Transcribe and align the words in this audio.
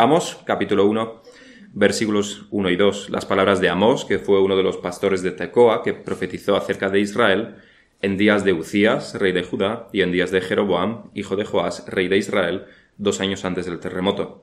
Amos, 0.00 0.38
capítulo 0.46 0.86
1, 0.86 1.22
versículos 1.74 2.46
1 2.50 2.70
y 2.70 2.76
2. 2.76 3.10
Las 3.10 3.26
palabras 3.26 3.60
de 3.60 3.68
Amos, 3.68 4.06
que 4.06 4.18
fue 4.18 4.40
uno 4.40 4.56
de 4.56 4.62
los 4.62 4.78
pastores 4.78 5.20
de 5.20 5.30
Tecoa, 5.30 5.82
que 5.82 5.92
profetizó 5.92 6.56
acerca 6.56 6.88
de 6.88 7.00
Israel 7.00 7.56
en 8.00 8.16
días 8.16 8.42
de 8.42 8.54
Ucías, 8.54 9.14
rey 9.16 9.32
de 9.32 9.42
Judá, 9.42 9.88
y 9.92 10.00
en 10.00 10.10
días 10.10 10.30
de 10.30 10.40
Jeroboam, 10.40 11.10
hijo 11.12 11.36
de 11.36 11.44
Joás, 11.44 11.84
rey 11.86 12.08
de 12.08 12.16
Israel, 12.16 12.64
dos 12.96 13.20
años 13.20 13.44
antes 13.44 13.66
del 13.66 13.78
terremoto. 13.78 14.42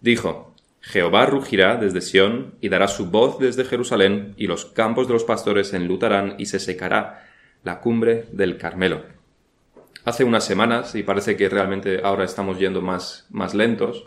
Dijo, 0.00 0.52
Jehová 0.80 1.26
rugirá 1.26 1.76
desde 1.76 2.00
Sión 2.00 2.56
y 2.60 2.68
dará 2.68 2.88
su 2.88 3.06
voz 3.06 3.38
desde 3.38 3.64
Jerusalén, 3.64 4.34
y 4.36 4.48
los 4.48 4.64
campos 4.64 5.06
de 5.06 5.12
los 5.12 5.22
pastores 5.22 5.72
enlutarán 5.72 6.34
y 6.36 6.46
se 6.46 6.58
secará 6.58 7.28
la 7.62 7.78
cumbre 7.78 8.24
del 8.32 8.58
Carmelo. 8.58 9.04
Hace 10.04 10.24
unas 10.24 10.44
semanas, 10.44 10.96
y 10.96 11.04
parece 11.04 11.36
que 11.36 11.48
realmente 11.48 12.00
ahora 12.02 12.24
estamos 12.24 12.58
yendo 12.58 12.82
más, 12.82 13.28
más 13.30 13.54
lentos, 13.54 14.04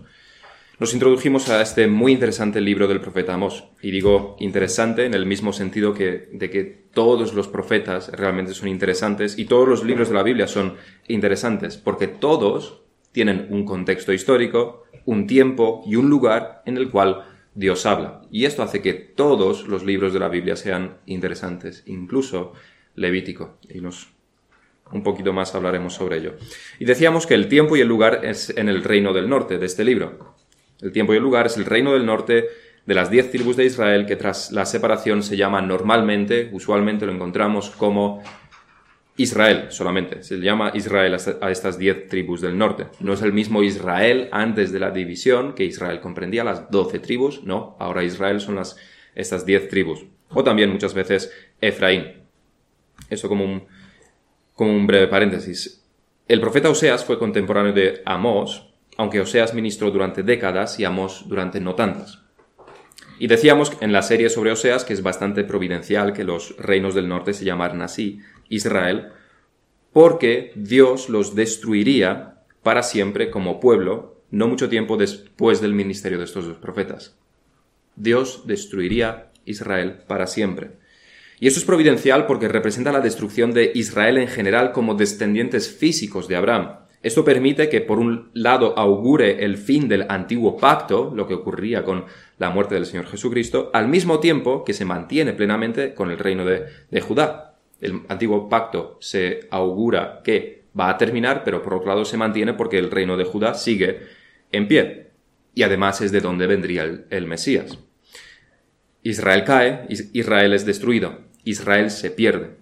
nos 0.80 0.94
introdujimos 0.94 1.50
a 1.50 1.62
este 1.62 1.88
muy 1.88 2.14
interesante 2.14 2.62
libro 2.62 2.88
del 2.88 3.02
profeta 3.02 3.34
Amós. 3.34 3.66
Y 3.82 3.92
digo 3.92 4.38
interesante 4.40 5.06
en 5.06 5.14
el 5.14 5.26
mismo 5.26 5.52
sentido 5.52 5.94
que, 5.94 6.30
de 6.32 6.50
que 6.50 6.64
todos 6.64 7.34
los 7.34 7.50
profetas 7.50 8.10
realmente 8.14 8.54
son 8.54 8.70
interesantes 8.70 9.38
y 9.38 9.46
todos 9.46 9.68
los 9.68 9.84
libros 9.84 10.08
de 10.08 10.16
la 10.16 10.24
Biblia 10.24 10.48
son 10.48 10.76
interesantes, 11.08 11.76
porque 11.76 12.08
todos 12.08 12.82
tienen 13.12 13.48
un 13.50 13.66
contexto 13.66 14.14
histórico, 14.14 14.86
un 15.06 15.28
tiempo 15.28 15.84
y 15.86 15.98
un 15.98 16.10
lugar 16.10 16.62
en 16.66 16.78
el 16.78 16.90
cual 16.90 17.26
Dios 17.56 17.86
habla. 17.86 18.22
Y 18.32 18.46
esto 18.46 18.64
hace 18.64 18.82
que 18.82 18.94
todos 18.94 19.68
los 19.68 19.84
libros 19.84 20.14
de 20.14 20.20
la 20.20 20.30
Biblia 20.30 20.56
sean 20.56 20.98
interesantes, 21.06 21.84
incluso 21.88 22.54
Levítico. 22.96 23.58
Y 23.70 23.82
nos 23.82 24.10
un 24.92 25.04
poquito 25.04 25.34
más 25.34 25.54
hablaremos 25.56 25.94
sobre 25.94 26.18
ello. 26.18 26.34
Y 26.80 26.86
decíamos 26.86 27.28
que 27.28 27.36
el 27.36 27.48
tiempo 27.48 27.78
y 27.78 27.82
el 27.82 27.88
lugar 27.88 28.22
es 28.24 28.50
en 28.58 28.70
el 28.70 28.84
reino 28.84 29.14
del 29.14 29.30
norte 29.30 29.58
de 29.58 29.66
este 29.66 29.84
libro. 29.84 30.36
El 30.82 30.92
tiempo 30.92 31.14
y 31.14 31.18
el 31.18 31.24
lugar 31.24 31.48
es 31.48 31.58
el 31.58 31.66
reino 31.66 31.94
del 31.94 32.06
norte 32.06 32.48
de 32.86 32.96
las 32.96 33.12
diez 33.12 33.30
tribus 33.30 33.56
de 33.56 33.66
Israel 33.66 34.06
que 34.06 34.16
tras 34.16 34.52
la 34.52 34.66
separación 34.66 35.22
se 35.22 35.38
llama 35.38 35.62
normalmente, 35.62 36.50
usualmente 36.52 37.06
lo 37.06 37.12
encontramos 37.12 37.70
como 37.70 38.24
Israel 39.18 39.68
solamente. 39.70 40.24
Se 40.24 40.38
llama 40.38 40.72
Israel 40.74 41.18
a 41.42 41.52
estas 41.52 41.78
diez 41.78 42.08
tribus 42.08 42.40
del 42.40 42.58
norte. 42.58 42.88
No 43.02 43.14
es 43.14 43.22
el 43.22 43.34
mismo 43.34 43.64
Israel 43.64 44.30
antes 44.32 44.72
de 44.72 44.80
la 44.80 44.92
división, 44.92 45.54
que 45.54 45.66
Israel 45.66 46.00
comprendía 46.00 46.46
las 46.46 46.72
doce 46.72 47.00
tribus, 47.00 47.44
no. 47.44 47.76
Ahora 47.80 48.04
Israel 48.04 48.40
son 48.40 48.56
las, 48.56 48.78
estas 49.16 49.46
diez 49.46 49.68
tribus. 49.68 50.06
O 50.30 50.44
también 50.44 50.72
muchas 50.72 50.94
veces 50.94 51.34
Efraín. 51.60 52.24
Eso 53.10 53.28
como 53.28 53.44
un, 53.44 53.68
como 54.54 54.74
un 54.74 54.88
breve 54.88 55.08
paréntesis. 55.08 55.86
El 56.28 56.40
profeta 56.40 56.70
Oseas 56.70 57.04
fue 57.04 57.20
contemporáneo 57.20 57.74
de 57.74 58.02
Amós, 58.06 58.69
aunque 59.00 59.22
Oseas 59.22 59.54
ministró 59.54 59.92
durante 59.92 60.24
décadas 60.24 60.78
y 60.78 60.84
Amós 60.84 61.24
durante 61.26 61.62
no 61.62 61.74
tantas. 61.74 62.20
Y 63.18 63.28
decíamos 63.28 63.72
en 63.80 63.94
la 63.94 64.02
serie 64.02 64.30
sobre 64.30 64.52
Oseas 64.52 64.84
que 64.84 64.92
es 64.92 65.02
bastante 65.02 65.46
providencial 65.46 66.12
que 66.12 66.26
los 66.26 66.54
reinos 66.58 66.96
del 66.96 67.08
norte 67.08 67.32
se 67.32 67.46
llamaran 67.46 67.82
así, 67.82 68.20
Israel, 68.50 69.14
porque 69.94 70.52
Dios 70.56 71.08
los 71.08 71.34
destruiría 71.34 72.44
para 72.62 72.84
siempre 72.84 73.32
como 73.32 73.62
pueblo, 73.62 74.22
no 74.32 74.50
mucho 74.50 74.68
tiempo 74.68 74.98
después 74.98 75.62
del 75.62 75.74
ministerio 75.74 76.18
de 76.18 76.26
estos 76.26 76.46
dos 76.46 76.58
profetas. 76.58 77.18
Dios 77.96 78.48
destruiría 78.48 79.32
Israel 79.46 80.00
para 80.08 80.28
siempre. 80.28 80.72
Y 81.40 81.48
eso 81.48 81.60
es 81.60 81.66
providencial 81.66 82.26
porque 82.26 82.50
representa 82.50 82.92
la 82.92 83.00
destrucción 83.00 83.54
de 83.54 83.72
Israel 83.76 84.18
en 84.18 84.28
general 84.28 84.74
como 84.74 84.96
descendientes 84.96 85.72
físicos 85.74 86.28
de 86.28 86.36
Abraham. 86.36 86.80
Esto 87.02 87.24
permite 87.24 87.70
que, 87.70 87.80
por 87.80 87.98
un 87.98 88.30
lado, 88.34 88.78
augure 88.78 89.46
el 89.46 89.58
fin 89.58 89.88
del 89.88 90.06
antiguo 90.10 90.58
pacto, 90.58 91.14
lo 91.16 91.28
que 91.28 91.34
ocurría 91.34 91.84
con 91.84 92.06
la 92.38 92.50
muerte 92.50 92.76
del 92.76 92.86
Señor 92.86 93.08
Jesucristo, 93.08 93.70
al 93.74 93.88
mismo 93.88 94.20
tiempo 94.20 94.66
que 94.66 94.74
se 94.74 94.84
mantiene 94.84 95.32
plenamente 95.32 95.94
con 95.94 96.12
el 96.12 96.18
reino 96.18 96.44
de, 96.44 97.02
Judá 97.02 97.46
el 97.80 98.02
antiguo 98.10 98.50
pacto 98.50 98.98
se 99.00 99.48
augura 99.52 100.20
que 100.24 100.66
va 100.78 100.90
a 100.90 100.98
terminar, 100.98 101.44
pero 101.46 101.64
por 101.64 101.74
otro 101.74 101.88
lado 101.88 102.04
se 102.04 102.18
mantiene 102.18 102.54
porque 102.54 102.78
el 102.78 102.92
reino 102.92 103.16
de 103.16 103.24
Judá 103.24 103.54
sigue 103.54 104.02
en 104.52 104.68
pie. 104.68 105.12
Y 105.56 105.64
además 105.64 106.02
es 106.02 106.12
de 106.12 106.20
donde 106.20 106.48
vendría 106.48 106.84
el, 107.10 107.26
Mesías. 107.28 107.80
Israel 109.02 109.46
cae, 109.46 109.86
Israel 110.12 110.54
es 110.54 110.66
destruido, 110.66 111.20
Israel 111.46 111.90
se 111.90 112.12
pierde. 112.12 112.58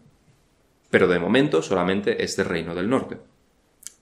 Pero 0.91 1.07
de 1.07 1.19
momento 1.19 1.63
solamente 1.63 2.23
es 2.23 2.37
del 2.37 2.45
reino 2.45 2.75
del 2.75 2.89
norte. 2.89 3.17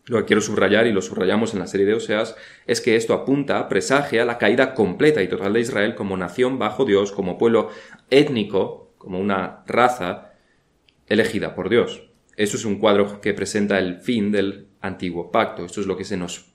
Lo 0.08 0.20
que 0.20 0.26
quiero 0.26 0.42
subrayar, 0.42 0.86
y 0.86 0.92
lo 0.92 1.02
subrayamos 1.02 1.54
en 1.54 1.60
la 1.60 1.68
serie 1.68 1.86
de 1.88 1.96
Oseas, 1.96 2.36
es 2.68 2.80
que 2.80 2.96
esto 2.96 3.14
apunta, 3.14 3.68
presagia 3.68 4.24
la 4.24 4.38
caída 4.38 4.76
completa 4.76 5.24
y 5.24 5.28
total 5.28 5.54
de 5.54 5.62
Israel 5.62 5.96
como 5.96 6.16
nación 6.16 6.60
bajo 6.60 6.86
Dios, 6.86 7.12
como 7.12 7.40
pueblo 7.40 7.70
étnico, 8.12 8.94
como 9.00 9.20
una 9.20 9.64
raza 9.66 10.34
elegida 11.08 11.56
por 11.56 11.70
Dios. 11.70 12.10
Eso 12.38 12.58
es 12.58 12.66
un 12.66 12.78
cuadro 12.78 13.20
que 13.20 13.34
presenta 13.34 13.80
el 13.80 14.00
fin 14.00 14.32
del 14.32 14.68
antiguo 14.82 15.32
pacto. 15.32 15.66
Esto 15.66 15.82
es 15.82 15.88
lo 15.88 15.98
que 15.98 16.04
se 16.04 16.18
nos, 16.18 16.54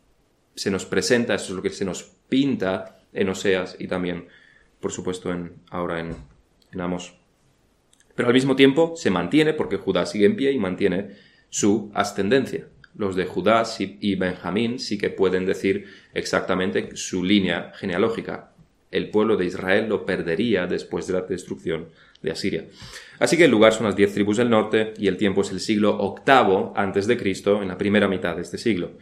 se 0.55 0.71
nos 0.71 0.87
presenta, 0.87 1.35
esto 1.35 1.53
es 1.53 1.57
lo 1.57 1.63
que 1.63 1.71
se 1.71 1.85
nos 1.85 2.05
pinta 2.29 3.01
en 3.13 3.29
Oseas 3.31 3.77
y 3.81 3.89
también, 3.89 4.29
por 4.79 4.93
supuesto, 4.93 5.33
en, 5.33 5.55
ahora 5.71 5.99
en, 5.99 6.15
en 6.73 6.81
Amos. 6.81 7.17
Pero 8.15 8.29
al 8.29 8.35
mismo 8.35 8.55
tiempo 8.55 8.95
se 8.97 9.11
mantiene, 9.11 9.55
porque 9.55 9.77
Judá 9.77 10.07
sigue 10.07 10.27
en 10.27 10.37
pie 10.37 10.53
y 10.53 10.59
mantiene 10.59 11.17
su 11.49 11.91
ascendencia. 11.95 12.69
Los 12.97 13.17
de 13.17 13.25
Judá 13.25 13.63
y 13.79 14.15
Benjamín 14.17 14.79
sí 14.79 14.99
que 14.99 15.11
pueden 15.11 15.47
decir 15.47 15.87
exactamente 16.13 16.97
su 16.97 17.25
línea 17.25 17.73
genealógica. 17.77 18.53
El 18.91 19.11
pueblo 19.11 19.37
de 19.37 19.47
Israel 19.47 19.89
lo 19.89 20.05
perdería 20.05 20.67
después 20.67 21.07
de 21.07 21.13
la 21.13 21.23
destrucción 21.23 21.89
de 22.23 22.33
Asiria. 22.33 22.65
Así 23.19 23.37
que 23.37 23.45
el 23.45 23.51
lugar 23.51 23.73
son 23.73 23.87
las 23.87 23.97
diez 23.97 24.13
tribus 24.13 24.39
del 24.39 24.51
norte 24.51 24.95
y 24.99 25.07
el 25.07 25.17
tiempo 25.17 25.43
es 25.43 25.53
el 25.53 25.61
siglo 25.61 25.97
octavo 25.97 26.73
antes 26.77 27.07
de 27.07 27.17
Cristo, 27.17 27.63
en 27.63 27.69
la 27.69 27.79
primera 27.79 28.09
mitad 28.09 28.37
de 28.37 28.43
este 28.43 28.59
siglo. 28.59 28.93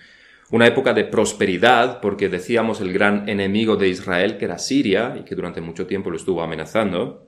Una 0.51 0.67
época 0.67 0.95
de 0.95 1.05
prosperidad, 1.05 2.01
porque 2.01 2.29
decíamos 2.29 2.81
el 2.81 2.93
gran 2.93 3.29
enemigo 3.29 3.77
de 3.77 3.89
Israel, 3.89 4.39
que 4.39 4.47
era 4.47 4.59
Siria, 4.59 5.17
y 5.19 5.25
que 5.25 5.35
durante 5.35 5.61
mucho 5.61 5.87
tiempo 5.87 6.11
lo 6.11 6.17
estuvo 6.17 6.43
amenazando, 6.43 7.28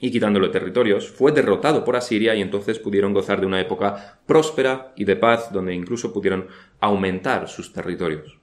y 0.00 0.10
quitándole 0.10 0.48
territorios, 0.48 1.08
fue 1.08 1.32
derrotado 1.32 1.84
por 1.84 1.96
Asiria 1.96 2.34
y 2.34 2.40
entonces 2.40 2.78
pudieron 2.78 3.12
gozar 3.12 3.40
de 3.40 3.46
una 3.46 3.60
época 3.60 4.20
próspera 4.26 4.92
y 4.96 5.04
de 5.04 5.16
paz, 5.16 5.52
donde 5.52 5.74
incluso 5.74 6.12
pudieron 6.12 6.48
aumentar 6.80 7.48
sus 7.48 7.72
territorios. 7.72 8.38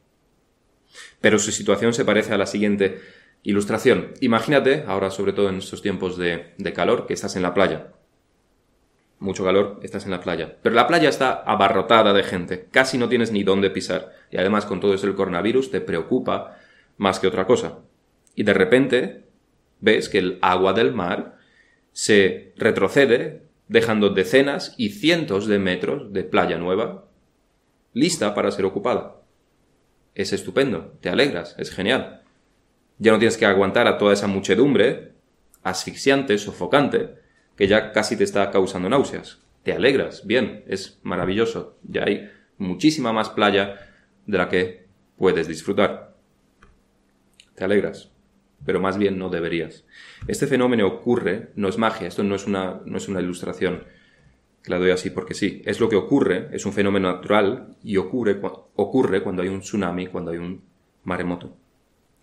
Pero 1.21 1.39
su 1.39 1.51
situación 1.51 1.93
se 1.93 2.05
parece 2.05 2.33
a 2.33 2.37
la 2.37 2.45
siguiente 2.45 2.99
Ilustración. 3.47 4.13
Imagínate, 4.21 4.85
ahora 4.87 5.11
sobre 5.11 5.31
todo 5.31 5.49
en 5.49 5.57
estos 5.57 5.83
tiempos 5.83 6.17
de, 6.17 6.55
calor, 6.73 7.05
que 7.05 7.13
estás 7.13 7.35
en 7.35 7.43
la 7.43 7.53
playa. 7.53 7.91
Mucho 9.19 9.45
calor, 9.45 9.79
estás 9.83 10.05
en 10.05 10.11
la 10.11 10.19
playa. 10.19 10.57
Pero 10.63 10.73
la 10.73 10.87
playa 10.87 11.09
está 11.09 11.43
abarrotada 11.43 12.11
de 12.11 12.23
gente, 12.23 12.67
casi 12.71 12.97
no 12.97 13.07
tienes 13.07 13.31
ni 13.31 13.43
dónde 13.43 13.69
pisar. 13.69 14.13
Y 14.31 14.37
además 14.37 14.65
con 14.65 14.79
todo 14.79 14.95
eso 14.95 15.05
el 15.05 15.13
coronavirus 15.13 15.69
te 15.69 15.79
preocupa 15.79 16.57
más 16.97 17.19
que 17.19 17.27
otra 17.27 17.45
cosa. 17.45 17.81
Y 18.33 18.41
de 18.41 18.53
repente 18.55 19.25
ves 19.79 20.09
que 20.09 20.17
el 20.17 20.39
agua 20.41 20.73
del 20.73 20.91
mar 20.91 21.34
se 21.95 22.51
retrocede, 22.57 23.43
dejando 23.69 24.09
decenas 24.09 24.75
y 24.75 24.89
cientos 24.89 25.47
de 25.47 25.59
metros 25.59 26.11
de 26.11 26.25
playa 26.25 26.57
nueva 26.57 27.05
lista 27.93 28.35
para 28.35 28.51
ser 28.51 28.65
ocupada. 28.65 29.21
Es 30.13 30.33
estupendo, 30.33 30.97
te 30.99 31.07
alegras, 31.07 31.55
es 31.57 31.71
genial. 31.71 32.21
Ya 32.99 33.13
no 33.13 33.17
tienes 33.17 33.37
que 33.37 33.45
aguantar 33.45 33.87
a 33.87 33.97
toda 33.97 34.11
esa 34.11 34.27
muchedumbre 34.27 35.13
asfixiante, 35.63 36.37
sofocante, 36.37 37.15
que 37.55 37.69
ya 37.69 37.93
casi 37.93 38.17
te 38.17 38.25
está 38.25 38.51
causando 38.51 38.89
náuseas. 38.89 39.39
Te 39.63 39.71
alegras, 39.71 40.27
bien, 40.27 40.65
es 40.67 40.99
maravilloso. 41.01 41.77
Ya 41.83 42.03
hay 42.03 42.29
muchísima 42.57 43.13
más 43.13 43.29
playa 43.29 43.87
de 44.25 44.37
la 44.37 44.49
que 44.49 44.85
puedes 45.15 45.47
disfrutar. 45.47 46.13
Te 47.55 47.63
alegras, 47.63 48.11
pero 48.63 48.79
más 48.79 48.97
bien 48.97 49.17
no 49.17 49.29
deberías. 49.29 49.85
Este 50.27 50.47
fenómeno 50.47 50.87
ocurre, 50.87 51.49
no 51.55 51.67
es 51.67 51.77
magia, 51.77 52.07
esto 52.07 52.23
no 52.23 52.35
es 52.35 52.45
una, 52.45 52.81
no 52.85 52.97
es 52.97 53.07
una 53.07 53.21
ilustración 53.21 53.83
que 54.63 54.71
la 54.71 54.79
doy 54.79 54.91
así 54.91 55.09
porque 55.09 55.33
sí, 55.33 55.61
es 55.65 55.79
lo 55.79 55.89
que 55.89 55.95
ocurre, 55.95 56.49
es 56.51 56.65
un 56.65 56.73
fenómeno 56.73 57.11
natural 57.11 57.75
y 57.83 57.97
ocurre, 57.97 58.39
ocurre 58.75 59.21
cuando 59.21 59.41
hay 59.41 59.49
un 59.49 59.61
tsunami, 59.61 60.07
cuando 60.07 60.31
hay 60.31 60.37
un 60.37 60.63
maremoto 61.03 61.55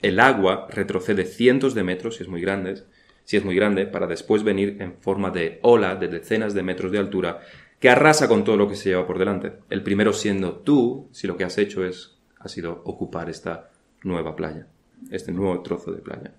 el 0.02 0.19
agua 0.19 0.67
retrocede 0.69 1.25
cientos 1.25 1.75
de 1.75 1.84
metros, 1.84 2.17
si 2.17 2.25
es 2.25 2.29
muy 2.29 2.40
grande, 2.40 2.82
si 3.25 3.37
es 3.37 3.44
muy 3.44 3.55
grande, 3.55 3.87
para 3.87 4.08
después 4.08 4.43
venir 4.43 4.76
en 4.81 4.94
forma 4.94 5.31
de 5.31 5.61
ola 5.62 5.94
de 5.94 6.08
decenas 6.08 6.55
de 6.55 6.64
metros 6.64 6.90
de 6.90 6.99
altura 6.99 7.40
que 7.79 7.88
arrasa 7.88 8.29
con 8.29 8.44
todo 8.44 8.56
lo 8.56 8.69
que 8.69 8.75
se 8.75 8.90
lleva 8.90 9.06
por 9.06 9.19
delante. 9.19 9.52
El 9.70 9.82
primero 9.82 10.12
siendo 10.12 10.56
tú, 10.56 11.08
si 11.12 11.26
lo 11.26 11.37
que 11.37 11.44
has 11.44 11.56
hecho 11.56 11.84
es 11.84 12.19
ha 12.38 12.49
sido 12.49 12.82
ocupar 12.84 13.31
esta 13.31 13.70
nueva 14.02 14.34
playa, 14.34 14.67
este 15.11 15.33
nuevo 15.33 15.63
trozo 15.63 15.93
de 15.93 16.01
playa. 16.01 16.35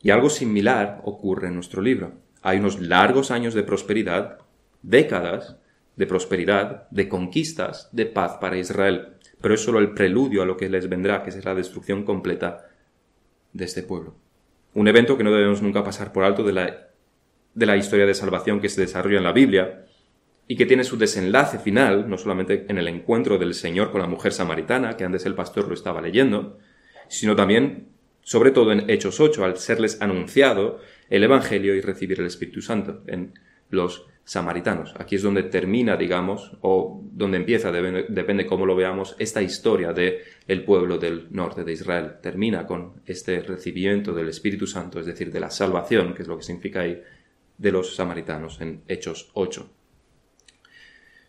Y 0.00 0.10
algo 0.10 0.30
similar 0.30 1.00
ocurre 1.04 1.48
en 1.48 1.54
nuestro 1.54 1.82
libro. 1.82 2.12
Hay 2.42 2.58
unos 2.58 2.80
largos 2.80 3.30
años 3.30 3.54
de 3.54 3.62
prosperidad, 3.62 4.38
décadas 4.82 5.56
de 5.98 6.06
prosperidad, 6.06 6.88
de 6.90 7.08
conquistas, 7.08 7.88
de 7.92 8.06
paz 8.06 8.38
para 8.40 8.56
Israel. 8.56 9.14
pero 9.40 9.54
es 9.54 9.60
solo 9.60 9.78
el 9.78 9.92
preludio 9.92 10.42
a 10.42 10.46
lo 10.46 10.56
que 10.56 10.68
les 10.68 10.88
vendrá, 10.88 11.22
que 11.22 11.30
es 11.30 11.44
la 11.44 11.54
destrucción 11.54 12.04
completa 12.04 12.66
de 13.52 13.64
este 13.64 13.82
pueblo. 13.82 14.16
Un 14.74 14.88
evento 14.88 15.16
que 15.16 15.24
no 15.24 15.32
debemos 15.32 15.62
nunca 15.62 15.84
pasar 15.84 16.12
por 16.12 16.24
alto 16.24 16.42
de 16.42 16.52
la, 16.52 16.88
de 17.54 17.66
la 17.66 17.76
historia 17.76 18.06
de 18.06 18.14
salvación 18.14 18.60
que 18.60 18.68
se 18.68 18.80
desarrolla 18.80 19.18
en 19.18 19.24
la 19.24 19.32
Biblia 19.32 19.86
y 20.46 20.56
que 20.56 20.66
tiene 20.66 20.82
su 20.82 20.98
desenlace 20.98 21.58
final, 21.58 22.08
no 22.08 22.18
solamente 22.18 22.66
en 22.68 22.78
el 22.78 22.88
encuentro 22.88 23.38
del 23.38 23.54
Señor 23.54 23.92
con 23.92 24.00
la 24.00 24.08
mujer 24.08 24.32
samaritana, 24.32 24.96
que 24.96 25.04
antes 25.04 25.26
el 25.26 25.34
pastor 25.34 25.68
lo 25.68 25.74
estaba 25.74 26.00
leyendo, 26.00 26.58
sino 27.08 27.36
también, 27.36 27.88
sobre 28.22 28.50
todo 28.50 28.72
en 28.72 28.88
Hechos 28.90 29.20
8, 29.20 29.44
al 29.44 29.56
serles 29.56 30.00
anunciado 30.00 30.80
el 31.10 31.24
Evangelio 31.24 31.74
y 31.74 31.80
recibir 31.80 32.20
el 32.20 32.26
Espíritu 32.26 32.60
Santo 32.60 33.02
en 33.06 33.32
los 33.70 34.06
samaritanos. 34.28 34.94
Aquí 34.98 35.16
es 35.16 35.22
donde 35.22 35.44
termina, 35.44 35.96
digamos, 35.96 36.52
o 36.60 37.02
donde 37.12 37.38
empieza, 37.38 37.72
depende, 37.72 38.46
cómo 38.46 38.66
lo 38.66 38.76
veamos, 38.76 39.16
esta 39.18 39.40
historia 39.40 39.94
de 39.94 40.22
el 40.46 40.64
pueblo 40.64 40.98
del 40.98 41.28
norte 41.30 41.64
de 41.64 41.72
Israel. 41.72 42.16
Termina 42.20 42.66
con 42.66 43.00
este 43.06 43.40
recibimiento 43.40 44.12
del 44.12 44.28
Espíritu 44.28 44.66
Santo, 44.66 45.00
es 45.00 45.06
decir, 45.06 45.32
de 45.32 45.40
la 45.40 45.50
salvación, 45.50 46.12
que 46.12 46.22
es 46.22 46.28
lo 46.28 46.36
que 46.36 46.42
significa 46.42 46.80
ahí, 46.80 47.02
de 47.56 47.72
los 47.72 47.96
samaritanos 47.96 48.60
en 48.60 48.82
Hechos 48.86 49.30
8. 49.32 49.70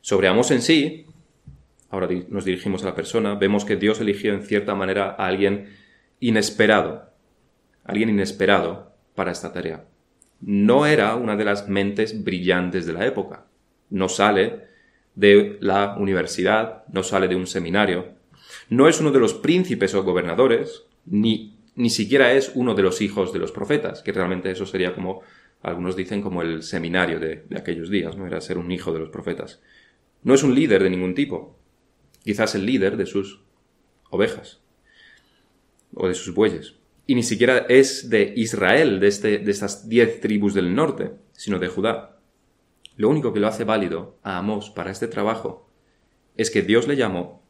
Sobre 0.01 0.27
Amos 0.27 0.51
en 0.51 0.61
sí, 0.61 1.05
ahora 1.89 2.07
nos 2.29 2.45
dirigimos 2.45 2.83
a 2.83 2.87
la 2.87 2.95
persona, 2.95 3.35
vemos 3.35 3.65
que 3.65 3.75
Dios 3.75 3.99
eligió 3.99 4.33
en 4.33 4.43
cierta 4.43 4.75
manera 4.75 5.15
a 5.17 5.27
alguien 5.27 5.75
inesperado, 6.19 7.11
alguien 7.83 8.09
inesperado 8.09 8.93
para 9.15 9.31
esta 9.31 9.51
tarea 9.51 9.85
no 10.41 10.85
era 10.85 11.15
una 11.15 11.35
de 11.35 11.45
las 11.45 11.67
mentes 11.67 12.23
brillantes 12.23 12.85
de 12.85 12.93
la 12.93 13.05
época. 13.05 13.45
No 13.89 14.09
sale 14.09 14.67
de 15.15 15.57
la 15.59 15.95
universidad, 15.97 16.83
no 16.91 17.03
sale 17.03 17.27
de 17.27 17.35
un 17.35 17.47
seminario, 17.47 18.13
no 18.69 18.87
es 18.87 18.99
uno 18.99 19.11
de 19.11 19.19
los 19.19 19.33
príncipes 19.33 19.93
o 19.95 20.03
gobernadores, 20.03 20.83
ni, 21.05 21.57
ni 21.75 21.89
siquiera 21.89 22.31
es 22.33 22.51
uno 22.55 22.73
de 22.73 22.83
los 22.83 23.01
hijos 23.01 23.33
de 23.33 23.39
los 23.39 23.51
profetas, 23.51 24.01
que 24.01 24.11
realmente 24.11 24.51
eso 24.51 24.65
sería 24.65 24.93
como, 24.93 25.21
algunos 25.61 25.95
dicen, 25.95 26.21
como 26.21 26.41
el 26.41 26.63
seminario 26.63 27.19
de, 27.19 27.43
de 27.49 27.57
aquellos 27.57 27.89
días, 27.89 28.15
no 28.15 28.27
era 28.27 28.39
ser 28.41 28.57
un 28.57 28.71
hijo 28.71 28.93
de 28.93 28.99
los 28.99 29.09
profetas. 29.09 29.61
No 30.23 30.33
es 30.33 30.43
un 30.43 30.55
líder 30.55 30.83
de 30.83 30.89
ningún 30.89 31.15
tipo, 31.15 31.58
quizás 32.29 32.53
el 32.53 32.63
líder 32.63 32.95
de 32.95 33.07
sus 33.07 33.41
ovejas 34.11 34.61
o 35.95 36.07
de 36.07 36.13
sus 36.13 36.35
bueyes 36.35 36.75
y 37.07 37.15
ni 37.15 37.23
siquiera 37.23 37.65
es 37.69 38.11
de 38.11 38.33
Israel, 38.35 38.99
de, 38.99 39.07
este, 39.07 39.39
de 39.39 39.49
estas 39.49 39.89
diez 39.89 40.21
tribus 40.21 40.53
del 40.53 40.75
norte, 40.75 41.13
sino 41.31 41.57
de 41.57 41.67
Judá. 41.67 42.19
Lo 42.97 43.09
único 43.09 43.33
que 43.33 43.39
lo 43.39 43.47
hace 43.47 43.63
válido 43.63 44.19
a 44.21 44.37
Amós 44.37 44.69
para 44.69 44.91
este 44.91 45.07
trabajo 45.07 45.71
es 46.37 46.51
que 46.51 46.61
Dios 46.61 46.87
le 46.87 46.97
llamó 46.97 47.41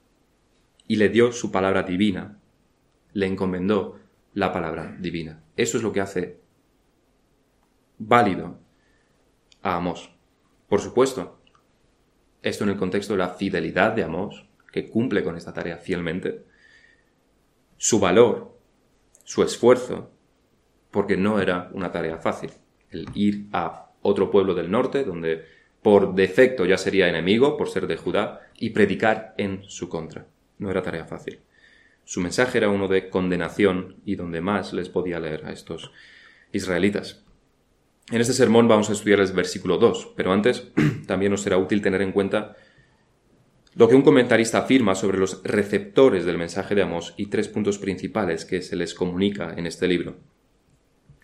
y 0.88 0.96
le 0.96 1.10
dio 1.10 1.34
su 1.34 1.52
palabra 1.52 1.84
divina, 1.84 2.40
le 3.12 3.26
encomendó 3.26 4.00
la 4.34 4.54
palabra 4.54 4.96
divina. 4.98 5.44
Eso 5.58 5.76
es 5.76 5.84
lo 5.84 5.92
que 5.92 6.00
hace 6.00 6.40
válido 7.98 8.62
a 9.62 9.76
Amós. 9.76 10.10
Por 10.70 10.80
supuesto, 10.80 11.42
esto 12.44 12.64
en 12.64 12.70
el 12.70 12.78
contexto 12.78 13.12
de 13.12 13.20
la 13.20 13.34
fidelidad 13.34 13.92
de 13.92 14.06
Amós, 14.06 14.49
que 14.72 14.90
cumple 14.90 15.24
con 15.24 15.36
esta 15.36 15.54
tarea 15.54 15.78
fielmente, 15.78 16.44
su 17.78 18.00
valor 18.00 18.60
su 19.30 19.44
esfuerzo, 19.44 20.10
porque 20.90 21.16
no 21.16 21.40
era 21.40 21.70
una 21.74 21.92
tarea 21.92 22.18
fácil. 22.18 22.50
El 22.90 23.06
ir 23.14 23.46
a 23.54 23.92
otro 24.02 24.32
pueblo 24.32 24.56
del 24.56 24.72
norte, 24.72 25.04
donde 25.04 25.46
por 25.84 26.16
defecto 26.16 26.66
ya 26.66 26.80
sería 26.80 27.08
enemigo 27.08 27.56
por 27.56 27.70
ser 27.70 27.86
de 27.86 27.96
Judá, 27.96 28.50
y 28.58 28.72
predicar 28.72 29.36
en 29.38 29.62
su 29.68 29.88
contra. 29.88 30.26
No 30.58 30.72
era 30.72 30.82
tarea 30.82 31.06
fácil. 31.06 31.42
Su 32.06 32.22
mensaje 32.22 32.58
era 32.58 32.70
uno 32.70 32.88
de 32.88 33.12
condenación 33.12 33.98
y 34.04 34.16
donde 34.16 34.42
más 34.42 34.74
les 34.74 34.90
podía 34.90 35.20
leer 35.20 35.46
a 35.46 35.52
estos 35.52 35.92
israelitas. 36.52 37.24
En 38.10 38.22
este 38.22 38.34
sermón 38.34 38.68
vamos 38.68 38.90
a 38.90 38.94
estudiar 38.94 39.20
el 39.20 39.32
versículo 39.32 39.78
2, 39.78 40.14
pero 40.16 40.34
antes 40.34 40.72
también 41.06 41.32
nos 41.32 41.44
será 41.44 41.60
útil 41.60 41.84
tener 41.84 42.02
en 42.02 42.14
cuenta 42.14 42.58
lo 43.80 43.88
que 43.88 43.96
un 43.96 44.02
comentarista 44.02 44.58
afirma 44.58 44.94
sobre 44.94 45.20
los 45.20 45.42
receptores 45.42 46.26
del 46.26 46.38
mensaje 46.38 46.76
de 46.76 46.82
Amós 46.82 47.14
y 47.16 47.28
tres 47.28 47.48
puntos 47.48 47.78
principales 47.78 48.44
que 48.44 48.62
se 48.62 48.76
les 48.76 48.94
comunica 48.94 49.54
en 49.56 49.66
este 49.66 49.88
libro. 49.88 50.18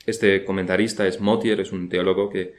Este 0.05 0.45
comentarista 0.45 1.05
es 1.05 1.19
Motier, 1.19 1.59
es 1.59 1.73
un 1.73 1.89
teólogo 1.89 2.29
que 2.29 2.53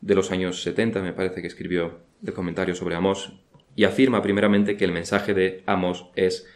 de 0.00 0.14
los 0.16 0.32
años 0.32 0.60
70 0.62 1.02
me 1.02 1.12
parece 1.12 1.40
que 1.40 1.46
escribió 1.46 2.00
el 2.26 2.32
comentario 2.32 2.74
sobre 2.74 2.96
Amós 2.96 3.32
y 3.76 3.84
afirma 3.84 4.22
primeramente 4.22 4.76
que 4.76 4.84
el 4.84 4.90
mensaje 4.90 5.34
de 5.34 5.62
Amós 5.66 6.06
es 6.16 6.48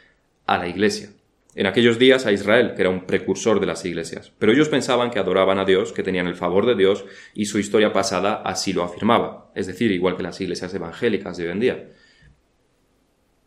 a 0.46 0.58
la 0.58 0.66
iglesia. 0.66 1.10
En 1.54 1.68
aquellos 1.68 2.00
días 2.00 2.26
a 2.26 2.32
Israel, 2.32 2.72
que 2.74 2.82
era 2.82 2.90
un 2.90 3.06
precursor 3.06 3.60
de 3.60 3.66
las 3.66 3.84
iglesias, 3.84 4.32
pero 4.40 4.50
ellos 4.50 4.68
pensaban 4.68 5.12
que 5.12 5.20
adoraban 5.20 5.60
a 5.60 5.64
Dios, 5.64 5.92
que 5.92 6.02
tenían 6.02 6.26
el 6.26 6.34
favor 6.34 6.66
de 6.66 6.74
Dios 6.74 7.04
y 7.32 7.44
su 7.44 7.60
historia 7.60 7.92
pasada 7.92 8.42
así 8.44 8.72
lo 8.72 8.82
afirmaba, 8.82 9.52
es 9.54 9.68
decir, 9.68 9.92
igual 9.92 10.16
que 10.16 10.24
las 10.24 10.40
iglesias 10.40 10.74
evangélicas 10.74 11.36
de 11.36 11.44
hoy 11.44 11.52
en 11.52 11.60
día 11.60 11.88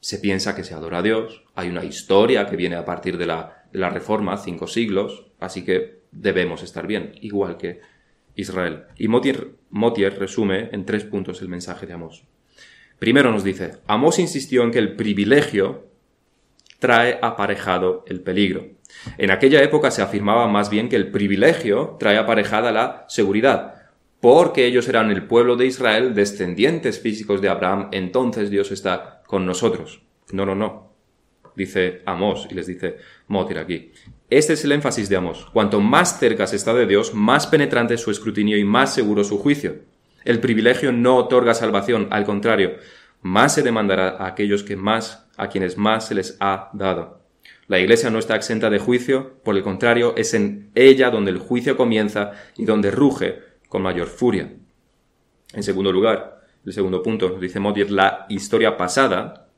se 0.06 0.20
piensa 0.20 0.54
que 0.54 0.64
se 0.64 0.76
adora 0.76 1.00
a 1.00 1.02
Dios, 1.02 1.42
hay 1.56 1.68
una 1.68 1.84
historia 1.84 2.46
que 2.46 2.56
viene 2.56 2.76
a 2.76 2.86
partir 2.86 3.18
de 3.18 3.26
la, 3.26 3.64
Reforma, 3.74 4.38
cinco 4.38 4.68
siglos, 4.68 5.26
así 5.40 5.66
que 5.66 6.02
debemos 6.12 6.62
estar 6.62 6.86
bien, 6.86 7.16
igual 7.22 7.58
que 7.58 7.82
Israel. 8.36 8.84
Y 9.00 9.08
Motier, 9.08 10.20
resume 10.20 10.70
en 10.74 10.86
tres 10.86 11.06
puntos 11.06 11.42
el 11.42 11.50
mensaje 11.50 11.88
de 11.88 11.94
Amós. 11.94 12.24
Primero 13.00 13.32
nos 13.32 13.44
dice, 13.44 13.78
Amós 13.88 14.20
insistió 14.20 14.62
en 14.62 14.70
que 14.70 14.78
el 14.78 14.96
privilegio 14.96 15.88
trae 16.78 17.18
aparejado 17.24 18.06
el 18.06 18.22
peligro. 18.22 18.68
En 19.18 19.32
aquella 19.32 19.64
época 19.64 19.90
se 19.90 20.04
afirmaba 20.04 20.48
más 20.48 20.70
bien 20.70 20.88
que 20.88 20.98
el 20.98 21.10
privilegio 21.10 21.98
trae 22.00 22.20
aparejada 22.20 22.72
la 22.72 23.06
seguridad, 23.10 23.74
porque 24.22 24.68
ellos 24.68 24.88
eran 24.88 25.10
el 25.10 25.26
pueblo 25.26 25.56
de 25.56 25.66
Israel, 25.66 26.14
descendientes 26.14 27.00
físicos 27.00 27.42
de 27.42 27.50
Abraham, 27.50 27.90
entonces 27.92 28.52
Dios 28.52 28.72
está 28.72 29.15
con 29.26 29.46
nosotros. 29.46 30.02
No, 30.32 30.46
no, 30.46 30.56
no. 30.56 30.94
Dice 31.56 32.02
Amós 32.06 32.48
y 32.50 32.54
les 32.54 32.68
dice 32.68 32.98
Motir 33.28 33.60
aquí. 33.60 33.92
Este 34.30 34.54
es 34.54 34.66
el 34.66 34.74
énfasis 34.74 35.08
de 35.08 35.16
Amós. 35.16 35.48
Cuanto 35.54 35.80
más 35.80 36.20
cerca 36.20 36.48
se 36.48 36.58
está 36.58 36.74
de 36.74 36.86
Dios, 36.86 37.14
más 37.14 37.48
penetrante 37.48 37.94
es 37.94 38.02
su 38.02 38.12
escrutinio 38.12 38.58
y 38.58 38.64
más 38.64 38.94
seguro 38.94 39.24
su 39.24 39.38
juicio. 39.38 39.78
El 40.26 40.40
privilegio 40.40 40.92
no 40.92 41.18
otorga 41.18 41.54
salvación, 41.54 42.08
al 42.12 42.26
contrario, 42.26 42.78
más 43.22 43.54
se 43.54 43.62
demandará 43.62 44.10
a 44.10 44.28
aquellos 44.28 44.64
que 44.64 44.76
más, 44.76 45.28
a 45.38 45.48
quienes 45.50 45.78
más 45.78 46.08
se 46.08 46.16
les 46.16 46.38
ha 46.40 46.70
dado. 46.74 47.22
La 47.68 47.80
Iglesia 47.80 48.10
no 48.10 48.20
está 48.20 48.36
exenta 48.36 48.70
de 48.70 48.80
juicio, 48.80 49.40
por 49.44 49.56
el 49.56 49.64
contrario, 49.64 50.14
es 50.18 50.34
en 50.34 50.72
ella 50.76 51.10
donde 51.10 51.32
el 51.32 51.40
juicio 51.40 51.78
comienza 51.78 52.34
y 52.58 52.66
donde 52.66 52.92
ruge 52.92 53.40
con 53.70 53.82
mayor 53.82 54.08
furia. 54.08 54.54
En 55.54 55.64
segundo 55.64 55.92
lugar, 55.92 56.35
el 56.66 56.74
segundo 56.74 57.04
punto, 57.04 57.30
dice 57.40 57.60
Modier, 57.60 57.92
la 57.92 58.26
historia 58.30 58.76
pasada 58.76 59.50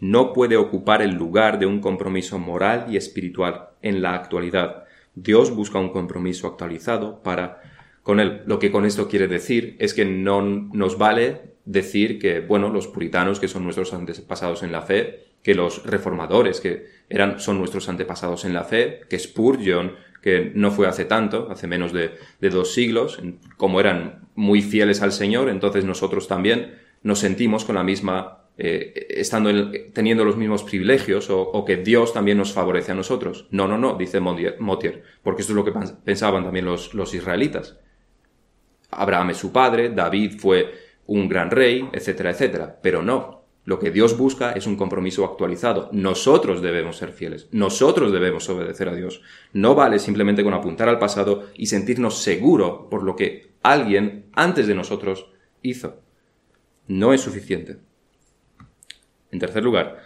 no 0.00 0.32
puede 0.32 0.56
ocupar 0.56 1.02
el 1.02 1.12
lugar 1.12 1.58
de 1.58 1.66
un 1.66 1.80
compromiso 1.80 2.38
moral 2.38 2.86
y 2.88 2.96
espiritual 2.96 3.68
en 3.82 4.02
la 4.02 4.14
actualidad. 4.14 4.84
Dios 5.14 5.54
busca 5.54 5.78
un 5.78 5.90
compromiso 5.90 6.46
actualizado 6.46 7.22
para 7.22 7.62
con 8.02 8.18
él. 8.18 8.42
Lo 8.46 8.58
que 8.58 8.70
con 8.70 8.86
esto 8.86 9.08
quiere 9.08 9.28
decir 9.28 9.76
es 9.78 9.94
que 9.94 10.04
no 10.04 10.42
nos 10.42 10.98
vale 10.98 11.50
decir 11.64 12.18
que, 12.18 12.40
bueno, 12.40 12.70
los 12.70 12.88
puritanos, 12.88 13.38
que 13.38 13.48
son 13.48 13.64
nuestros 13.64 13.92
antepasados 13.92 14.62
en 14.62 14.72
la 14.72 14.82
fe, 14.82 15.26
que 15.42 15.54
los 15.54 15.84
reformadores, 15.84 16.60
que 16.60 16.86
eran, 17.08 17.40
son 17.40 17.58
nuestros 17.58 17.88
antepasados 17.88 18.44
en 18.44 18.54
la 18.54 18.64
fe, 18.64 19.00
que 19.08 19.18
Spurgeon, 19.18 19.94
que 20.22 20.52
no 20.54 20.70
fue 20.70 20.86
hace 20.86 21.04
tanto, 21.04 21.48
hace 21.50 21.66
menos 21.66 21.92
de, 21.92 22.12
dos 22.40 22.74
siglos, 22.74 23.20
como 23.56 23.80
eran 23.80 24.28
muy 24.40 24.62
fieles 24.62 25.02
al 25.02 25.12
Señor, 25.12 25.50
entonces 25.50 25.84
nosotros 25.84 26.26
también 26.26 26.78
nos 27.02 27.18
sentimos 27.18 27.66
con 27.66 27.74
la 27.74 27.82
misma, 27.82 28.44
eh, 28.56 29.06
estando 29.10 29.50
teniendo 29.92 30.24
los 30.24 30.38
mismos 30.38 30.62
privilegios 30.62 31.28
o, 31.28 31.62
que 31.66 31.76
Dios 31.76 32.14
también 32.14 32.38
nos 32.38 32.54
favorece 32.54 32.92
a 32.92 32.94
nosotros. 32.94 33.48
No, 33.50 33.68
no, 33.68 33.76
no, 33.76 33.96
dice 33.98 34.18
Motier, 34.18 35.02
porque 35.22 35.42
esto 35.42 35.52
es 35.52 35.56
lo 35.56 35.64
que 35.64 35.74
pensaban 36.04 36.42
también 36.42 36.64
los, 36.64 36.94
los 36.94 37.12
israelitas. 37.12 37.78
Abraham 38.90 39.30
es 39.30 39.36
su 39.36 39.52
padre, 39.52 39.90
David 39.90 40.38
fue 40.38 40.72
un 41.06 41.28
gran 41.28 41.50
rey, 41.50 41.86
etcétera, 41.92 42.30
etcétera. 42.30 42.78
Pero 42.82 43.02
no, 43.02 43.44
lo 43.66 43.78
que 43.78 43.90
Dios 43.90 44.16
busca 44.16 44.52
es 44.52 44.66
un 44.66 44.76
compromiso 44.76 45.22
actualizado. 45.26 45.90
Nosotros 45.92 46.62
debemos 46.62 46.96
ser 46.96 47.12
fieles. 47.12 47.48
Nosotros 47.52 48.10
debemos 48.10 48.48
obedecer 48.48 48.88
a 48.88 48.94
Dios. 48.94 49.20
No 49.52 49.74
vale 49.74 49.98
simplemente 49.98 50.42
con 50.42 50.54
apuntar 50.54 50.88
al 50.88 50.98
pasado 50.98 51.44
y 51.54 51.66
sentirnos 51.66 52.22
seguro 52.22 52.88
por 52.88 53.02
lo 53.02 53.16
que 53.16 53.49
alguien 53.62 54.26
antes 54.32 54.66
de 54.66 54.74
nosotros 54.74 55.30
hizo. 55.62 56.00
No 56.86 57.12
es 57.12 57.20
suficiente. 57.20 57.78
En 59.30 59.38
tercer 59.38 59.62
lugar, 59.62 59.98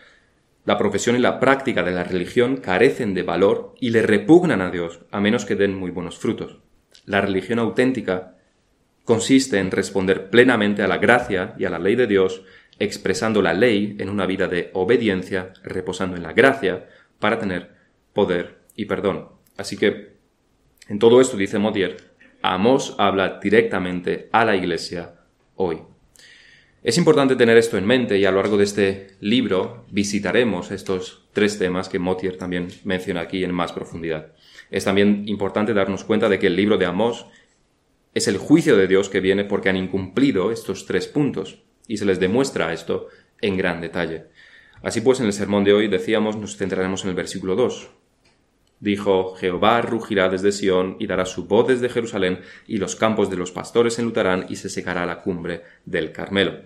la 0.65 0.79
profesión 0.79 1.17
y 1.17 1.19
la 1.19 1.41
práctica 1.41 1.83
de 1.83 1.93
la 1.93 2.05
religión 2.05 2.57
carecen 2.57 3.15
de 3.15 3.23
valor 3.23 3.75
y 3.81 3.91
le 3.91 4.03
repugnan 4.03 4.61
a 4.61 4.71
Dios, 4.71 5.01
a 5.11 5.21
menos 5.21 5.45
que 5.45 5.57
den 5.57 5.75
muy 5.75 5.91
buenos 5.91 6.19
frutos. 6.19 6.59
La 7.05 7.21
religión 7.21 7.59
auténtica 7.59 8.37
consiste 9.05 9.59
en 9.59 9.71
responder 9.71 10.31
plenamente 10.31 10.83
a 10.83 10.89
la 10.89 10.99
gracia 10.99 11.55
y 11.59 11.65
a 11.65 11.71
la 11.71 11.79
ley 11.79 11.97
de 11.97 12.07
Dios 12.07 12.43
expresando 12.79 13.43
la 13.43 13.55
ley 13.55 13.97
en 13.99 14.09
una 14.09 14.27
vida 14.27 14.49
de 14.49 14.71
obediencia, 14.73 15.53
reposando 15.63 16.17
en 16.17 16.23
la 16.23 16.33
gracia, 16.33 16.89
para 17.19 17.39
tener 17.39 17.75
poder 18.13 18.61
y 18.75 18.87
perdón. 18.87 19.29
Así 19.57 19.77
que, 19.77 20.15
en 20.89 20.99
todo 20.99 21.21
esto, 21.21 21.37
dice 21.37 21.59
Modier, 21.59 22.14
Amos 22.47 22.95
habla 22.99 23.41
directamente 23.43 24.29
a 24.31 24.45
la 24.45 24.55
Iglesia 24.55 25.15
hoy. 25.55 25.79
Es 26.83 26.99
importante 26.99 27.37
tener 27.37 27.57
esto 27.57 27.79
en 27.79 27.87
mente 27.87 28.19
y 28.19 28.27
a 28.27 28.31
lo 28.31 28.37
largo 28.37 28.59
de 28.59 28.65
este 28.65 29.17
libro 29.21 29.87
visitaremos 29.91 30.71
estos 30.71 31.25
tres 31.33 31.59
temas 31.59 31.89
que 31.89 31.99
Motier 31.99 32.37
también 32.37 32.69
menciona 32.85 33.23
aquí 33.23 33.45
en 33.45 33.55
más 33.55 33.73
profundidad. 33.73 34.35
Es 34.71 34.85
también 34.85 35.25
importante 35.27 35.73
darnos 35.73 36.05
cuenta 36.05 36.29
de 36.29 36.39
que 36.39 36.49
el 36.49 36.57
libro 36.57 36.77
de 36.77 36.85
Amos 36.85 37.25
es 38.13 38.29
el 38.29 38.37
juicio 38.37 38.77
de 38.77 38.89
Dios 38.89 39.09
que 39.09 39.21
viene 39.21 39.47
porque 39.47 39.71
han 39.71 39.79
incumplido 39.79 40.53
estos 40.53 40.85
tres 40.85 41.09
puntos 41.09 41.63
y 41.89 41.97
se 41.97 42.05
les 42.05 42.21
demuestra 42.21 42.75
esto 42.75 43.09
en 43.41 43.57
gran 43.57 43.81
detalle. 43.81 44.25
Así 44.83 45.01
pues, 45.01 45.19
en 45.19 45.25
el 45.25 45.33
sermón 45.33 45.65
de 45.65 45.73
hoy 45.73 45.89
decíamos, 45.89 46.37
nos 46.37 46.59
centraremos 46.59 47.05
en 47.05 47.09
el 47.09 47.17
versículo 47.17 47.57
2. 47.57 47.89
Dijo, 48.85 49.35
Jehová 49.37 49.81
rugirá 49.81 50.29
desde 50.29 50.53
Sión 50.53 50.97
y 50.99 51.07
dará 51.07 51.25
su 51.25 51.47
voz 51.47 51.67
desde 51.69 51.89
Jerusalén, 51.89 52.41
y 52.67 52.77
los 52.77 52.97
campos 52.97 53.31
de 53.31 53.37
los 53.39 53.51
pastores 53.51 53.99
enlutarán 53.99 54.45
y 54.51 54.57
se 54.57 54.69
secará 54.69 55.07
la 55.07 55.23
cumbre 55.23 55.63
del 55.87 56.13
Carmelo. 56.13 56.61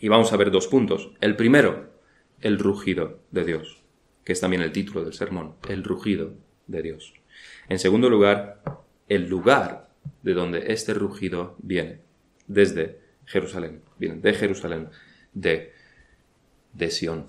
Y 0.00 0.08
vamos 0.08 0.32
a 0.32 0.36
ver 0.36 0.50
dos 0.50 0.66
puntos. 0.66 1.12
El 1.20 1.36
primero, 1.36 1.92
el 2.40 2.58
rugido 2.58 3.20
de 3.30 3.44
Dios, 3.44 3.84
que 4.24 4.32
es 4.32 4.40
también 4.40 4.62
el 4.62 4.72
título 4.72 5.04
del 5.04 5.12
sermón, 5.12 5.54
el 5.68 5.84
rugido 5.84 6.34
de 6.66 6.82
Dios. 6.82 7.14
En 7.68 7.78
segundo 7.78 8.10
lugar, 8.10 8.60
el 9.08 9.28
lugar 9.28 9.90
de 10.24 10.34
donde 10.34 10.72
este 10.72 10.92
rugido 10.92 11.54
viene, 11.62 12.00
desde 12.48 12.98
Jerusalén, 13.26 13.82
viene 13.96 14.16
de 14.16 14.34
Jerusalén, 14.34 14.88
de, 15.34 15.72
de 16.72 16.90
Sión. 16.90 17.26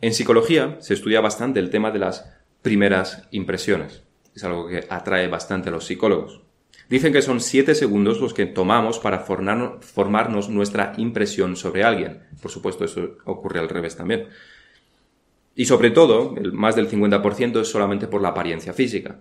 En 0.00 0.12
psicología 0.12 0.76
se 0.80 0.94
estudia 0.94 1.20
bastante 1.20 1.60
el 1.60 1.70
tema 1.70 1.92
de 1.92 2.00
las 2.00 2.37
primeras 2.62 3.28
impresiones. 3.30 4.02
Es 4.34 4.44
algo 4.44 4.68
que 4.68 4.86
atrae 4.88 5.28
bastante 5.28 5.68
a 5.68 5.72
los 5.72 5.86
psicólogos. 5.86 6.42
Dicen 6.88 7.12
que 7.12 7.22
son 7.22 7.40
siete 7.40 7.74
segundos 7.74 8.20
los 8.20 8.32
que 8.32 8.46
tomamos 8.46 8.98
para 8.98 9.18
formarnos 9.18 10.48
nuestra 10.48 10.94
impresión 10.96 11.56
sobre 11.56 11.84
alguien. 11.84 12.22
Por 12.40 12.50
supuesto, 12.50 12.84
eso 12.84 13.18
ocurre 13.24 13.60
al 13.60 13.68
revés 13.68 13.96
también. 13.96 14.28
Y 15.54 15.66
sobre 15.66 15.90
todo, 15.90 16.34
el 16.38 16.52
más 16.52 16.76
del 16.76 16.88
50% 16.88 17.60
es 17.60 17.68
solamente 17.68 18.06
por 18.06 18.22
la 18.22 18.28
apariencia 18.28 18.72
física. 18.72 19.20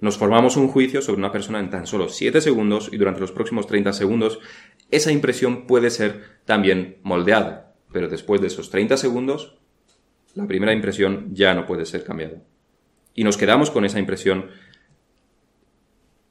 Nos 0.00 0.18
formamos 0.18 0.56
un 0.56 0.68
juicio 0.68 1.02
sobre 1.02 1.18
una 1.18 1.32
persona 1.32 1.60
en 1.60 1.70
tan 1.70 1.86
solo 1.86 2.08
7 2.08 2.40
segundos 2.40 2.90
y 2.92 2.96
durante 2.96 3.20
los 3.20 3.32
próximos 3.32 3.66
30 3.66 3.92
segundos 3.92 4.40
esa 4.90 5.12
impresión 5.12 5.66
puede 5.66 5.90
ser 5.90 6.40
también 6.44 6.98
moldeada. 7.02 7.74
Pero 7.92 8.08
después 8.08 8.40
de 8.40 8.48
esos 8.48 8.70
30 8.70 8.96
segundos, 8.96 9.58
la 10.36 10.46
primera 10.46 10.72
impresión 10.72 11.34
ya 11.34 11.54
no 11.54 11.66
puede 11.66 11.86
ser 11.86 12.04
cambiada. 12.04 12.42
Y 13.14 13.24
nos 13.24 13.38
quedamos 13.38 13.70
con 13.70 13.86
esa 13.86 13.98
impresión 13.98 14.50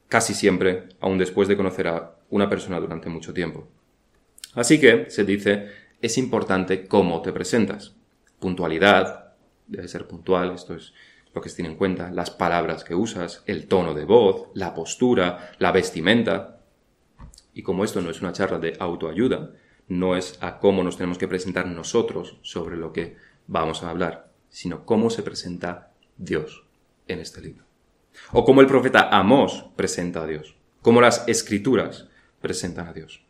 casi 0.08 0.36
siempre, 0.36 0.90
aun 1.00 1.18
después 1.18 1.48
de 1.48 1.58
conocer 1.58 1.88
a 1.88 2.16
una 2.30 2.48
persona 2.48 2.80
durante 2.80 3.10
mucho 3.10 3.34
tiempo. 3.34 3.68
Así 4.54 4.80
que, 4.80 5.10
se 5.10 5.26
dice, 5.26 5.70
es 6.02 6.20
importante 6.20 6.86
cómo 6.88 7.24
te 7.24 7.34
presentas. 7.34 7.96
Puntualidad, 8.40 9.34
debe 9.66 9.88
ser 9.88 10.08
puntual, 10.08 10.54
esto 10.54 10.76
es 10.76 10.94
lo 11.34 11.42
que 11.42 11.50
se 11.50 11.56
tiene 11.58 11.72
en 11.72 11.78
cuenta, 11.78 12.12
las 12.12 12.30
palabras 12.30 12.84
que 12.84 12.94
usas, 12.94 13.44
el 13.48 13.68
tono 13.68 13.96
de 13.96 14.06
voz, 14.06 14.50
la 14.54 14.76
postura, 14.76 15.52
la 15.58 15.72
vestimenta. 15.72 16.62
Y 17.56 17.64
como 17.64 17.84
esto 17.84 18.02
no 18.02 18.12
es 18.12 18.22
una 18.22 18.34
charla 18.34 18.60
de 18.60 18.78
autoayuda, 18.80 19.52
no 19.88 20.16
es 20.16 20.38
a 20.42 20.60
cómo 20.60 20.84
nos 20.84 20.96
tenemos 20.96 21.18
que 21.18 21.28
presentar 21.28 21.66
nosotros 21.66 22.38
sobre 22.44 22.78
lo 22.78 22.94
que 22.94 23.18
vamos 23.48 23.84
a 23.84 23.90
hablar, 23.90 24.32
sino 24.50 24.86
cómo 24.86 25.10
se 25.10 25.24
presenta 25.24 25.92
Dios 26.18 26.64
en 27.08 27.20
este 27.20 27.42
libro. 27.42 27.66
O 28.32 28.46
cómo 28.46 28.62
el 28.62 28.68
profeta 28.68 29.10
Amós 29.10 29.66
presenta 29.76 30.24
a 30.24 30.28
Dios, 30.28 30.56
cómo 30.82 31.02
las 31.02 31.28
escrituras 31.28 32.08
presentan 32.42 32.88
a 32.88 32.94
Dios. 32.94 33.26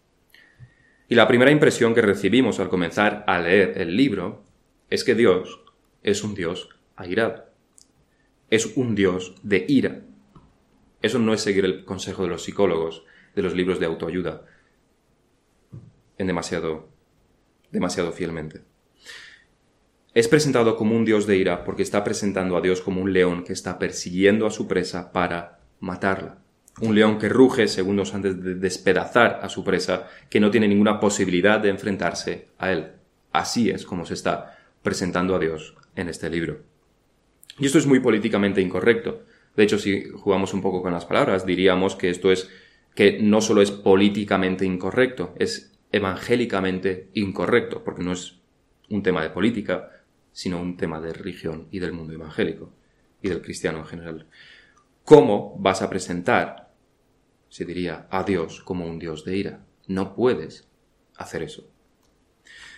Y 1.07 1.15
la 1.15 1.27
primera 1.27 1.51
impresión 1.51 1.93
que 1.93 2.01
recibimos 2.01 2.59
al 2.59 2.69
comenzar 2.69 3.23
a 3.27 3.39
leer 3.39 3.79
el 3.79 3.95
libro 3.95 4.43
es 4.89 5.03
que 5.03 5.15
Dios 5.15 5.61
es 6.03 6.23
un 6.23 6.35
Dios 6.35 6.69
airado. 6.95 7.45
Es 8.49 8.77
un 8.77 8.95
Dios 8.95 9.35
de 9.43 9.65
ira. 9.67 10.01
Eso 11.01 11.19
no 11.19 11.33
es 11.33 11.41
seguir 11.41 11.65
el 11.65 11.85
consejo 11.85 12.23
de 12.23 12.29
los 12.29 12.43
psicólogos, 12.43 13.03
de 13.35 13.41
los 13.41 13.53
libros 13.53 13.79
de 13.79 13.85
autoayuda, 13.85 14.45
en 16.17 16.27
demasiado, 16.27 16.89
demasiado 17.71 18.11
fielmente. 18.11 18.61
Es 20.15 20.29
presentado 20.29 20.77
como 20.77 20.95
un 20.95 21.03
dios 21.03 21.27
de 21.27 21.35
ira 21.35 21.65
porque 21.65 21.83
está 21.83 22.01
presentando 22.05 22.55
a 22.55 22.61
Dios 22.61 22.79
como 22.79 23.01
un 23.01 23.11
león 23.11 23.43
que 23.43 23.51
está 23.51 23.77
persiguiendo 23.77 24.47
a 24.47 24.49
su 24.49 24.65
presa 24.65 25.11
para 25.11 25.59
matarla. 25.81 26.37
Un 26.79 26.95
león 26.95 27.19
que 27.19 27.27
ruge 27.27 27.67
segundos 27.67 28.13
antes 28.13 28.41
de 28.41 28.55
despedazar 28.55 29.41
a 29.43 29.49
su 29.49 29.65
presa, 29.65 30.07
que 30.29 30.39
no 30.39 30.51
tiene 30.51 30.69
ninguna 30.69 31.01
posibilidad 31.01 31.59
de 31.59 31.67
enfrentarse 31.67 32.47
a 32.57 32.71
él. 32.71 32.93
Así 33.33 33.69
es 33.69 33.85
como 33.85 34.05
se 34.05 34.13
está 34.13 34.57
presentando 34.81 35.35
a 35.35 35.39
Dios 35.39 35.75
en 35.97 36.07
este 36.07 36.29
libro. 36.29 36.61
Y 37.59 37.65
esto 37.65 37.77
es 37.77 37.85
muy 37.85 37.99
políticamente 37.99 38.61
incorrecto. 38.61 39.23
De 39.57 39.63
hecho, 39.63 39.77
si 39.77 40.05
jugamos 40.11 40.53
un 40.53 40.61
poco 40.61 40.81
con 40.81 40.93
las 40.93 41.03
palabras, 41.03 41.45
diríamos 41.45 41.97
que 41.97 42.09
esto 42.09 42.31
es 42.31 42.49
que 42.93 43.19
no 43.21 43.41
solo 43.41 43.61
es 43.61 43.71
políticamente 43.71 44.63
incorrecto, 44.63 45.35
es 45.39 45.77
evangélicamente 45.91 47.09
incorrecto, 47.15 47.83
porque 47.83 48.03
no 48.03 48.13
es 48.13 48.39
un 48.89 49.03
tema 49.03 49.21
de 49.21 49.29
política, 49.29 49.91
sino 50.35 50.61
un 50.61 50.75
tema 50.75 50.99
de 50.99 51.13
religión 51.13 51.69
y 51.71 51.79
del 51.79 51.93
mundo 51.93 52.13
evangélico 52.13 52.69
y 53.21 53.29
del 53.29 53.41
cristiano 53.41 53.79
en 53.79 53.85
general. 53.85 54.27
¿Cómo 55.05 55.55
vas 55.57 55.81
a 55.81 55.89
presentar, 55.89 56.73
se 57.47 57.63
diría, 57.63 58.05
a 58.11 58.23
Dios 58.23 58.61
como 58.61 58.85
un 58.85 58.99
Dios 58.99 59.23
de 59.23 59.37
ira? 59.37 59.65
No 59.87 60.13
puedes 60.13 60.67
hacer 61.15 61.41
eso. 61.41 61.65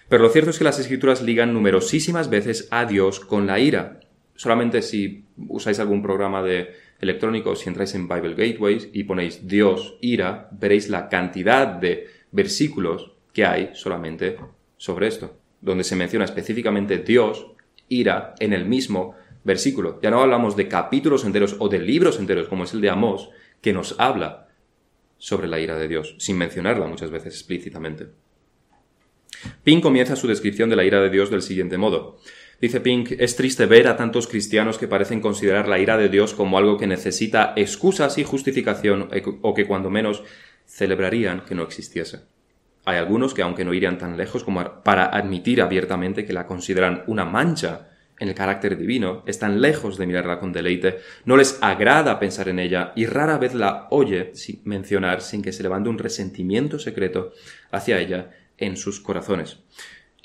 Pero 0.08 0.22
lo 0.22 0.30
cierto 0.30 0.52
es 0.52 0.60
que 0.60 0.64
las 0.64 0.78
escrituras 0.78 1.24
ligan 1.24 1.52
numerosísimas 1.52 2.30
veces 2.30 2.68
a 2.70 2.86
Dios 2.86 3.20
con 3.20 3.48
la 3.48 3.58
ira. 3.58 4.02
Solamente 4.36 4.84
si 4.84 5.26
usáis 5.48 5.80
algún 5.80 6.04
programa 6.04 6.44
de 6.44 6.76
electrónico, 7.00 7.56
si 7.56 7.70
entráis 7.70 7.96
en 7.96 8.08
Bible 8.08 8.36
Gateways 8.36 8.90
y 8.94 9.06
ponéis 9.06 9.48
Dios, 9.48 9.98
ira, 10.00 10.48
veréis 10.52 10.90
la 10.90 11.10
cantidad 11.10 11.66
de 11.66 12.06
versículos 12.32 13.14
que 13.34 13.46
hay 13.46 13.72
solamente 13.74 14.38
sobre 14.78 15.08
esto 15.08 15.40
donde 15.62 15.84
se 15.84 15.96
menciona 15.96 16.26
específicamente 16.26 16.98
Dios, 17.00 17.48
ira, 17.90 18.36
en 18.40 18.54
el 18.54 18.66
mismo 18.66 19.16
versículo. 19.44 20.00
Ya 20.02 20.12
no 20.12 20.22
hablamos 20.22 20.56
de 20.56 20.68
capítulos 20.68 21.26
enteros 21.26 21.56
o 21.60 21.70
de 21.70 21.80
libros 21.80 22.20
enteros, 22.20 22.48
como 22.48 22.66
es 22.66 22.74
el 22.74 22.82
de 22.82 22.90
Amós, 22.90 23.30
que 23.62 23.74
nos 23.74 23.96
habla 24.00 24.50
sobre 25.18 25.48
la 25.48 25.60
ira 25.60 25.78
de 25.78 25.88
Dios, 25.88 26.16
sin 26.20 26.38
mencionarla 26.38 26.88
muchas 26.88 27.12
veces 27.12 27.34
explícitamente. 27.34 28.08
Pink 29.64 29.82
comienza 29.84 30.16
su 30.16 30.28
descripción 30.28 30.70
de 30.70 30.76
la 30.76 30.86
ira 30.86 31.02
de 31.02 31.10
Dios 31.10 31.30
del 31.30 31.42
siguiente 31.42 31.78
modo. 31.78 32.20
Dice 32.60 32.82
Pink, 32.82 33.12
es 33.20 33.36
triste 33.36 33.68
ver 33.68 33.88
a 33.88 33.96
tantos 33.96 34.28
cristianos 34.28 34.78
que 34.78 34.88
parecen 34.88 35.22
considerar 35.22 35.68
la 35.68 35.80
ira 35.80 35.98
de 35.98 36.10
Dios 36.10 36.34
como 36.34 36.58
algo 36.58 36.78
que 36.78 36.88
necesita 36.88 37.54
excusas 37.56 38.18
y 38.18 38.24
justificación 38.24 39.10
o 39.42 39.54
que 39.54 39.68
cuando 39.68 39.90
menos 39.90 40.24
celebrarían 40.66 41.46
que 41.46 41.56
no 41.56 41.64
existiese. 41.64 42.22
Hay 42.88 42.96
algunos 42.96 43.34
que, 43.34 43.42
aunque 43.42 43.66
no 43.66 43.74
irían 43.74 43.98
tan 43.98 44.16
lejos 44.16 44.46
como 44.46 44.82
para 44.82 45.08
admitir 45.08 45.62
abiertamente 45.62 46.26
que 46.26 46.32
la 46.32 46.48
consideran 46.48 47.04
una 47.08 47.26
mancha 47.26 47.90
en 48.18 48.30
el 48.30 48.34
carácter 48.34 48.78
divino, 48.78 49.24
están 49.28 49.60
lejos 49.60 49.98
de 49.98 50.08
mirarla 50.08 50.40
con 50.40 50.54
deleite, 50.54 51.00
no 51.26 51.36
les 51.36 51.60
agrada 51.62 52.18
pensar 52.18 52.48
en 52.48 52.60
ella 52.60 52.94
y 52.96 53.06
rara 53.06 53.38
vez 53.40 53.54
la 53.54 53.88
oye 53.90 54.32
mencionar 54.64 55.20
sin 55.20 55.42
que 55.42 55.52
se 55.52 55.64
levante 55.64 55.90
un 55.90 55.98
resentimiento 55.98 56.80
secreto 56.80 57.34
hacia 57.72 58.00
ella 58.00 58.32
en 58.58 58.78
sus 58.78 59.02
corazones. 59.02 59.60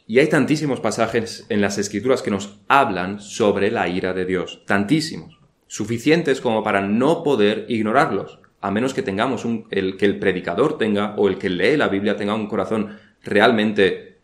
Y 0.06 0.20
hay 0.20 0.28
tantísimos 0.28 0.78
pasajes 0.78 1.44
en 1.48 1.60
las 1.60 1.78
escrituras 1.78 2.22
que 2.22 2.30
nos 2.30 2.60
hablan 2.68 3.18
sobre 3.18 3.72
la 3.72 3.88
ira 3.88 4.12
de 4.12 4.24
Dios, 4.24 4.62
tantísimos, 4.68 5.36
suficientes 5.66 6.40
como 6.40 6.62
para 6.62 6.80
no 6.80 7.24
poder 7.24 7.66
ignorarlos 7.66 8.38
a 8.62 8.70
menos 8.70 8.94
que 8.94 9.02
tengamos 9.02 9.44
un, 9.44 9.66
el 9.70 9.96
que 9.96 10.06
el 10.06 10.18
predicador 10.18 10.78
tenga 10.78 11.14
o 11.16 11.28
el 11.28 11.36
que 11.36 11.50
lee 11.50 11.76
la 11.76 11.88
Biblia 11.88 12.16
tenga 12.16 12.34
un 12.34 12.46
corazón 12.46 12.96
realmente 13.22 14.20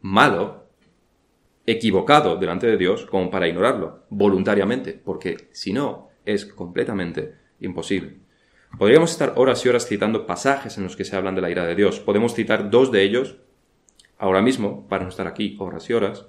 malo, 0.00 0.66
equivocado 1.66 2.36
delante 2.36 2.66
de 2.66 2.76
Dios, 2.76 3.06
como 3.06 3.30
para 3.30 3.46
ignorarlo 3.46 4.04
voluntariamente, 4.08 4.94
porque 4.94 5.48
si 5.52 5.72
no, 5.72 6.08
es 6.24 6.46
completamente 6.46 7.34
imposible. 7.60 8.16
Podríamos 8.78 9.12
estar 9.12 9.34
horas 9.36 9.64
y 9.64 9.68
horas 9.68 9.86
citando 9.86 10.26
pasajes 10.26 10.78
en 10.78 10.84
los 10.84 10.96
que 10.96 11.04
se 11.04 11.14
hablan 11.14 11.34
de 11.34 11.42
la 11.42 11.50
ira 11.50 11.66
de 11.66 11.74
Dios. 11.74 12.00
Podemos 12.00 12.34
citar 12.34 12.70
dos 12.70 12.90
de 12.90 13.02
ellos 13.02 13.36
ahora 14.18 14.40
mismo, 14.40 14.88
para 14.88 15.04
no 15.04 15.10
estar 15.10 15.26
aquí 15.26 15.56
horas 15.60 15.88
y 15.90 15.92
horas, 15.92 16.26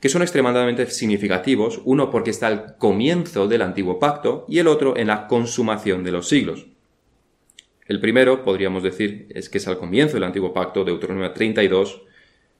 que 0.00 0.08
son 0.08 0.22
extremadamente 0.22 0.86
significativos, 0.86 1.80
uno 1.84 2.10
porque 2.10 2.30
está 2.30 2.46
al 2.46 2.76
comienzo 2.76 3.48
del 3.48 3.62
antiguo 3.62 3.98
pacto 3.98 4.44
y 4.48 4.58
el 4.58 4.68
otro 4.68 4.96
en 4.96 5.08
la 5.08 5.26
consumación 5.26 6.04
de 6.04 6.12
los 6.12 6.28
siglos. 6.28 6.71
El 7.86 8.00
primero, 8.00 8.44
podríamos 8.44 8.82
decir, 8.82 9.26
es 9.30 9.48
que 9.48 9.58
es 9.58 9.66
al 9.66 9.78
comienzo 9.78 10.14
del 10.14 10.24
antiguo 10.24 10.52
pacto, 10.52 10.84
Deuteronomio 10.84 11.32
32, 11.32 12.02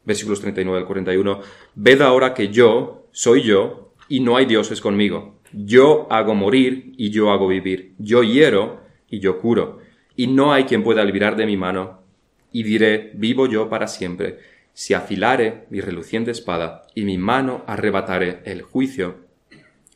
versículos 0.05 0.41
39 0.41 0.81
al 0.81 0.87
41. 0.87 1.41
Ved 1.75 2.01
ahora 2.01 2.35
que 2.35 2.49
yo 2.49 3.07
soy 3.13 3.43
yo 3.43 3.93
y 4.09 4.21
no 4.21 4.37
hay 4.37 4.47
dioses 4.47 4.81
conmigo. 4.81 5.39
Yo 5.53 6.09
hago 6.11 6.35
morir 6.35 6.93
y 6.97 7.11
yo 7.11 7.31
hago 7.31 7.47
vivir. 7.47 7.95
Yo 7.99 8.23
hiero 8.23 8.81
y 9.09 9.21
yo 9.21 9.39
curo. 9.39 9.79
Y 10.17 10.27
no 10.27 10.53
hay 10.53 10.65
quien 10.65 10.83
pueda 10.83 11.05
librar 11.05 11.37
de 11.37 11.47
mi 11.47 11.57
mano. 11.57 12.03
Y 12.51 12.65
diré, 12.65 13.13
vivo 13.15 13.47
yo 13.47 13.69
para 13.69 13.87
siempre. 13.87 14.39
Si 14.73 14.93
afilare 14.93 15.67
mi 15.71 15.81
reluciente 15.81 16.31
espada 16.31 16.83
y 16.95 17.05
mi 17.05 17.17
mano 17.17 17.63
arrebatare 17.67 18.41
el 18.45 18.63
juicio, 18.63 19.17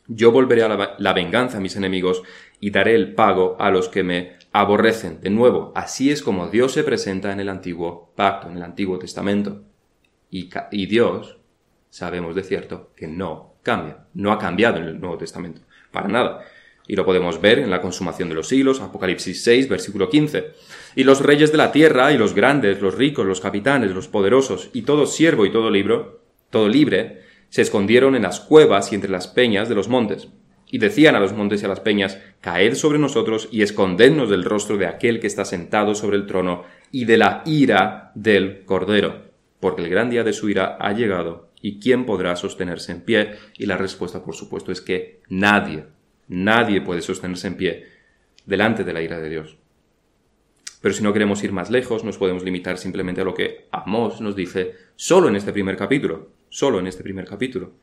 yo 0.07 0.31
volveré 0.31 0.63
a 0.63 0.95
la 0.97 1.13
venganza 1.13 1.57
a 1.57 1.61
mis 1.61 1.75
enemigos 1.75 2.23
y 2.59 2.71
daré 2.71 2.95
el 2.95 3.13
pago 3.13 3.55
a 3.59 3.71
los 3.71 3.89
que 3.89 4.03
me 4.03 4.37
aborrecen. 4.51 5.21
De 5.21 5.29
nuevo, 5.29 5.71
así 5.75 6.11
es 6.11 6.21
como 6.21 6.47
Dios 6.47 6.73
se 6.73 6.83
presenta 6.83 7.31
en 7.31 7.39
el 7.39 7.49
antiguo 7.49 8.11
pacto, 8.15 8.49
en 8.49 8.57
el 8.57 8.63
antiguo 8.63 8.97
testamento. 8.97 9.63
Y, 10.29 10.85
Dios, 10.87 11.37
sabemos 11.89 12.35
de 12.35 12.43
cierto, 12.43 12.91
que 12.95 13.07
no 13.07 13.55
cambia. 13.63 14.05
No 14.13 14.31
ha 14.31 14.39
cambiado 14.39 14.77
en 14.77 14.83
el 14.83 14.99
Nuevo 14.99 15.17
Testamento. 15.17 15.61
Para 15.91 16.07
nada. 16.07 16.43
Y 16.85 16.95
lo 16.95 17.05
podemos 17.05 17.41
ver 17.41 17.59
en 17.59 17.69
la 17.69 17.81
consumación 17.81 18.29
de 18.29 18.35
los 18.35 18.47
siglos, 18.47 18.81
Apocalipsis 18.81 19.43
6, 19.43 19.69
versículo 19.69 20.09
15. 20.09 20.51
Y 20.95 21.03
los 21.03 21.21
reyes 21.21 21.51
de 21.51 21.57
la 21.57 21.71
tierra, 21.71 22.11
y 22.11 22.17
los 22.17 22.33
grandes, 22.33 22.81
los 22.81 22.95
ricos, 22.95 23.25
los 23.25 23.41
capitanes, 23.41 23.91
los 23.91 24.07
poderosos, 24.07 24.69
y 24.73 24.83
todo 24.83 25.05
siervo 25.05 25.45
y 25.45 25.51
todo 25.51 25.69
libro, 25.69 26.21
todo 26.49 26.67
libre, 26.67 27.23
se 27.49 27.61
escondieron 27.61 28.15
en 28.15 28.23
las 28.23 28.39
cuevas 28.39 28.91
y 28.91 28.95
entre 28.95 29.11
las 29.11 29.27
peñas 29.27 29.69
de 29.69 29.75
los 29.75 29.87
montes. 29.87 30.29
Y 30.69 30.79
decían 30.79 31.15
a 31.15 31.19
los 31.19 31.33
montes 31.33 31.61
y 31.61 31.65
a 31.65 31.69
las 31.69 31.79
peñas, 31.79 32.19
Caed 32.41 32.75
sobre 32.75 32.99
nosotros 32.99 33.47
y 33.51 33.61
escondednos 33.61 34.29
del 34.29 34.43
rostro 34.43 34.77
de 34.77 34.85
aquel 34.85 35.19
que 35.19 35.27
está 35.27 35.45
sentado 35.45 35.95
sobre 35.95 36.17
el 36.17 36.25
trono 36.25 36.63
y 36.91 37.05
de 37.05 37.17
la 37.17 37.41
ira 37.45 38.11
del 38.15 38.65
Cordero, 38.65 39.31
porque 39.59 39.81
el 39.81 39.89
gran 39.89 40.09
día 40.09 40.23
de 40.23 40.33
su 40.33 40.49
ira 40.49 40.77
ha 40.79 40.91
llegado, 40.91 41.47
y 41.61 41.79
quién 41.79 42.05
podrá 42.05 42.35
sostenerse 42.35 42.91
en 42.91 43.01
pie. 43.01 43.31
Y 43.57 43.65
la 43.65 43.77
respuesta, 43.77 44.23
por 44.23 44.35
supuesto, 44.35 44.71
es 44.71 44.81
que 44.81 45.21
nadie, 45.29 45.85
nadie 46.27 46.81
puede 46.81 47.01
sostenerse 47.01 47.47
en 47.47 47.55
pie 47.55 47.85
delante 48.45 48.83
de 48.83 48.93
la 48.93 49.01
ira 49.01 49.19
de 49.19 49.29
Dios. 49.29 49.57
Pero 50.81 50.93
si 50.93 51.03
no 51.03 51.11
queremos 51.11 51.43
ir 51.43 51.51
más 51.51 51.69
lejos, 51.71 52.03
nos 52.03 52.17
podemos 52.17 52.43
limitar 52.43 52.77
simplemente 52.77 53.21
a 53.21 53.23
lo 53.25 53.33
que 53.33 53.67
Amós 53.71 54.21
nos 54.21 54.35
dice 54.35 54.75
solo 54.95 55.27
en 55.27 55.35
este 55.35 55.51
primer 55.51 55.75
capítulo, 55.75 56.29
solo 56.49 56.79
en 56.79 56.87
este 56.87 57.03
primer 57.03 57.25
capítulo. 57.25 57.73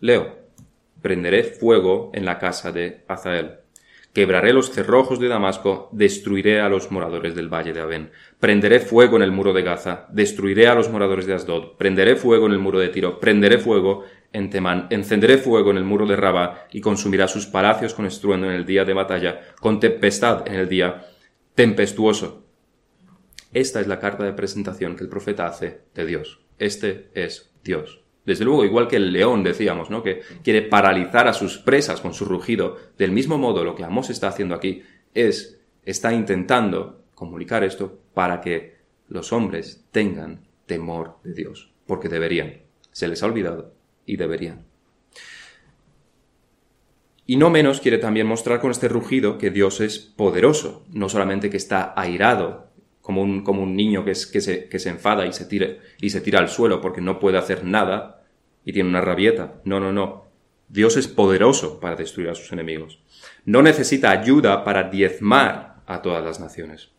Leo, 0.00 0.43
prenderé 1.04 1.44
fuego 1.44 2.10
en 2.14 2.24
la 2.24 2.38
casa 2.38 2.72
de 2.72 3.04
Azael. 3.08 3.56
Quebraré 4.14 4.54
los 4.54 4.70
cerrojos 4.70 5.20
de 5.20 5.28
Damasco, 5.28 5.90
destruiré 5.92 6.62
a 6.62 6.70
los 6.70 6.90
moradores 6.90 7.34
del 7.34 7.52
valle 7.52 7.74
de 7.74 7.82
Abén. 7.82 8.10
Prenderé 8.40 8.80
fuego 8.80 9.16
en 9.16 9.22
el 9.22 9.30
muro 9.30 9.52
de 9.52 9.60
Gaza, 9.60 10.06
destruiré 10.10 10.66
a 10.66 10.74
los 10.74 10.88
moradores 10.88 11.26
de 11.26 11.34
Asdod. 11.34 11.76
Prenderé 11.76 12.16
fuego 12.16 12.46
en 12.46 12.52
el 12.52 12.58
muro 12.58 12.78
de 12.78 12.88
Tiro, 12.88 13.20
prenderé 13.20 13.58
fuego 13.58 14.04
en 14.32 14.48
Temán, 14.48 14.86
encenderé 14.88 15.36
fuego 15.36 15.72
en 15.72 15.76
el 15.76 15.84
muro 15.84 16.06
de 16.06 16.16
Rabá 16.16 16.68
y 16.72 16.80
consumirá 16.80 17.28
sus 17.28 17.44
palacios 17.44 17.92
con 17.92 18.06
estruendo 18.06 18.46
en 18.46 18.54
el 18.54 18.64
día 18.64 18.86
de 18.86 18.94
batalla, 18.94 19.40
con 19.60 19.80
tempestad 19.80 20.48
en 20.48 20.54
el 20.54 20.70
día 20.70 21.04
tempestuoso. 21.54 22.46
Esta 23.52 23.78
es 23.78 23.86
la 23.88 23.98
carta 23.98 24.24
de 24.24 24.32
presentación 24.32 24.96
que 24.96 25.04
el 25.04 25.10
profeta 25.10 25.44
hace 25.44 25.82
de 25.94 26.06
Dios. 26.06 26.40
Este 26.58 27.10
es 27.12 27.52
Dios. 27.62 28.03
Desde 28.24 28.44
luego, 28.44 28.64
igual 28.64 28.88
que 28.88 28.96
el 28.96 29.12
león, 29.12 29.42
decíamos, 29.42 29.90
¿no? 29.90 30.02
Que 30.02 30.22
quiere 30.42 30.62
paralizar 30.62 31.28
a 31.28 31.34
sus 31.34 31.58
presas 31.58 32.00
con 32.00 32.14
su 32.14 32.24
rugido. 32.24 32.76
Del 32.96 33.12
mismo 33.12 33.36
modo, 33.36 33.64
lo 33.64 33.74
que 33.74 33.84
Amos 33.84 34.08
está 34.10 34.28
haciendo 34.28 34.54
aquí 34.54 34.82
es, 35.12 35.60
está 35.84 36.12
intentando 36.12 37.04
comunicar 37.14 37.64
esto 37.64 37.98
para 38.14 38.40
que 38.40 38.76
los 39.08 39.32
hombres 39.32 39.84
tengan 39.92 40.40
temor 40.66 41.18
de 41.22 41.34
Dios. 41.34 41.72
Porque 41.86 42.08
deberían. 42.08 42.62
Se 42.92 43.08
les 43.08 43.22
ha 43.22 43.26
olvidado 43.26 43.74
y 44.06 44.16
deberían. 44.16 44.64
Y 47.26 47.36
no 47.36 47.50
menos 47.50 47.80
quiere 47.80 47.98
también 47.98 48.26
mostrar 48.26 48.60
con 48.60 48.70
este 48.70 48.88
rugido 48.88 49.38
que 49.38 49.50
Dios 49.50 49.80
es 49.80 49.98
poderoso, 49.98 50.84
no 50.90 51.08
solamente 51.08 51.48
que 51.48 51.56
está 51.56 51.94
airado 51.96 52.68
como 53.00 53.22
un, 53.22 53.42
como 53.42 53.62
un 53.62 53.76
niño 53.76 54.04
que, 54.04 54.10
es, 54.10 54.26
que, 54.26 54.40
se, 54.40 54.68
que 54.68 54.78
se 54.78 54.90
enfada 54.90 55.26
y 55.26 55.32
se, 55.32 55.46
tira, 55.46 55.76
y 56.00 56.10
se 56.10 56.20
tira 56.20 56.38
al 56.38 56.48
suelo 56.48 56.80
porque 56.80 57.00
no 57.00 57.18
puede 57.18 57.38
hacer 57.38 57.64
nada 57.64 58.13
y 58.64 58.72
tiene 58.72 58.88
una 58.88 59.00
rabieta. 59.00 59.60
No, 59.64 59.80
no, 59.80 59.92
no. 59.92 60.24
Dios 60.68 60.96
es 60.96 61.08
poderoso 61.08 61.78
para 61.80 61.96
destruir 61.96 62.30
a 62.30 62.34
sus 62.34 62.52
enemigos. 62.52 63.02
No 63.44 63.62
necesita 63.62 64.10
ayuda 64.10 64.64
para 64.64 64.90
diezmar 64.90 65.82
a 65.86 66.02
todas 66.02 66.24
las 66.24 66.40
naciones. 66.40 66.90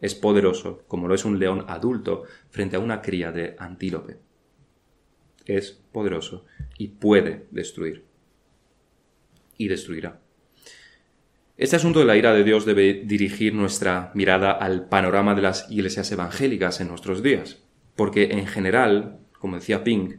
Es 0.00 0.14
poderoso, 0.14 0.82
como 0.88 1.06
lo 1.06 1.14
es 1.14 1.24
un 1.24 1.38
león 1.38 1.64
adulto 1.68 2.24
frente 2.50 2.76
a 2.76 2.80
una 2.80 3.00
cría 3.00 3.30
de 3.30 3.54
antílope. 3.58 4.18
Es 5.46 5.70
poderoso 5.92 6.44
y 6.76 6.88
puede 6.88 7.46
destruir. 7.50 8.04
Y 9.56 9.68
destruirá. 9.68 10.20
Este 11.56 11.76
asunto 11.76 12.00
de 12.00 12.06
la 12.06 12.16
ira 12.16 12.32
de 12.32 12.42
Dios 12.42 12.64
debe 12.64 13.02
dirigir 13.04 13.54
nuestra 13.54 14.10
mirada 14.14 14.50
al 14.50 14.88
panorama 14.88 15.36
de 15.36 15.42
las 15.42 15.70
iglesias 15.70 16.10
evangélicas 16.10 16.80
en 16.80 16.88
nuestros 16.88 17.22
días, 17.22 17.62
porque 17.94 18.32
en 18.32 18.46
general, 18.48 19.20
como 19.38 19.56
decía 19.56 19.84
Pink, 19.84 20.16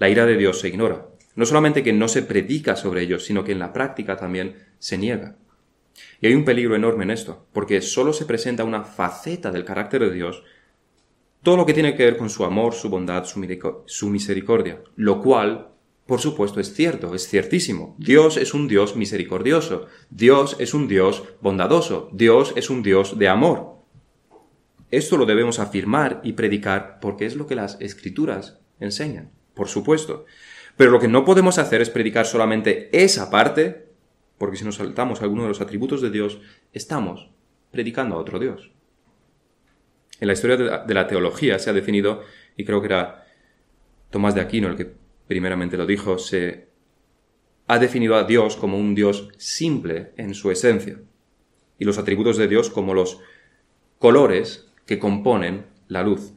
la 0.00 0.08
ira 0.08 0.26
de 0.26 0.36
Dios 0.36 0.58
se 0.58 0.68
ignora. 0.68 1.06
No 1.36 1.46
solamente 1.46 1.84
que 1.84 1.92
no 1.92 2.08
se 2.08 2.22
predica 2.22 2.74
sobre 2.74 3.02
ellos, 3.02 3.24
sino 3.24 3.44
que 3.44 3.52
en 3.52 3.60
la 3.60 3.72
práctica 3.72 4.16
también 4.16 4.56
se 4.80 4.98
niega. 4.98 5.36
Y 6.20 6.26
hay 6.26 6.34
un 6.34 6.44
peligro 6.44 6.74
enorme 6.74 7.04
en 7.04 7.12
esto, 7.12 7.46
porque 7.52 7.80
solo 7.80 8.12
se 8.12 8.24
presenta 8.24 8.64
una 8.64 8.82
faceta 8.82 9.52
del 9.52 9.64
carácter 9.64 10.00
de 10.00 10.12
Dios, 10.12 10.42
todo 11.44 11.56
lo 11.56 11.64
que 11.64 11.74
tiene 11.74 11.94
que 11.94 12.04
ver 12.04 12.16
con 12.16 12.28
su 12.28 12.44
amor, 12.44 12.74
su 12.74 12.90
bondad, 12.90 13.24
su 13.24 14.10
misericordia, 14.10 14.82
lo 14.96 15.22
cual 15.22 15.70
por 16.10 16.20
supuesto 16.20 16.58
es 16.58 16.74
cierto, 16.74 17.14
es 17.14 17.28
ciertísimo. 17.28 17.94
Dios 17.96 18.36
es 18.36 18.52
un 18.52 18.66
Dios 18.66 18.96
misericordioso, 18.96 19.86
Dios 20.10 20.56
es 20.58 20.74
un 20.74 20.88
Dios 20.88 21.22
bondadoso, 21.40 22.10
Dios 22.12 22.52
es 22.56 22.68
un 22.68 22.82
Dios 22.82 23.16
de 23.16 23.28
amor. 23.28 23.76
Esto 24.90 25.16
lo 25.16 25.24
debemos 25.24 25.60
afirmar 25.60 26.20
y 26.24 26.32
predicar 26.32 26.98
porque 27.00 27.26
es 27.26 27.36
lo 27.36 27.46
que 27.46 27.54
las 27.54 27.80
escrituras 27.80 28.58
enseñan, 28.80 29.30
por 29.60 29.68
supuesto. 29.68 30.24
Pero 30.78 30.90
lo 30.90 30.98
que 30.98 31.06
no 31.06 31.22
podemos 31.22 31.58
hacer 31.58 31.82
es 31.82 31.90
predicar 31.90 32.24
solamente 32.24 32.88
esa 32.92 33.30
parte, 33.30 33.90
porque 34.38 34.56
si 34.56 34.64
nos 34.64 34.76
saltamos 34.76 35.20
alguno 35.20 35.42
de 35.42 35.48
los 35.48 35.60
atributos 35.60 36.00
de 36.00 36.08
Dios, 36.08 36.40
estamos 36.72 37.28
predicando 37.70 38.16
a 38.16 38.18
otro 38.20 38.38
Dios. 38.38 38.70
En 40.18 40.28
la 40.28 40.32
historia 40.32 40.56
de 40.56 40.94
la 40.94 41.06
teología 41.06 41.58
se 41.58 41.68
ha 41.68 41.74
definido, 41.74 42.22
y 42.56 42.64
creo 42.64 42.80
que 42.80 42.86
era 42.86 43.26
Tomás 44.08 44.34
de 44.34 44.40
Aquino 44.40 44.68
el 44.68 44.76
que 44.76 44.90
primeramente 45.26 45.76
lo 45.76 45.84
dijo, 45.84 46.16
se 46.16 46.68
ha 47.66 47.78
definido 47.78 48.16
a 48.16 48.24
Dios 48.24 48.56
como 48.56 48.78
un 48.78 48.94
Dios 48.94 49.28
simple 49.36 50.12
en 50.16 50.32
su 50.32 50.50
esencia 50.50 51.02
y 51.78 51.84
los 51.84 51.98
atributos 51.98 52.38
de 52.38 52.48
Dios 52.48 52.70
como 52.70 52.94
los 52.94 53.20
colores 53.98 54.72
que 54.86 54.98
componen 54.98 55.66
la 55.86 56.02
luz, 56.02 56.32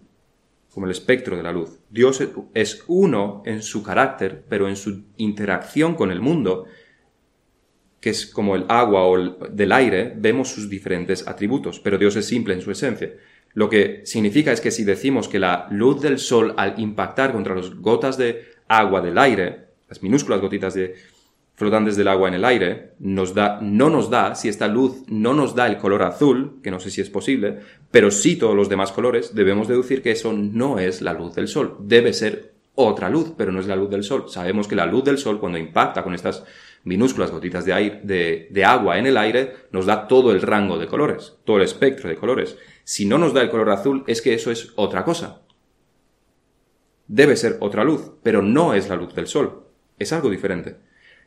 como 0.73 0.87
el 0.87 0.91
espectro 0.91 1.37
de 1.37 1.43
la 1.43 1.51
luz. 1.51 1.77
Dios 1.91 2.23
es 2.55 2.83
uno 2.87 3.43
en 3.45 3.61
su 3.61 3.83
carácter, 3.83 4.43
pero 4.49 4.67
en 4.67 4.75
su 4.75 5.03
interacción 5.17 5.93
con 5.93 6.11
el 6.11 6.19
mundo, 6.19 6.65
que 7.99 8.09
es 8.09 8.25
como 8.25 8.55
el 8.55 8.65
agua 8.69 9.03
o 9.03 9.17
el, 9.17 9.35
del 9.51 9.71
aire, 9.71 10.13
vemos 10.17 10.49
sus 10.49 10.69
diferentes 10.69 11.27
atributos, 11.27 11.79
pero 11.79 11.99
Dios 11.99 12.15
es 12.15 12.25
simple 12.25 12.55
en 12.55 12.61
su 12.61 12.71
esencia. 12.71 13.11
Lo 13.53 13.69
que 13.69 14.01
significa 14.05 14.51
es 14.51 14.61
que 14.61 14.71
si 14.71 14.83
decimos 14.83 15.27
que 15.27 15.37
la 15.37 15.67
luz 15.69 16.01
del 16.01 16.17
sol 16.17 16.55
al 16.57 16.79
impactar 16.79 17.33
contra 17.33 17.55
las 17.55 17.75
gotas 17.75 18.17
de 18.17 18.45
agua 18.67 19.01
del 19.01 19.19
aire, 19.19 19.67
las 19.87 20.01
minúsculas 20.01 20.41
gotitas 20.41 20.73
de 20.73 20.95
flotantes 21.55 21.95
del 21.95 22.07
agua 22.07 22.27
en 22.27 22.33
el 22.33 22.45
aire, 22.45 22.93
nos 22.99 23.33
da, 23.33 23.59
no 23.61 23.89
nos 23.89 24.09
da, 24.09 24.35
si 24.35 24.49
esta 24.49 24.67
luz 24.67 25.03
no 25.07 25.33
nos 25.33 25.55
da 25.55 25.67
el 25.67 25.77
color 25.77 26.03
azul, 26.03 26.59
que 26.63 26.71
no 26.71 26.79
sé 26.79 26.89
si 26.89 27.01
es 27.01 27.09
posible, 27.09 27.59
pero 27.91 28.11
sí 28.11 28.35
todos 28.35 28.55
los 28.55 28.69
demás 28.69 28.91
colores, 28.91 29.35
debemos 29.35 29.67
deducir 29.67 30.01
que 30.01 30.11
eso 30.11 30.33
no 30.33 30.79
es 30.79 31.01
la 31.01 31.13
luz 31.13 31.35
del 31.35 31.47
sol. 31.47 31.77
Debe 31.79 32.13
ser 32.13 32.53
otra 32.75 33.09
luz, 33.09 33.33
pero 33.37 33.51
no 33.51 33.59
es 33.59 33.67
la 33.67 33.75
luz 33.75 33.89
del 33.89 34.03
sol. 34.03 34.25
Sabemos 34.27 34.67
que 34.67 34.75
la 34.75 34.87
luz 34.87 35.03
del 35.03 35.19
sol, 35.19 35.39
cuando 35.39 35.59
impacta 35.59 36.03
con 36.03 36.15
estas 36.15 36.43
minúsculas 36.83 37.31
gotitas 37.31 37.65
de, 37.65 37.73
aire, 37.73 38.01
de, 38.03 38.47
de 38.49 38.65
agua 38.65 38.97
en 38.97 39.05
el 39.05 39.17
aire, 39.17 39.53
nos 39.71 39.85
da 39.85 40.07
todo 40.07 40.31
el 40.31 40.41
rango 40.41 40.79
de 40.79 40.87
colores, 40.87 41.37
todo 41.45 41.57
el 41.57 41.63
espectro 41.63 42.09
de 42.09 42.15
colores. 42.15 42.57
Si 42.83 43.05
no 43.05 43.17
nos 43.17 43.33
da 43.33 43.41
el 43.41 43.49
color 43.49 43.69
azul, 43.69 44.03
es 44.07 44.21
que 44.21 44.33
eso 44.33 44.51
es 44.51 44.73
otra 44.75 45.05
cosa 45.05 45.43
debe 47.07 47.35
ser 47.35 47.57
otra 47.59 47.83
luz, 47.83 48.11
pero 48.23 48.41
no 48.41 48.73
es 48.73 48.89
la 48.89 48.95
luz 48.95 49.13
del 49.13 49.27
sol, 49.27 49.67
es 49.99 50.11
algo 50.13 50.29
diferente. 50.29 50.77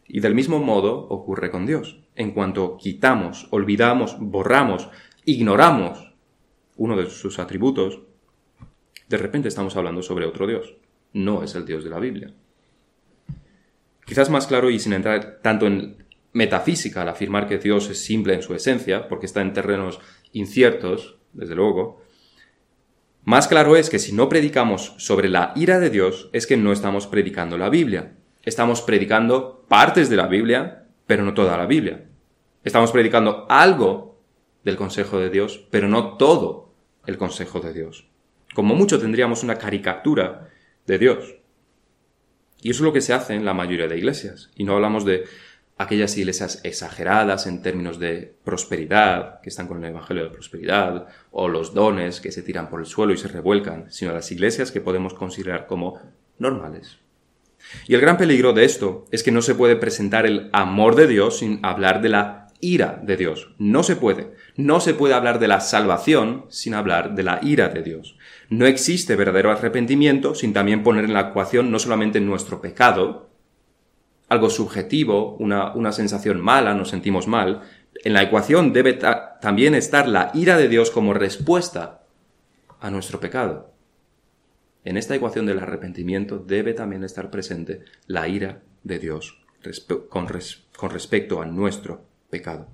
Y 0.08 0.20
del 0.20 0.34
mismo 0.34 0.58
modo 0.58 1.08
ocurre 1.08 1.50
con 1.50 1.66
Dios. 1.66 2.00
En 2.14 2.32
cuanto 2.32 2.76
quitamos, 2.76 3.48
olvidamos, 3.50 4.16
borramos, 4.18 4.88
ignoramos 5.24 6.14
uno 6.76 6.96
de 6.96 7.10
sus 7.10 7.38
atributos, 7.38 8.00
de 9.08 9.16
repente 9.16 9.48
estamos 9.48 9.76
hablando 9.76 10.02
sobre 10.02 10.26
otro 10.26 10.46
Dios. 10.46 10.74
No 11.12 11.42
es 11.42 11.54
el 11.54 11.64
Dios 11.64 11.84
de 11.84 11.90
la 11.90 11.98
Biblia. 11.98 12.32
Quizás 14.04 14.30
más 14.30 14.46
claro 14.46 14.70
y 14.70 14.78
sin 14.78 14.92
entrar 14.92 15.40
tanto 15.42 15.66
en 15.66 16.04
metafísica 16.32 17.02
al 17.02 17.08
afirmar 17.08 17.48
que 17.48 17.58
Dios 17.58 17.88
es 17.88 18.04
simple 18.04 18.34
en 18.34 18.42
su 18.42 18.54
esencia, 18.54 19.08
porque 19.08 19.26
está 19.26 19.40
en 19.40 19.52
terrenos 19.52 20.00
inciertos, 20.32 21.16
desde 21.32 21.54
luego, 21.54 22.02
más 23.24 23.48
claro 23.48 23.74
es 23.76 23.90
que 23.90 23.98
si 23.98 24.12
no 24.12 24.28
predicamos 24.28 24.94
sobre 24.98 25.28
la 25.28 25.52
ira 25.56 25.80
de 25.80 25.90
Dios, 25.90 26.30
es 26.32 26.46
que 26.46 26.56
no 26.56 26.72
estamos 26.72 27.08
predicando 27.08 27.58
la 27.58 27.70
Biblia. 27.70 28.16
Estamos 28.46 28.80
predicando 28.80 29.64
partes 29.66 30.08
de 30.08 30.14
la 30.14 30.28
Biblia, 30.28 30.86
pero 31.04 31.24
no 31.24 31.34
toda 31.34 31.58
la 31.58 31.66
Biblia. 31.66 32.06
Estamos 32.62 32.92
predicando 32.92 33.44
algo 33.48 34.20
del 34.62 34.76
consejo 34.76 35.18
de 35.18 35.30
Dios, 35.30 35.66
pero 35.72 35.88
no 35.88 36.16
todo 36.16 36.72
el 37.06 37.18
consejo 37.18 37.58
de 37.58 37.72
Dios. 37.72 38.08
Como 38.54 38.76
mucho 38.76 39.00
tendríamos 39.00 39.42
una 39.42 39.56
caricatura 39.56 40.48
de 40.86 40.96
Dios. 40.96 41.34
Y 42.62 42.70
eso 42.70 42.84
es 42.84 42.86
lo 42.86 42.92
que 42.92 43.00
se 43.00 43.14
hace 43.14 43.34
en 43.34 43.44
la 43.44 43.52
mayoría 43.52 43.88
de 43.88 43.98
iglesias. 43.98 44.52
Y 44.54 44.62
no 44.62 44.74
hablamos 44.74 45.04
de 45.04 45.24
aquellas 45.76 46.16
iglesias 46.16 46.60
exageradas 46.62 47.48
en 47.48 47.62
términos 47.62 47.98
de 47.98 48.32
prosperidad, 48.44 49.40
que 49.40 49.48
están 49.48 49.66
con 49.66 49.82
el 49.82 49.90
Evangelio 49.90 50.22
de 50.22 50.30
prosperidad, 50.30 51.08
o 51.32 51.48
los 51.48 51.74
dones 51.74 52.20
que 52.20 52.30
se 52.30 52.44
tiran 52.44 52.70
por 52.70 52.78
el 52.78 52.86
suelo 52.86 53.12
y 53.12 53.16
se 53.16 53.26
revuelcan, 53.26 53.90
sino 53.90 54.12
las 54.12 54.30
iglesias 54.30 54.70
que 54.70 54.80
podemos 54.80 55.14
considerar 55.14 55.66
como 55.66 56.00
normales. 56.38 57.00
Y 57.86 57.94
el 57.94 58.00
gran 58.00 58.16
peligro 58.16 58.52
de 58.52 58.64
esto 58.64 59.06
es 59.10 59.22
que 59.22 59.32
no 59.32 59.42
se 59.42 59.54
puede 59.54 59.76
presentar 59.76 60.26
el 60.26 60.50
amor 60.52 60.94
de 60.94 61.06
Dios 61.06 61.38
sin 61.38 61.60
hablar 61.62 62.00
de 62.00 62.08
la 62.08 62.46
ira 62.60 63.00
de 63.02 63.16
Dios. 63.16 63.54
No 63.58 63.82
se 63.82 63.96
puede. 63.96 64.32
No 64.56 64.80
se 64.80 64.94
puede 64.94 65.14
hablar 65.14 65.38
de 65.38 65.48
la 65.48 65.60
salvación 65.60 66.46
sin 66.48 66.74
hablar 66.74 67.14
de 67.14 67.22
la 67.22 67.40
ira 67.42 67.68
de 67.68 67.82
Dios. 67.82 68.16
No 68.48 68.66
existe 68.66 69.16
verdadero 69.16 69.50
arrepentimiento 69.50 70.34
sin 70.34 70.52
también 70.52 70.82
poner 70.82 71.04
en 71.04 71.14
la 71.14 71.28
ecuación 71.28 71.70
no 71.70 71.78
solamente 71.78 72.20
nuestro 72.20 72.60
pecado, 72.60 73.30
algo 74.28 74.50
subjetivo, 74.50 75.36
una, 75.36 75.72
una 75.74 75.92
sensación 75.92 76.40
mala, 76.40 76.74
nos 76.74 76.88
sentimos 76.88 77.28
mal, 77.28 77.62
en 78.04 78.12
la 78.12 78.22
ecuación 78.22 78.72
debe 78.72 78.94
también 79.40 79.74
estar 79.74 80.08
la 80.08 80.30
ira 80.34 80.56
de 80.56 80.68
Dios 80.68 80.90
como 80.90 81.14
respuesta 81.14 82.02
a 82.80 82.90
nuestro 82.90 83.20
pecado. 83.20 83.75
En 84.86 84.96
esta 84.96 85.16
ecuación 85.16 85.46
del 85.46 85.58
arrepentimiento 85.58 86.38
debe 86.38 86.72
también 86.72 87.02
estar 87.02 87.28
presente 87.28 87.82
la 88.06 88.28
ira 88.28 88.62
de 88.84 89.00
Dios 89.00 89.44
con, 90.08 90.28
respecto 90.28 91.42
a 91.42 91.46
nuestro 91.46 92.04
pecado. 92.30 92.68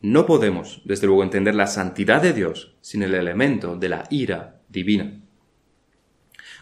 No 0.00 0.26
podemos, 0.26 0.82
desde 0.84 1.06
luego, 1.06 1.22
entender 1.22 1.54
la 1.54 1.68
santidad 1.68 2.20
de 2.20 2.32
Dios 2.32 2.74
sin 2.80 3.04
el 3.04 3.14
elemento 3.14 3.76
de 3.76 3.88
la 3.88 4.04
ira 4.10 4.62
divina. 4.68 5.22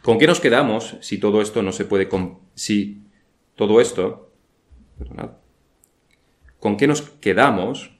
¿Con 0.02 0.18
qué 0.18 0.26
nos 0.26 0.40
quedamos 0.40 0.98
si 1.00 1.16
todo 1.16 1.40
esto 1.40 1.62
no 1.62 1.72
se 1.72 1.86
puede, 1.86 2.10
si 2.54 3.02
todo 3.56 3.80
esto, 3.80 4.30
¿con 6.60 6.76
qué 6.76 6.86
nos 6.86 7.00
quedamos 7.00 7.98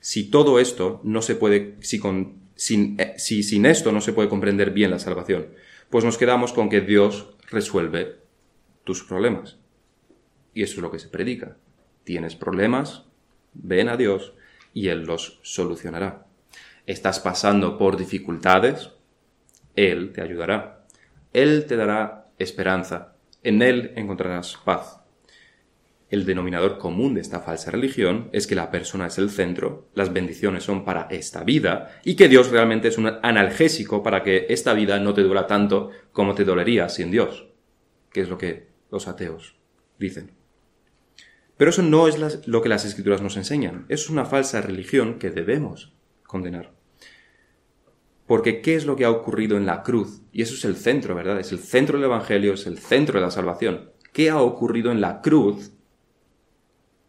si 0.00 0.30
todo 0.30 0.60
esto 0.60 1.00
no 1.04 1.20
se 1.20 1.34
puede, 1.34 1.76
si, 1.80 1.98
con, 1.98 2.47
sin, 2.58 3.00
eh, 3.00 3.14
si 3.16 3.42
sin 3.42 3.64
esto 3.64 3.92
no 3.92 4.02
se 4.02 4.12
puede 4.12 4.28
comprender 4.28 4.72
bien 4.72 4.90
la 4.90 4.98
salvación? 4.98 5.46
Pues 5.88 6.04
nos 6.04 6.18
quedamos 6.18 6.52
con 6.52 6.68
que 6.68 6.82
Dios 6.82 7.34
resuelve 7.50 8.16
tus 8.84 9.02
problemas. 9.02 9.58
Y 10.52 10.64
eso 10.64 10.74
es 10.74 10.82
lo 10.82 10.90
que 10.90 10.98
se 10.98 11.08
predica. 11.08 11.56
Tienes 12.04 12.36
problemas, 12.36 13.04
ven 13.54 13.88
a 13.88 13.96
Dios 13.96 14.34
y 14.74 14.88
Él 14.88 15.04
los 15.04 15.38
solucionará. 15.42 16.26
Estás 16.84 17.20
pasando 17.20 17.78
por 17.78 17.96
dificultades, 17.96 18.90
Él 19.76 20.12
te 20.12 20.20
ayudará. 20.20 20.84
Él 21.32 21.66
te 21.66 21.76
dará 21.76 22.30
esperanza 22.38 23.14
en 23.42 23.62
Él 23.62 23.92
encontrarás 23.96 24.58
paz. 24.64 24.97
El 26.10 26.24
denominador 26.24 26.78
común 26.78 27.14
de 27.14 27.20
esta 27.20 27.40
falsa 27.40 27.70
religión 27.70 28.30
es 28.32 28.46
que 28.46 28.54
la 28.54 28.70
persona 28.70 29.08
es 29.08 29.18
el 29.18 29.28
centro, 29.28 29.88
las 29.94 30.12
bendiciones 30.12 30.64
son 30.64 30.84
para 30.84 31.06
esta 31.10 31.44
vida 31.44 32.00
y 32.02 32.16
que 32.16 32.28
Dios 32.28 32.50
realmente 32.50 32.88
es 32.88 32.96
un 32.96 33.06
analgésico 33.22 34.02
para 34.02 34.22
que 34.22 34.46
esta 34.48 34.72
vida 34.72 34.98
no 35.00 35.12
te 35.12 35.22
dura 35.22 35.46
tanto 35.46 35.90
como 36.12 36.34
te 36.34 36.44
dolería 36.44 36.88
sin 36.88 37.10
Dios, 37.10 37.48
que 38.10 38.22
es 38.22 38.30
lo 38.30 38.38
que 38.38 38.68
los 38.90 39.06
ateos 39.06 39.56
dicen. 39.98 40.32
Pero 41.58 41.70
eso 41.70 41.82
no 41.82 42.08
es 42.08 42.46
lo 42.46 42.62
que 42.62 42.70
las 42.70 42.86
escrituras 42.86 43.20
nos 43.20 43.36
enseñan, 43.36 43.84
es 43.90 44.08
una 44.08 44.24
falsa 44.24 44.62
religión 44.62 45.18
que 45.18 45.30
debemos 45.30 45.92
condenar. 46.22 46.72
Porque 48.26 48.62
¿qué 48.62 48.76
es 48.76 48.86
lo 48.86 48.96
que 48.96 49.04
ha 49.04 49.10
ocurrido 49.10 49.56
en 49.56 49.66
la 49.66 49.82
cruz? 49.82 50.22
Y 50.32 50.42
eso 50.42 50.54
es 50.54 50.64
el 50.64 50.76
centro, 50.76 51.14
¿verdad? 51.14 51.40
Es 51.40 51.52
el 51.52 51.58
centro 51.58 51.98
del 51.98 52.06
Evangelio, 52.06 52.54
es 52.54 52.66
el 52.66 52.78
centro 52.78 53.18
de 53.18 53.24
la 53.24 53.30
salvación. 53.30 53.90
¿Qué 54.12 54.30
ha 54.30 54.40
ocurrido 54.40 54.92
en 54.92 55.00
la 55.00 55.22
cruz 55.22 55.72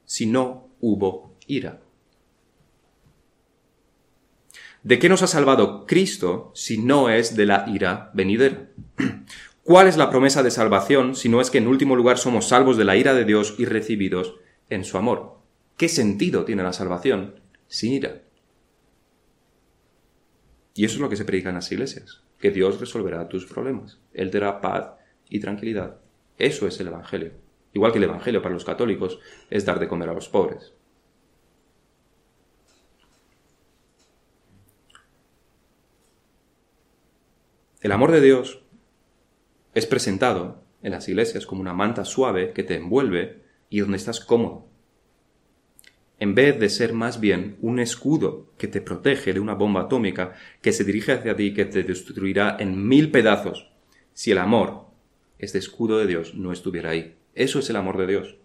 si 0.09 0.25
no 0.25 0.69
hubo 0.81 1.35
ira? 1.45 1.81
¿De 4.81 4.97
qué 4.97 5.07
nos 5.07 5.21
ha 5.21 5.27
salvado 5.27 5.85
Cristo 5.85 6.51
si 6.55 6.79
no 6.79 7.11
es 7.11 7.35
de 7.35 7.45
la 7.45 7.65
ira 7.67 8.09
venidera? 8.15 8.71
¿Cuál 9.63 9.87
es 9.87 9.97
la 9.97 10.09
promesa 10.09 10.41
de 10.41 10.49
salvación 10.49 11.13
si 11.13 11.29
no 11.29 11.41
es 11.41 11.51
que 11.51 11.59
en 11.59 11.67
último 11.67 11.95
lugar 11.95 12.17
somos 12.17 12.47
salvos 12.47 12.75
de 12.75 12.85
la 12.85 12.97
ira 12.97 13.13
de 13.13 13.23
Dios 13.23 13.53
y 13.59 13.65
recibidos 13.65 14.37
en 14.71 14.83
su 14.83 14.97
amor? 14.97 15.37
¿Qué 15.77 15.87
sentido 15.87 16.43
tiene 16.43 16.63
la 16.63 16.73
salvación 16.73 17.35
sin 17.67 17.93
ira? 17.93 18.23
Y 20.73 20.85
eso 20.85 20.95
es 20.95 21.01
lo 21.01 21.09
que 21.09 21.17
se 21.17 21.25
predica 21.25 21.49
en 21.49 21.55
las 21.55 21.71
iglesias, 21.71 22.23
que 22.39 22.49
Dios 22.49 22.79
resolverá 22.79 23.29
tus 23.29 23.45
problemas. 23.45 23.99
Él 24.11 24.31
dará 24.31 24.59
paz 24.59 24.93
y 25.29 25.39
tranquilidad. 25.39 25.99
Eso 26.39 26.65
es 26.65 26.79
el 26.79 26.87
Evangelio. 26.87 27.48
Igual 27.73 27.91
que 27.91 27.97
el 27.97 28.05
Evangelio 28.05 28.41
para 28.41 28.53
los 28.53 28.65
católicos 28.65 29.19
es 29.49 29.65
dar 29.65 29.79
de 29.79 29.87
comer 29.87 30.09
a 30.09 30.13
los 30.13 30.29
pobres. 30.29 30.73
El 37.81 37.91
amor 37.91 38.11
de 38.11 38.21
Dios 38.21 38.61
es 39.73 39.85
presentado 39.85 40.63
en 40.81 40.91
las 40.91 41.07
iglesias 41.07 41.45
como 41.45 41.61
una 41.61 41.73
manta 41.73 42.03
suave 42.03 42.51
que 42.53 42.63
te 42.63 42.75
envuelve 42.75 43.43
y 43.69 43.79
donde 43.79 43.97
estás 43.97 44.19
cómodo 44.19 44.69
en 46.19 46.35
vez 46.35 46.59
de 46.59 46.69
ser 46.69 46.93
más 46.93 47.19
bien 47.19 47.57
un 47.61 47.79
escudo 47.79 48.51
que 48.57 48.67
te 48.67 48.81
protege 48.81 49.33
de 49.33 49.39
una 49.39 49.53
bomba 49.53 49.81
atómica 49.81 50.33
que 50.61 50.73
se 50.73 50.83
dirige 50.83 51.13
hacia 51.13 51.35
ti 51.35 51.43
y 51.43 51.53
que 51.53 51.65
te 51.65 51.83
destruirá 51.83 52.57
en 52.59 52.87
mil 52.87 53.09
pedazos, 53.09 53.71
si 54.13 54.31
el 54.31 54.37
amor, 54.37 54.87
este 55.37 55.57
escudo 55.57 55.97
de 55.97 56.07
Dios, 56.07 56.35
no 56.35 56.51
estuviera 56.51 56.89
ahí. 56.89 57.18
Eso 57.39 57.59
es 57.59 57.69
el 57.69 57.77
amor 57.77 57.97
de 57.97 58.05
Dios. 58.05 58.35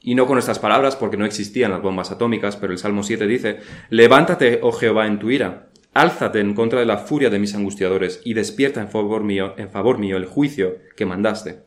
Y 0.00 0.16
no 0.16 0.26
con 0.26 0.36
estas 0.36 0.58
palabras 0.58 0.96
porque 0.96 1.16
no 1.16 1.24
existían 1.24 1.70
las 1.70 1.80
bombas 1.80 2.10
atómicas, 2.10 2.56
pero 2.56 2.72
el 2.72 2.78
Salmo 2.78 3.04
7 3.04 3.24
dice, 3.28 3.60
Levántate, 3.88 4.58
oh 4.62 4.72
Jehová, 4.72 5.06
en 5.06 5.20
tu 5.20 5.30
ira, 5.30 5.68
álzate 5.94 6.40
en 6.40 6.54
contra 6.54 6.80
de 6.80 6.86
la 6.86 6.98
furia 6.98 7.30
de 7.30 7.38
mis 7.38 7.54
angustiadores 7.54 8.20
y 8.24 8.34
despierta 8.34 8.80
en 8.80 8.90
favor 8.90 9.22
mío, 9.22 9.54
en 9.58 9.70
favor 9.70 9.98
mío 9.98 10.16
el 10.16 10.26
juicio 10.26 10.78
que 10.96 11.06
mandaste. 11.06 11.60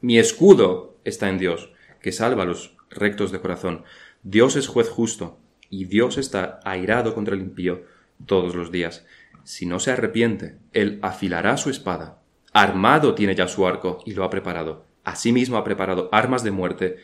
Mi 0.00 0.18
escudo 0.18 0.96
está 1.04 1.28
en 1.28 1.38
Dios, 1.38 1.72
que 2.00 2.10
salva 2.10 2.42
a 2.42 2.46
los 2.46 2.76
rectos 2.90 3.30
de 3.30 3.40
corazón. 3.40 3.84
Dios 4.24 4.56
es 4.56 4.66
juez 4.66 4.88
justo, 4.88 5.38
y 5.68 5.84
Dios 5.84 6.18
está 6.18 6.58
airado 6.64 7.14
contra 7.14 7.36
el 7.36 7.40
impío 7.40 7.84
todos 8.26 8.56
los 8.56 8.72
días. 8.72 9.06
Si 9.44 9.64
no 9.64 9.78
se 9.78 9.92
arrepiente, 9.92 10.56
él 10.72 10.98
afilará 11.02 11.56
su 11.56 11.70
espada. 11.70 12.20
Armado 12.52 13.14
tiene 13.14 13.36
ya 13.36 13.46
su 13.46 13.64
arco 13.64 13.98
y 14.04 14.14
lo 14.14 14.24
ha 14.24 14.30
preparado. 14.30 14.89
Asimismo 15.04 15.56
ha 15.56 15.64
preparado 15.64 16.08
armas 16.12 16.42
de 16.42 16.50
muerte 16.50 16.96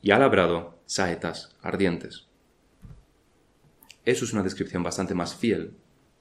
y 0.00 0.10
ha 0.10 0.18
labrado 0.18 0.78
saetas 0.86 1.56
ardientes. 1.62 2.28
Eso 4.04 4.24
es 4.24 4.32
una 4.32 4.42
descripción 4.42 4.82
bastante 4.82 5.14
más 5.14 5.34
fiel 5.34 5.74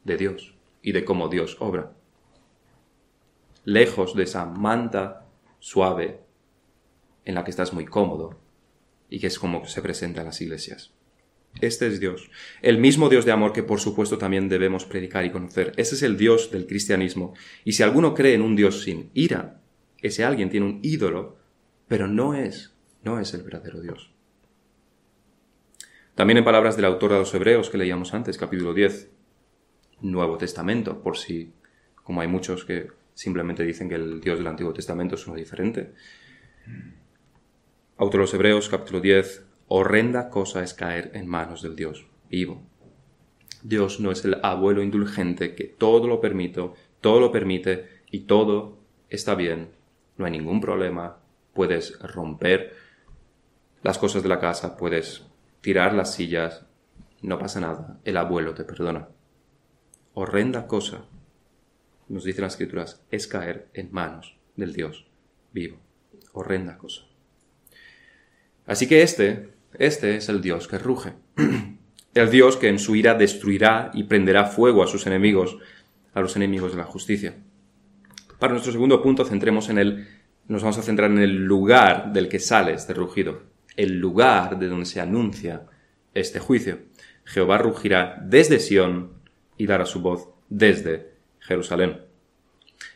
de 0.03 0.17
Dios 0.17 0.55
y 0.81 0.91
de 0.91 1.03
cómo 1.03 1.27
Dios 1.27 1.57
obra. 1.59 1.93
Lejos 3.63 4.15
de 4.15 4.23
esa 4.23 4.45
manta 4.45 5.25
suave 5.59 6.21
en 7.25 7.35
la 7.35 7.43
que 7.43 7.51
estás 7.51 7.73
muy 7.73 7.85
cómodo, 7.85 8.39
y 9.11 9.19
que 9.19 9.27
es 9.27 9.37
como 9.37 9.65
se 9.65 9.81
presenta 9.81 10.21
en 10.21 10.27
las 10.27 10.41
iglesias. 10.41 10.93
Este 11.59 11.85
es 11.85 11.99
Dios, 11.99 12.31
el 12.61 12.77
mismo 12.77 13.09
Dios 13.09 13.25
de 13.25 13.33
amor 13.33 13.51
que 13.51 13.61
por 13.61 13.81
supuesto 13.81 14.17
también 14.17 14.47
debemos 14.47 14.85
predicar 14.85 15.25
y 15.25 15.31
conocer. 15.31 15.73
Ese 15.75 15.95
es 15.95 16.01
el 16.01 16.17
Dios 16.17 16.49
del 16.49 16.65
cristianismo. 16.65 17.33
Y 17.65 17.73
si 17.73 17.83
alguno 17.83 18.13
cree 18.13 18.35
en 18.35 18.41
un 18.41 18.55
Dios 18.55 18.83
sin 18.83 19.11
ira, 19.13 19.60
ese 20.01 20.23
alguien 20.23 20.49
tiene 20.49 20.65
un 20.65 20.79
ídolo, 20.81 21.37
pero 21.87 22.07
no 22.07 22.33
es, 22.33 22.75
no 23.03 23.19
es 23.19 23.33
el 23.33 23.43
verdadero 23.43 23.81
Dios. 23.81 24.11
También 26.15 26.37
en 26.37 26.43
palabras 26.43 26.75
del 26.75 26.85
autor 26.85 27.13
de 27.13 27.19
los 27.19 27.33
Hebreos 27.33 27.69
que 27.69 27.77
leíamos 27.77 28.13
antes, 28.13 28.37
capítulo 28.37 28.73
10, 28.73 29.09
Nuevo 30.01 30.37
Testamento, 30.37 31.01
por 31.01 31.17
si, 31.17 31.53
como 32.03 32.21
hay 32.21 32.27
muchos 32.27 32.65
que 32.65 32.89
simplemente 33.13 33.63
dicen 33.63 33.89
que 33.89 33.95
el 33.95 34.21
Dios 34.21 34.37
del 34.37 34.47
Antiguo 34.47 34.73
Testamento 34.73 35.15
es 35.15 35.25
uno 35.27 35.37
diferente. 35.37 35.93
Autor 37.97 38.19
de 38.19 38.23
los 38.23 38.33
Hebreos, 38.33 38.69
capítulo 38.69 38.99
10, 38.99 39.45
horrenda 39.67 40.29
cosa 40.29 40.63
es 40.63 40.73
caer 40.73 41.11
en 41.13 41.27
manos 41.27 41.61
del 41.61 41.75
Dios 41.75 42.07
vivo. 42.29 42.61
Dios 43.63 43.99
no 43.99 44.11
es 44.11 44.25
el 44.25 44.37
abuelo 44.43 44.81
indulgente 44.81 45.55
que 45.55 45.65
todo 45.65 46.07
lo 46.07 46.19
permite, 46.19 46.71
todo 46.99 47.19
lo 47.19 47.31
permite 47.31 47.87
y 48.09 48.21
todo 48.21 48.79
está 49.09 49.35
bien, 49.35 49.69
no 50.21 50.27
hay 50.27 50.31
ningún 50.31 50.61
problema, 50.61 51.17
puedes 51.53 51.99
romper 51.99 52.73
las 53.83 53.97
cosas 53.97 54.23
de 54.23 54.29
la 54.29 54.39
casa, 54.39 54.77
puedes 54.77 55.25
tirar 55.61 55.93
las 55.93 56.13
sillas, 56.13 56.65
no 57.21 57.37
pasa 57.39 57.59
nada, 57.59 57.99
el 58.05 58.17
abuelo 58.17 58.53
te 58.53 58.63
perdona. 58.63 59.07
Horrenda 60.13 60.67
cosa, 60.67 61.05
nos 62.07 62.23
dicen 62.23 62.43
las 62.43 62.53
escrituras, 62.53 63.01
es 63.09 63.27
caer 63.27 63.67
en 63.73 63.91
manos 63.91 64.37
del 64.55 64.73
Dios 64.73 65.07
vivo. 65.51 65.77
Horrenda 66.33 66.77
cosa. 66.77 67.01
Así 68.67 68.87
que 68.87 69.01
este, 69.01 69.49
este 69.73 70.15
es 70.17 70.29
el 70.29 70.41
Dios 70.41 70.67
que 70.67 70.77
ruge. 70.77 71.13
El 72.13 72.29
Dios 72.29 72.57
que 72.57 72.67
en 72.67 72.77
su 72.77 72.97
ira 72.97 73.13
destruirá 73.13 73.89
y 73.93 74.03
prenderá 74.03 74.43
fuego 74.43 74.83
a 74.83 74.87
sus 74.87 75.07
enemigos, 75.07 75.57
a 76.13 76.19
los 76.19 76.35
enemigos 76.35 76.73
de 76.73 76.77
la 76.77 76.83
justicia. 76.83 77.35
Para 78.37 78.51
nuestro 78.51 78.73
segundo 78.73 79.01
punto, 79.01 79.23
centremos 79.23 79.69
en 79.69 79.77
el, 79.77 80.07
nos 80.51 80.63
vamos 80.63 80.79
a 80.79 80.81
centrar 80.81 81.09
en 81.09 81.19
el 81.19 81.45
lugar 81.45 82.11
del 82.11 82.27
que 82.27 82.37
sale 82.37 82.73
este 82.73 82.93
rugido, 82.93 83.43
el 83.77 83.99
lugar 83.99 84.59
de 84.59 84.67
donde 84.67 84.85
se 84.85 84.99
anuncia 84.99 85.61
este 86.13 86.39
juicio. 86.39 86.79
Jehová 87.23 87.57
rugirá 87.57 88.21
desde 88.21 88.59
Sión 88.59 89.13
y 89.55 89.65
dará 89.65 89.85
su 89.85 90.01
voz 90.01 90.27
desde 90.49 91.13
Jerusalén. 91.39 92.01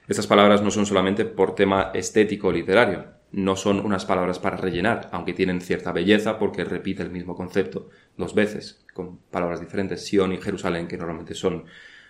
Estas 0.10 0.28
palabras 0.28 0.62
no 0.62 0.70
son 0.70 0.86
solamente 0.86 1.24
por 1.24 1.56
tema 1.56 1.92
estético 1.94 2.52
literario, 2.52 3.06
no 3.32 3.56
son 3.56 3.80
unas 3.80 4.04
palabras 4.04 4.38
para 4.38 4.58
rellenar, 4.58 5.08
aunque 5.14 5.32
tienen 5.32 5.62
cierta 5.62 5.94
belleza 5.94 6.38
porque 6.38 6.66
repite 6.66 7.04
el 7.04 7.10
mismo 7.10 7.38
concepto 7.38 7.90
dos 8.18 8.36
veces, 8.36 8.84
con 8.94 9.20
palabras 9.32 9.62
diferentes, 9.62 10.06
Sion 10.06 10.34
y 10.34 10.42
Jerusalén, 10.42 10.90
que 10.90 10.98
normalmente 10.98 11.34
son, 11.34 11.64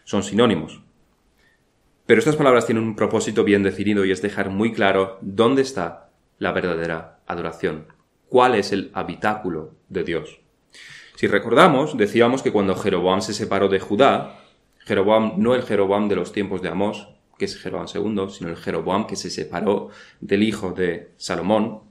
son 0.05 0.23
sinónimos. 0.23 0.81
Pero 2.05 2.19
estas 2.19 2.35
palabras 2.35 2.67
tienen 2.67 2.83
un 2.83 2.95
propósito 2.95 3.43
bien 3.43 3.63
definido 3.63 4.05
y 4.05 4.11
es 4.11 4.21
dejar 4.21 4.49
muy 4.49 4.71
claro 4.71 5.17
dónde 5.21 5.63
está 5.63 6.09
la 6.37 6.51
verdadera 6.51 7.19
adoración, 7.25 7.87
cuál 8.29 8.55
es 8.55 8.71
el 8.71 8.91
habitáculo 8.93 9.73
de 9.89 10.03
Dios. 10.03 10.39
Si 11.15 11.27
recordamos, 11.27 11.97
decíamos 11.97 12.43
que 12.43 12.51
cuando 12.51 12.75
Jeroboam 12.75 13.21
se 13.21 13.33
separó 13.33 13.69
de 13.69 13.79
Judá, 13.79 14.39
Jeroboam 14.79 15.33
no 15.37 15.55
el 15.55 15.63
Jeroboam 15.63 16.07
de 16.07 16.15
los 16.15 16.31
tiempos 16.31 16.61
de 16.61 16.69
Amós, 16.69 17.07
que 17.39 17.45
es 17.45 17.57
Jeroboam 17.57 17.87
II, 17.93 18.29
sino 18.29 18.49
el 18.49 18.57
Jeroboam 18.57 19.07
que 19.07 19.15
se 19.15 19.29
separó 19.29 19.89
del 20.21 20.43
hijo 20.43 20.71
de 20.71 21.11
Salomón. 21.17 21.81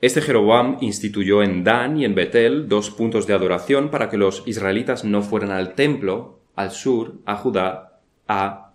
Este 0.00 0.22
Jeroboam 0.22 0.78
instituyó 0.80 1.42
en 1.42 1.62
Dan 1.62 1.98
y 1.98 2.04
en 2.04 2.14
Betel 2.14 2.68
dos 2.68 2.90
puntos 2.90 3.26
de 3.26 3.34
adoración 3.34 3.90
para 3.90 4.08
que 4.08 4.16
los 4.16 4.42
israelitas 4.46 5.04
no 5.04 5.22
fueran 5.22 5.50
al 5.50 5.74
templo, 5.74 6.40
al 6.56 6.70
sur, 6.70 7.20
a 7.26 7.36
Judá, 7.36 7.91
a, 8.32 8.74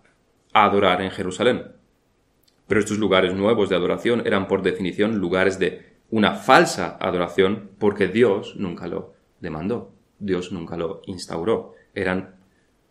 adorar 0.54 1.02
en 1.02 1.12
Jerusalén. 1.12 1.72
Pero 2.68 2.80
estos 2.80 2.98
lugares 2.98 3.34
nuevos 3.34 3.70
de 3.70 3.76
adoración 3.76 4.24
eran 4.26 4.48
por 4.48 4.64
definición 4.64 5.20
lugares 5.20 5.60
de 5.60 5.98
una 6.10 6.34
falsa 6.34 6.98
adoración 7.00 7.72
porque 7.78 8.08
Dios 8.08 8.56
nunca 8.56 8.88
lo 8.88 9.14
demandó, 9.40 9.92
Dios 10.18 10.52
nunca 10.52 10.76
lo 10.76 11.02
instauró. 11.06 11.76
Eran 11.94 12.36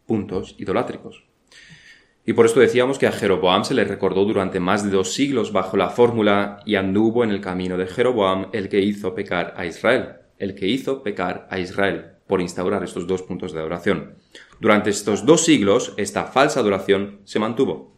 puntos 0.07 0.55
idolátricos. 0.59 1.25
Y 2.25 2.33
por 2.33 2.47
esto 2.47 2.61
decíamos 2.61 2.99
que 2.99 3.07
a 3.07 3.13
Jeroboam 3.13 3.65
se 3.65 3.75
le 3.75 3.85
recordó 3.85 4.25
durante 4.25 4.61
más 4.61 4.85
de 4.85 4.91
dos 4.91 5.13
siglos 5.13 5.53
bajo 5.53 5.77
la 5.77 5.91
fórmula 5.91 6.61
y 6.67 6.75
anduvo 6.75 7.23
en 7.23 7.31
el 7.31 7.41
camino 7.41 7.77
de 7.77 7.87
Jeroboam 7.87 8.49
el 8.53 8.69
que 8.69 8.81
hizo 8.81 9.15
pecar 9.15 9.55
a 9.57 9.67
Israel, 9.67 10.17
el 10.39 10.55
que 10.55 10.67
hizo 10.67 11.03
pecar 11.03 11.47
a 11.51 11.59
Israel, 11.59 12.17
por 12.27 12.41
instaurar 12.41 12.83
estos 12.83 13.07
dos 13.07 13.23
puntos 13.23 13.53
de 13.53 13.61
adoración. 13.61 14.17
Durante 14.61 14.91
estos 14.91 15.27
dos 15.27 15.45
siglos, 15.45 15.95
esta 15.97 16.25
falsa 16.25 16.61
adoración 16.61 17.21
se 17.25 17.39
mantuvo. 17.39 17.95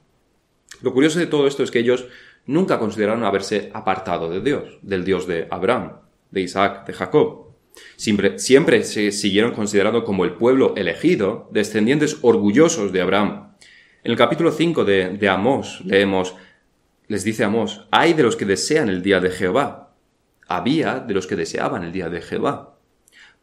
Lo 0.83 0.93
curioso 0.93 1.19
de 1.19 1.27
todo 1.27 1.47
esto 1.47 1.63
es 1.63 1.71
que 1.71 1.79
ellos 1.79 2.07
nunca 2.47 2.79
consideraron 2.79 3.25
haberse 3.25 3.71
apartado 3.75 4.29
de 4.31 4.41
Dios, 4.41 4.79
del 4.83 5.05
Dios 5.05 5.27
de 5.27 5.49
Abraham, 5.51 6.01
de 6.31 6.41
Isaac, 6.43 6.87
de 6.87 6.93
Jacob. 6.93 7.49
Siempre, 7.97 8.39
siempre 8.39 8.83
se 8.83 9.13
siguieron 9.13 9.53
considerando 9.53 10.05
como 10.05 10.25
el 10.25 10.33
pueblo 10.33 10.75
elegido, 10.77 11.49
descendientes 11.53 12.19
orgullosos 12.23 12.93
de 12.93 13.01
Abraham, 13.01 13.49
en 14.05 14.13
el 14.13 14.17
capítulo 14.17 14.53
5 14.53 14.85
de, 14.85 15.19
de 15.19 15.29
Amós 15.29 15.83
leemos, 15.85 16.35
les 17.09 17.25
dice 17.25 17.45
Amós, 17.45 17.87
hay 17.91 18.15
de 18.15 18.23
los 18.23 18.37
que 18.37 18.45
desean 18.45 18.89
el 18.89 19.03
día 19.03 19.21
de 19.21 19.31
Jehová. 19.31 19.97
Había 20.47 21.01
de 21.01 21.15
los 21.15 21.27
que 21.27 21.37
deseaban 21.37 21.83
el 21.83 21.93
día 21.93 22.09
de 22.09 22.23
Jehová. 22.23 22.79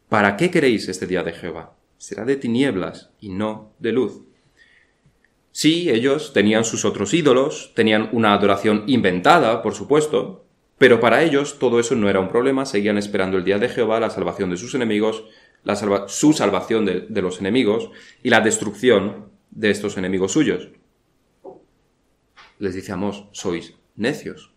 ¿Para 0.08 0.36
qué 0.36 0.50
queréis 0.50 0.88
este 0.88 1.06
día 1.06 1.22
de 1.22 1.34
Jehová? 1.34 1.76
Será 1.98 2.24
de 2.24 2.36
tinieblas 2.36 3.10
y 3.20 3.30
no 3.30 3.72
de 3.78 3.92
luz. 3.92 4.22
Sí, 5.52 5.88
ellos 5.88 6.32
tenían 6.34 6.64
sus 6.64 6.84
otros 6.84 7.14
ídolos, 7.14 7.72
tenían 7.74 8.10
una 8.12 8.34
adoración 8.34 8.84
inventada, 8.86 9.62
por 9.62 9.74
supuesto, 9.74 10.44
pero 10.78 11.00
para 11.00 11.22
ellos 11.22 11.58
todo 11.58 11.80
eso 11.80 11.94
no 11.94 12.10
era 12.10 12.20
un 12.20 12.28
problema, 12.28 12.66
seguían 12.66 12.98
esperando 12.98 13.38
el 13.38 13.44
día 13.44 13.58
de 13.58 13.70
Jehová, 13.70 13.98
la 13.98 14.10
salvación 14.10 14.50
de 14.50 14.58
sus 14.58 14.74
enemigos, 14.74 15.24
su 16.08 16.32
salvación 16.34 16.84
de, 16.84 17.06
de 17.08 17.22
los 17.22 17.40
enemigos 17.40 17.90
y 18.22 18.28
la 18.28 18.40
destrucción 18.40 19.30
de 19.50 19.70
estos 19.70 19.96
enemigos 19.96 20.32
suyos. 20.32 20.68
Les 22.58 22.74
dice 22.74 22.92
sois 23.32 23.74
necios. 23.96 24.52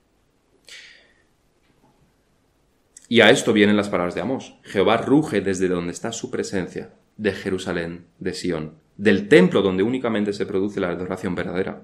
Y 3.07 3.21
a 3.21 3.31
esto 3.31 3.53
vienen 3.53 3.77
las 3.77 3.89
palabras 3.89 4.13
de 4.13 4.21
Amós. 4.21 4.55
Jehová 4.63 4.97
ruge 4.97 5.41
desde 5.41 5.67
donde 5.67 5.93
está 5.93 6.11
su 6.11 6.29
presencia, 6.29 6.93
de 7.19 7.33
Jerusalén, 7.33 8.07
de 8.17 8.33
Sión, 8.33 8.73
del 8.97 9.27
templo 9.27 9.61
donde 9.61 9.83
únicamente 9.83 10.33
se 10.33 10.47
produce 10.47 10.79
la 10.79 10.89
adoración 10.89 11.35
verdadera. 11.35 11.83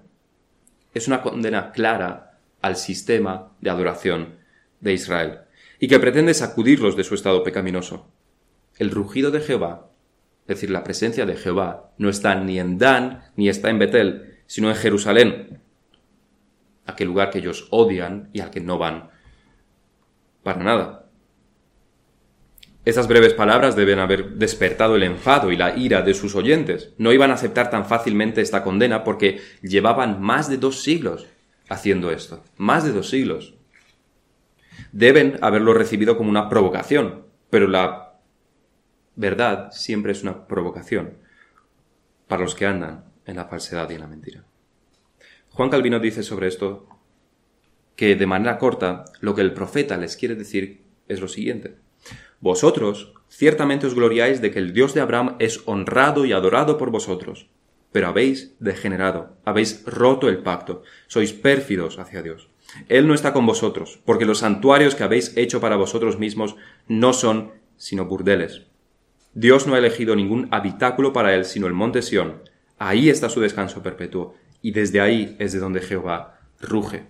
Es 0.94 1.08
una 1.08 1.22
condena 1.22 1.72
clara 1.72 2.40
al 2.62 2.76
sistema 2.76 3.52
de 3.62 3.70
adoración 3.70 4.36
de 4.80 4.94
Israel 4.94 5.40
y 5.80 5.88
que 5.88 6.00
pretende 6.00 6.34
sacudirlos 6.34 6.98
de 6.98 7.04
su 7.04 7.14
estado 7.14 7.44
pecaminoso. 7.44 8.10
El 8.78 8.90
rugido 8.90 9.30
de 9.30 9.42
Jehová 9.42 9.92
es 10.46 10.58
decir, 10.58 10.70
la 10.70 10.84
presencia 10.84 11.26
de 11.26 11.36
Jehová 11.36 11.90
no 11.98 12.08
está 12.08 12.36
ni 12.36 12.60
en 12.60 12.78
Dan 12.78 13.24
ni 13.36 13.50
está 13.50 13.72
en 13.72 13.80
Betel, 13.80 14.42
sino 14.46 14.70
en 14.70 14.76
Jerusalén, 14.76 15.60
aquel 16.86 17.08
lugar 17.08 17.32
que 17.32 17.40
ellos 17.40 17.68
odian 17.72 18.30
y 18.32 18.42
al 18.42 18.52
que 18.52 18.62
no 18.62 18.78
van 18.78 19.10
para 20.44 20.64
nada. 20.64 21.05
Estas 22.86 23.08
breves 23.08 23.34
palabras 23.34 23.76
deben 23.76 23.98
haber 23.98 24.36
despertado 24.36 24.96
el 24.96 25.02
enfado 25.02 25.52
y 25.52 25.58
la 25.58 25.76
ira 25.76 26.04
de 26.04 26.14
sus 26.14 26.36
oyentes. 26.36 26.94
No 27.00 27.12
iban 27.12 27.32
a 27.32 27.34
aceptar 27.34 27.72
tan 27.72 27.88
fácilmente 27.88 28.42
esta 28.42 28.62
condena 28.62 29.04
porque 29.04 29.42
llevaban 29.64 30.22
más 30.22 30.50
de 30.50 30.58
dos 30.58 30.84
siglos 30.84 31.26
haciendo 31.68 32.12
esto. 32.12 32.44
Más 32.58 32.84
de 32.84 32.92
dos 32.92 33.10
siglos. 33.10 33.56
Deben 34.92 35.40
haberlo 35.42 35.74
recibido 35.74 36.16
como 36.16 36.30
una 36.30 36.48
provocación, 36.48 37.26
pero 37.50 37.68
la 37.68 38.20
verdad 39.16 39.72
siempre 39.72 40.12
es 40.12 40.22
una 40.22 40.46
provocación 40.46 41.18
para 42.28 42.44
los 42.44 42.54
que 42.54 42.68
andan 42.68 43.06
en 43.26 43.38
la 43.38 43.46
falsedad 43.46 43.90
y 43.90 43.96
en 43.96 44.02
la 44.02 44.08
mentira. 44.08 44.44
Juan 45.50 45.72
Calvino 45.72 46.00
dice 46.00 46.22
sobre 46.22 46.48
esto 46.48 46.88
que 47.96 48.16
de 48.16 48.28
manera 48.28 48.60
corta 48.60 49.06
lo 49.22 49.34
que 49.34 49.42
el 49.42 49.54
profeta 49.54 49.98
les 49.98 50.16
quiere 50.18 50.36
decir 50.36 50.84
es 51.08 51.20
lo 51.20 51.28
siguiente. 51.28 51.85
Vosotros 52.40 53.14
ciertamente 53.30 53.88
os 53.88 53.96
gloriáis 53.96 54.42
de 54.42 54.52
que 54.52 54.60
el 54.60 54.74
Dios 54.74 54.94
de 54.94 55.02
Abraham 55.02 55.36
es 55.40 55.62
honrado 55.66 56.26
y 56.26 56.34
adorado 56.34 56.78
por 56.78 56.92
vosotros, 56.92 57.50
pero 57.92 58.08
habéis 58.08 58.56
degenerado, 58.60 59.38
habéis 59.46 59.84
roto 59.86 60.30
el 60.30 60.40
pacto, 60.40 60.84
sois 61.08 61.34
pérfidos 61.34 61.98
hacia 61.98 62.22
Dios. 62.22 62.50
Él 62.90 63.08
no 63.08 63.14
está 63.14 63.32
con 63.34 63.46
vosotros, 63.46 64.00
porque 64.06 64.26
los 64.26 64.40
santuarios 64.40 64.96
que 64.96 65.04
habéis 65.04 65.36
hecho 65.38 65.62
para 65.62 65.76
vosotros 65.76 66.20
mismos 66.20 66.56
no 66.88 67.14
son 67.14 67.54
sino 67.78 68.06
burdeles. 68.06 68.64
Dios 69.34 69.68
no 69.68 69.76
ha 69.76 69.80
elegido 69.80 70.16
ningún 70.16 70.48
habitáculo 70.52 71.14
para 71.14 71.36
él 71.36 71.46
sino 71.46 71.68
el 71.68 71.74
monte 71.74 72.02
Sión. 72.02 72.42
Ahí 72.78 73.10
está 73.10 73.30
su 73.30 73.40
descanso 73.40 73.82
perpetuo, 73.82 74.36
y 74.62 74.72
desde 74.72 75.00
ahí 75.00 75.36
es 75.40 75.54
de 75.54 75.60
donde 75.60 75.82
Jehová 75.82 76.40
ruge. 76.60 77.08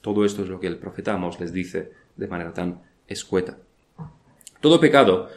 Todo 0.00 0.24
esto 0.24 0.42
es 0.42 0.48
lo 0.48 0.60
que 0.60 0.68
el 0.68 0.78
profeta 0.78 1.12
Amos 1.12 1.40
les 1.40 1.52
dice 1.52 1.92
de 2.16 2.28
manera 2.28 2.52
tan 2.52 2.82
escueta. 3.06 3.58
Todo 4.60 4.80
pecado 4.80 5.28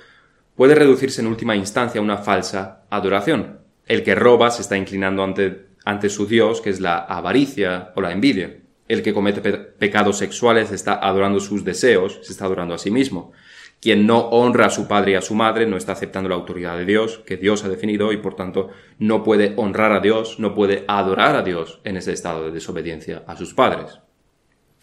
puede 0.55 0.75
reducirse 0.75 1.21
en 1.21 1.27
última 1.27 1.55
instancia 1.55 1.99
a 1.99 2.03
una 2.03 2.17
falsa 2.17 2.83
adoración. 2.89 3.59
El 3.85 4.03
que 4.03 4.15
roba 4.15 4.51
se 4.51 4.61
está 4.61 4.77
inclinando 4.77 5.23
ante, 5.23 5.67
ante 5.85 6.09
su 6.09 6.25
Dios, 6.25 6.61
que 6.61 6.69
es 6.69 6.79
la 6.79 6.97
avaricia 6.97 7.91
o 7.95 8.01
la 8.01 8.11
envidia. 8.11 8.57
El 8.87 9.03
que 9.03 9.13
comete 9.13 9.41
pecados 9.41 10.17
sexuales 10.17 10.71
está 10.71 10.95
adorando 10.95 11.39
sus 11.39 11.63
deseos, 11.63 12.19
se 12.23 12.31
está 12.31 12.45
adorando 12.45 12.73
a 12.73 12.77
sí 12.77 12.91
mismo. 12.91 13.31
Quien 13.79 14.05
no 14.05 14.19
honra 14.29 14.67
a 14.67 14.69
su 14.69 14.87
padre 14.87 15.13
y 15.13 15.15
a 15.15 15.21
su 15.21 15.33
madre 15.33 15.65
no 15.65 15.77
está 15.77 15.93
aceptando 15.93 16.29
la 16.29 16.35
autoridad 16.35 16.77
de 16.77 16.85
Dios, 16.85 17.19
que 17.25 17.37
Dios 17.37 17.63
ha 17.63 17.69
definido, 17.69 18.11
y 18.11 18.17
por 18.17 18.35
tanto 18.35 18.69
no 18.99 19.23
puede 19.23 19.53
honrar 19.57 19.91
a 19.91 19.99
Dios, 20.01 20.39
no 20.39 20.53
puede 20.53 20.85
adorar 20.87 21.35
a 21.35 21.41
Dios 21.41 21.79
en 21.83 21.97
ese 21.97 22.13
estado 22.13 22.45
de 22.45 22.51
desobediencia 22.51 23.23
a 23.25 23.35
sus 23.35 23.53
padres. 23.53 23.99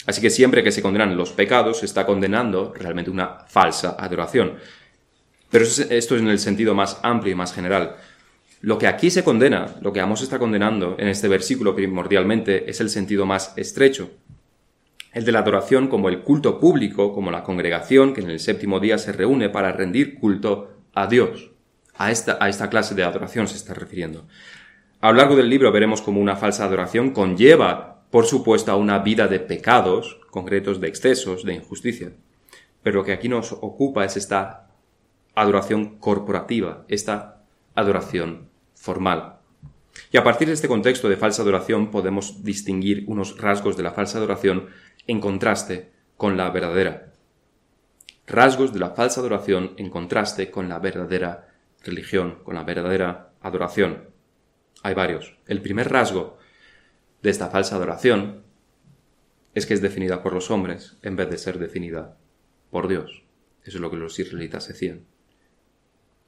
Así 0.08 0.22
que 0.22 0.30
siempre 0.30 0.64
que 0.64 0.72
se 0.72 0.80
condenan 0.80 1.18
los 1.18 1.32
pecados, 1.32 1.80
se 1.80 1.84
está 1.84 2.06
condenando 2.06 2.72
realmente 2.74 3.10
una 3.10 3.40
falsa 3.46 3.94
adoración. 3.98 4.54
Pero 5.50 5.66
esto 5.66 6.16
es 6.16 6.22
en 6.22 6.28
el 6.28 6.38
sentido 6.38 6.74
más 6.74 6.98
amplio 7.02 7.32
y 7.32 7.36
más 7.36 7.52
general. 7.52 7.96
Lo 8.62 8.78
que 8.78 8.86
aquí 8.86 9.10
se 9.10 9.22
condena, 9.22 9.76
lo 9.82 9.92
que 9.92 10.00
Amos 10.00 10.22
está 10.22 10.38
condenando 10.38 10.96
en 10.98 11.08
este 11.08 11.28
versículo 11.28 11.74
primordialmente, 11.74 12.70
es 12.70 12.80
el 12.80 12.88
sentido 12.88 13.26
más 13.26 13.52
estrecho. 13.58 14.10
El 15.12 15.26
de 15.26 15.32
la 15.32 15.40
adoración 15.40 15.88
como 15.88 16.08
el 16.08 16.20
culto 16.20 16.58
público, 16.58 17.12
como 17.12 17.30
la 17.30 17.42
congregación 17.42 18.14
que 18.14 18.22
en 18.22 18.30
el 18.30 18.40
séptimo 18.40 18.80
día 18.80 18.96
se 18.96 19.12
reúne 19.12 19.50
para 19.50 19.72
rendir 19.72 20.18
culto 20.18 20.70
a 20.94 21.06
Dios. 21.06 21.50
A 21.98 22.10
esta, 22.10 22.38
a 22.40 22.48
esta 22.48 22.70
clase 22.70 22.94
de 22.94 23.04
adoración 23.04 23.46
se 23.46 23.56
está 23.56 23.74
refiriendo. 23.74 24.26
A 25.02 25.10
lo 25.10 25.18
largo 25.18 25.36
del 25.36 25.50
libro 25.50 25.70
veremos 25.70 26.00
cómo 26.00 26.18
una 26.18 26.36
falsa 26.36 26.64
adoración 26.64 27.10
conlleva, 27.10 27.97
por 28.10 28.26
supuesto, 28.26 28.72
a 28.72 28.76
una 28.76 29.00
vida 29.00 29.28
de 29.28 29.40
pecados, 29.40 30.18
concretos 30.30 30.80
de 30.80 30.88
excesos, 30.88 31.44
de 31.44 31.54
injusticia. 31.54 32.12
Pero 32.82 33.00
lo 33.00 33.04
que 33.04 33.12
aquí 33.12 33.28
nos 33.28 33.52
ocupa 33.52 34.04
es 34.04 34.16
esta 34.16 34.70
adoración 35.34 35.98
corporativa, 35.98 36.84
esta 36.88 37.44
adoración 37.74 38.48
formal. 38.74 39.38
Y 40.10 40.16
a 40.16 40.24
partir 40.24 40.48
de 40.48 40.54
este 40.54 40.68
contexto 40.68 41.08
de 41.08 41.16
falsa 41.16 41.42
adoración 41.42 41.90
podemos 41.90 42.42
distinguir 42.44 43.04
unos 43.08 43.36
rasgos 43.38 43.76
de 43.76 43.82
la 43.82 43.92
falsa 43.92 44.18
adoración 44.18 44.68
en 45.06 45.20
contraste 45.20 45.90
con 46.16 46.36
la 46.36 46.50
verdadera. 46.50 47.12
Rasgos 48.26 48.72
de 48.72 48.78
la 48.78 48.90
falsa 48.90 49.20
adoración 49.20 49.74
en 49.76 49.90
contraste 49.90 50.50
con 50.50 50.68
la 50.68 50.78
verdadera 50.78 51.48
religión, 51.84 52.38
con 52.44 52.54
la 52.54 52.64
verdadera 52.64 53.30
adoración. 53.40 54.10
Hay 54.82 54.94
varios. 54.94 55.36
El 55.46 55.62
primer 55.62 55.90
rasgo 55.90 56.38
de 57.22 57.30
esta 57.30 57.48
falsa 57.48 57.76
adoración 57.76 58.42
es 59.54 59.66
que 59.66 59.74
es 59.74 59.80
definida 59.80 60.22
por 60.22 60.32
los 60.32 60.50
hombres 60.50 60.96
en 61.02 61.16
vez 61.16 61.30
de 61.30 61.38
ser 61.38 61.58
definida 61.58 62.16
por 62.70 62.88
Dios. 62.88 63.24
Eso 63.64 63.78
es 63.78 63.80
lo 63.80 63.90
que 63.90 63.96
los 63.96 64.18
israelitas 64.18 64.68
decían. 64.68 65.04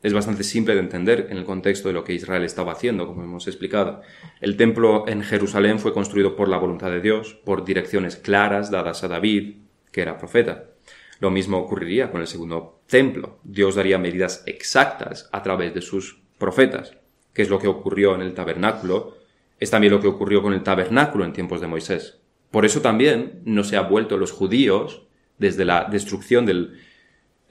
Es 0.03 0.15
bastante 0.15 0.45
simple 0.45 0.75
de 0.75 0.81
entender 0.81 1.27
en 1.31 1.37
el 1.37 1.45
contexto 1.45 1.89
de 1.89 1.95
lo 1.95 2.05
que 2.05 2.15
Israel 2.15 2.43
estaba 2.45 2.73
haciendo, 2.73 3.07
como 3.07 3.23
hemos 3.23 3.47
explicado. 3.47 4.01
El 4.41 4.57
templo 4.57 5.07
en 5.07 5.23
Jerusalén 5.23 5.79
fue 5.79 5.93
construido 5.93 6.37
por 6.37 6.49
la 6.49 6.57
voluntad 6.57 6.91
de 6.91 7.03
Dios, 7.03 7.35
por 7.45 7.65
direcciones 7.65 8.17
claras 8.17 8.71
dadas 8.71 9.05
a 9.05 9.09
David, 9.09 9.59
que 9.93 10.01
era 10.01 10.17
profeta. 10.17 10.71
Lo 11.19 11.31
mismo 11.31 11.59
ocurriría 11.59 12.11
con 12.11 12.23
el 12.23 12.27
segundo 12.27 12.81
templo. 12.87 13.41
Dios 13.45 13.75
daría 13.75 13.99
medidas 13.99 14.43
exactas 14.47 15.29
a 15.33 15.43
través 15.43 15.75
de 15.75 15.83
sus 15.83 16.23
profetas 16.39 16.97
que 17.33 17.43
es 17.43 17.49
lo 17.49 17.59
que 17.59 17.69
ocurrió 17.69 18.15
en 18.15 18.23
el 18.23 18.35
tabernáculo, 18.35 19.17
es 19.61 19.71
también 19.71 19.93
lo 19.93 20.01
que 20.01 20.09
ocurrió 20.09 20.43
con 20.43 20.53
el 20.53 20.63
tabernáculo 20.63 21.25
en 21.25 21.33
tiempos 21.33 21.61
de 21.61 21.69
Moisés. 21.69 22.21
Por 22.51 22.65
eso 22.65 22.81
también 22.81 23.43
no 23.45 23.63
se 23.63 23.77
ha 23.77 23.83
vuelto 23.83 24.17
los 24.17 24.33
judíos, 24.33 25.07
desde 25.39 25.65
la 25.65 25.85
destrucción 25.85 26.45
del 26.45 26.81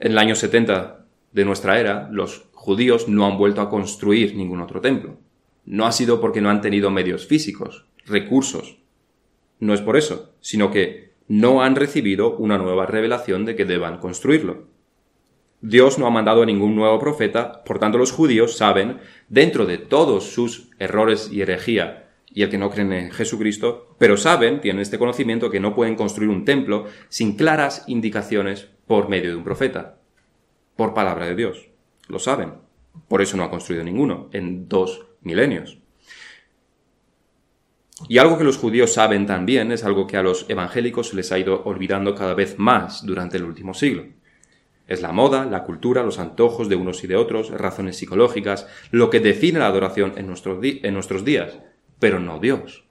en 0.00 0.12
el 0.12 0.18
año 0.18 0.34
70 0.34 1.06
de 1.32 1.44
nuestra 1.44 1.78
era, 1.78 2.08
los 2.10 2.46
judíos 2.52 3.06
no 3.06 3.26
han 3.26 3.36
vuelto 3.36 3.60
a 3.60 3.68
construir 3.68 4.34
ningún 4.34 4.62
otro 4.62 4.80
templo. 4.80 5.18
No 5.66 5.86
ha 5.86 5.92
sido 5.92 6.22
porque 6.22 6.40
no 6.40 6.48
han 6.48 6.62
tenido 6.62 6.90
medios 6.90 7.26
físicos, 7.26 7.86
recursos. 8.06 8.78
No 9.58 9.74
es 9.74 9.82
por 9.82 9.98
eso, 9.98 10.34
sino 10.40 10.70
que 10.70 11.12
no 11.28 11.62
han 11.62 11.76
recibido 11.76 12.34
una 12.38 12.56
nueva 12.56 12.86
revelación 12.86 13.44
de 13.44 13.56
que 13.56 13.66
deban 13.66 13.98
construirlo. 13.98 14.69
Dios 15.62 15.98
no 15.98 16.06
ha 16.06 16.10
mandado 16.10 16.42
a 16.42 16.46
ningún 16.46 16.74
nuevo 16.74 16.98
profeta, 16.98 17.62
por 17.64 17.78
tanto 17.78 17.98
los 17.98 18.12
judíos 18.12 18.56
saben, 18.56 18.98
dentro 19.28 19.66
de 19.66 19.78
todos 19.78 20.24
sus 20.24 20.70
errores 20.78 21.30
y 21.30 21.42
herejía, 21.42 22.08
y 22.32 22.42
el 22.42 22.48
que 22.48 22.58
no 22.58 22.70
creen 22.70 22.92
en 22.92 23.10
Jesucristo, 23.10 23.94
pero 23.98 24.16
saben, 24.16 24.60
tienen 24.60 24.80
este 24.80 24.98
conocimiento, 24.98 25.50
que 25.50 25.60
no 25.60 25.74
pueden 25.74 25.96
construir 25.96 26.30
un 26.30 26.44
templo 26.44 26.86
sin 27.08 27.36
claras 27.36 27.84
indicaciones 27.88 28.68
por 28.86 29.08
medio 29.08 29.30
de 29.30 29.36
un 29.36 29.44
profeta, 29.44 29.98
por 30.76 30.94
palabra 30.94 31.26
de 31.26 31.34
Dios. 31.34 31.68
Lo 32.08 32.18
saben. 32.18 32.54
Por 33.08 33.22
eso 33.22 33.36
no 33.36 33.44
ha 33.44 33.50
construido 33.50 33.84
ninguno 33.84 34.28
en 34.32 34.68
dos 34.68 35.06
milenios. 35.20 35.78
Y 38.08 38.18
algo 38.18 38.38
que 38.38 38.44
los 38.44 38.56
judíos 38.56 38.94
saben 38.94 39.26
también 39.26 39.72
es 39.72 39.84
algo 39.84 40.06
que 40.06 40.16
a 40.16 40.22
los 40.22 40.48
evangélicos 40.48 41.08
se 41.08 41.16
les 41.16 41.30
ha 41.32 41.38
ido 41.38 41.62
olvidando 41.64 42.14
cada 42.14 42.34
vez 42.34 42.58
más 42.58 43.04
durante 43.04 43.36
el 43.36 43.44
último 43.44 43.74
siglo. 43.74 44.06
Es 44.90 45.02
la 45.02 45.12
moda, 45.12 45.44
la 45.44 45.62
cultura, 45.62 46.02
los 46.02 46.18
antojos 46.18 46.68
de 46.68 46.74
unos 46.74 47.04
y 47.04 47.06
de 47.06 47.14
otros, 47.14 47.50
razones 47.50 47.96
psicológicas, 47.96 48.66
lo 48.90 49.08
que 49.08 49.20
define 49.20 49.60
la 49.60 49.68
adoración 49.68 50.14
en 50.16 50.26
nuestros, 50.26 50.60
días, 51.24 51.60
pero 52.00 52.18
no 52.18 52.40
Dios. 52.40 52.84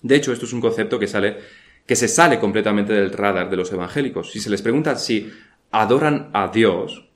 De 0.00 0.16
hecho, 0.16 0.32
esto 0.32 0.46
es 0.46 0.54
un 0.54 0.62
concepto 0.62 0.98
que 0.98 1.06
sale, 1.06 1.36
que 1.84 1.96
se 1.96 2.08
sale 2.08 2.40
completamente 2.40 2.94
del 2.94 3.12
radar 3.12 3.50
de 3.50 3.58
los 3.58 3.70
evangélicos. 3.70 4.30
Si 4.32 4.40
se 4.40 4.48
les 4.48 4.62
pregunta 4.62 4.96
si 4.96 5.30
adoran 5.70 6.30
a 6.32 6.48
Dios, 6.48 7.10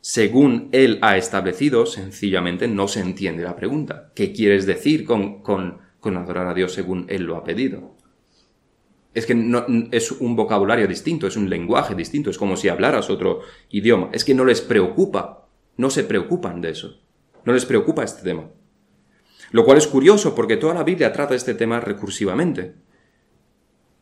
según 0.00 0.70
Él 0.72 1.00
ha 1.02 1.18
establecido, 1.18 1.84
sencillamente 1.84 2.66
no 2.66 2.88
se 2.88 3.00
entiende 3.00 3.42
la 3.42 3.56
pregunta. 3.56 4.10
¿Qué 4.14 4.32
quieres 4.32 4.64
decir 4.64 5.04
con, 5.04 5.42
con, 5.42 5.80
con 6.00 6.16
adorar 6.16 6.46
a 6.46 6.54
Dios 6.54 6.72
según 6.72 7.04
Él 7.10 7.24
lo 7.24 7.36
ha 7.36 7.44
pedido? 7.44 7.97
Es 9.18 9.26
que 9.26 9.34
no, 9.34 9.66
es 9.90 10.12
un 10.12 10.36
vocabulario 10.36 10.86
distinto, 10.86 11.26
es 11.26 11.36
un 11.36 11.50
lenguaje 11.50 11.94
distinto, 11.94 12.30
es 12.30 12.38
como 12.38 12.56
si 12.56 12.68
hablaras 12.68 13.10
otro 13.10 13.40
idioma. 13.70 14.10
Es 14.12 14.24
que 14.24 14.34
no 14.34 14.44
les 14.44 14.60
preocupa, 14.60 15.48
no 15.76 15.90
se 15.90 16.04
preocupan 16.04 16.60
de 16.60 16.70
eso, 16.70 17.00
no 17.44 17.52
les 17.52 17.66
preocupa 17.66 18.04
este 18.04 18.22
tema. 18.22 18.48
Lo 19.50 19.64
cual 19.64 19.78
es 19.78 19.86
curioso 19.86 20.34
porque 20.34 20.56
toda 20.56 20.74
la 20.74 20.84
Biblia 20.84 21.12
trata 21.12 21.34
este 21.34 21.54
tema 21.54 21.80
recursivamente. 21.80 22.74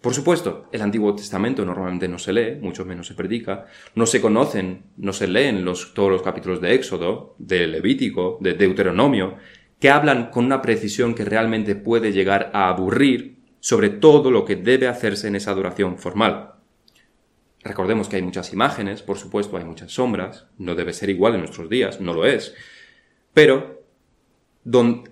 Por 0.01 0.13
supuesto, 0.13 0.69
el 0.71 0.83
Antiguo 0.83 1.15
Testamento 1.15 1.65
normalmente 1.65 2.09
no 2.09 2.19
se 2.19 2.33
lee, 2.33 2.59
mucho 2.61 2.85
menos 2.85 3.07
se 3.07 3.15
predica, 3.15 3.67
no 3.95 4.07
se 4.07 4.21
conocen, 4.21 4.85
no 4.97 5.13
se 5.13 5.27
leen 5.27 5.65
los, 5.65 5.95
todos 5.95 6.11
los 6.11 6.23
capítulos 6.23 6.61
de 6.61 6.75
Éxodo, 6.75 7.35
de 7.39 7.67
Levítico, 7.67 8.39
de 8.41 8.55
Deuteronomio, 8.55 9.37
que 9.81 9.91
hablan 9.91 10.31
con 10.31 10.45
una 10.45 10.63
precisión 10.63 11.15
que 11.15 11.25
realmente 11.25 11.75
puede 11.75 12.13
llegar 12.13 12.51
a 12.53 12.69
aburrir 12.69 13.36
sobre 13.67 13.91
todo 13.91 14.31
lo 14.31 14.45
que 14.45 14.55
debe 14.55 14.87
hacerse 14.87 15.27
en 15.27 15.35
esa 15.35 15.51
adoración 15.51 15.99
formal. 15.99 16.53
Recordemos 17.65 18.09
que 18.09 18.15
hay 18.15 18.23
muchas 18.23 18.53
imágenes, 18.53 19.03
por 19.03 19.19
supuesto 19.19 19.57
hay 19.57 19.65
muchas 19.65 19.91
sombras, 19.91 20.47
no 20.57 20.77
debe 20.77 20.93
ser 20.93 21.11
igual 21.11 21.35
en 21.35 21.41
nuestros 21.41 21.69
días, 21.69 22.01
no 22.01 22.15
lo 22.15 22.27
es, 22.27 22.55
pero 23.35 23.83
en, 24.65 25.03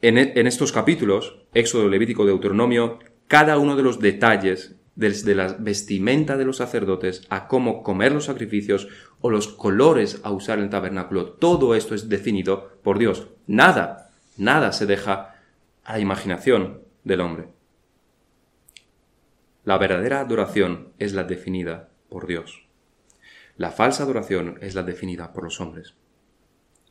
en 0.00 0.46
estos 0.46 0.72
capítulos, 0.72 1.42
Éxodo, 1.52 1.90
Levítico, 1.90 2.24
Deuteronomio, 2.24 3.00
cada 3.28 3.58
uno 3.58 3.76
de 3.76 3.82
los 3.82 4.00
detalles 4.00 4.76
desde 4.94 5.34
la 5.34 5.54
vestimenta 5.58 6.38
de 6.38 6.46
los 6.46 6.56
sacerdotes 6.56 7.26
a 7.28 7.48
cómo 7.48 7.82
comer 7.82 8.12
los 8.12 8.24
sacrificios 8.24 8.88
o 9.20 9.28
los 9.28 9.46
colores 9.46 10.22
a 10.22 10.30
usar 10.30 10.56
en 10.56 10.64
el 10.64 10.70
tabernáculo, 10.70 11.32
todo 11.32 11.74
esto 11.74 11.94
es 11.94 12.08
definido 12.08 12.78
por 12.82 12.98
Dios. 12.98 13.26
Nada, 13.46 14.10
nada 14.38 14.72
se 14.72 14.86
deja 14.86 15.34
a 15.84 15.92
la 15.92 16.00
imaginación 16.00 16.80
del 17.04 17.20
hombre. 17.20 17.59
La 19.70 19.78
verdadera 19.78 20.18
adoración 20.18 20.88
es 20.98 21.14
la 21.14 21.22
definida 21.22 21.90
por 22.08 22.26
Dios. 22.26 22.66
La 23.56 23.70
falsa 23.70 24.02
adoración 24.02 24.58
es 24.62 24.74
la 24.74 24.82
definida 24.82 25.32
por 25.32 25.44
los 25.44 25.60
hombres. 25.60 25.94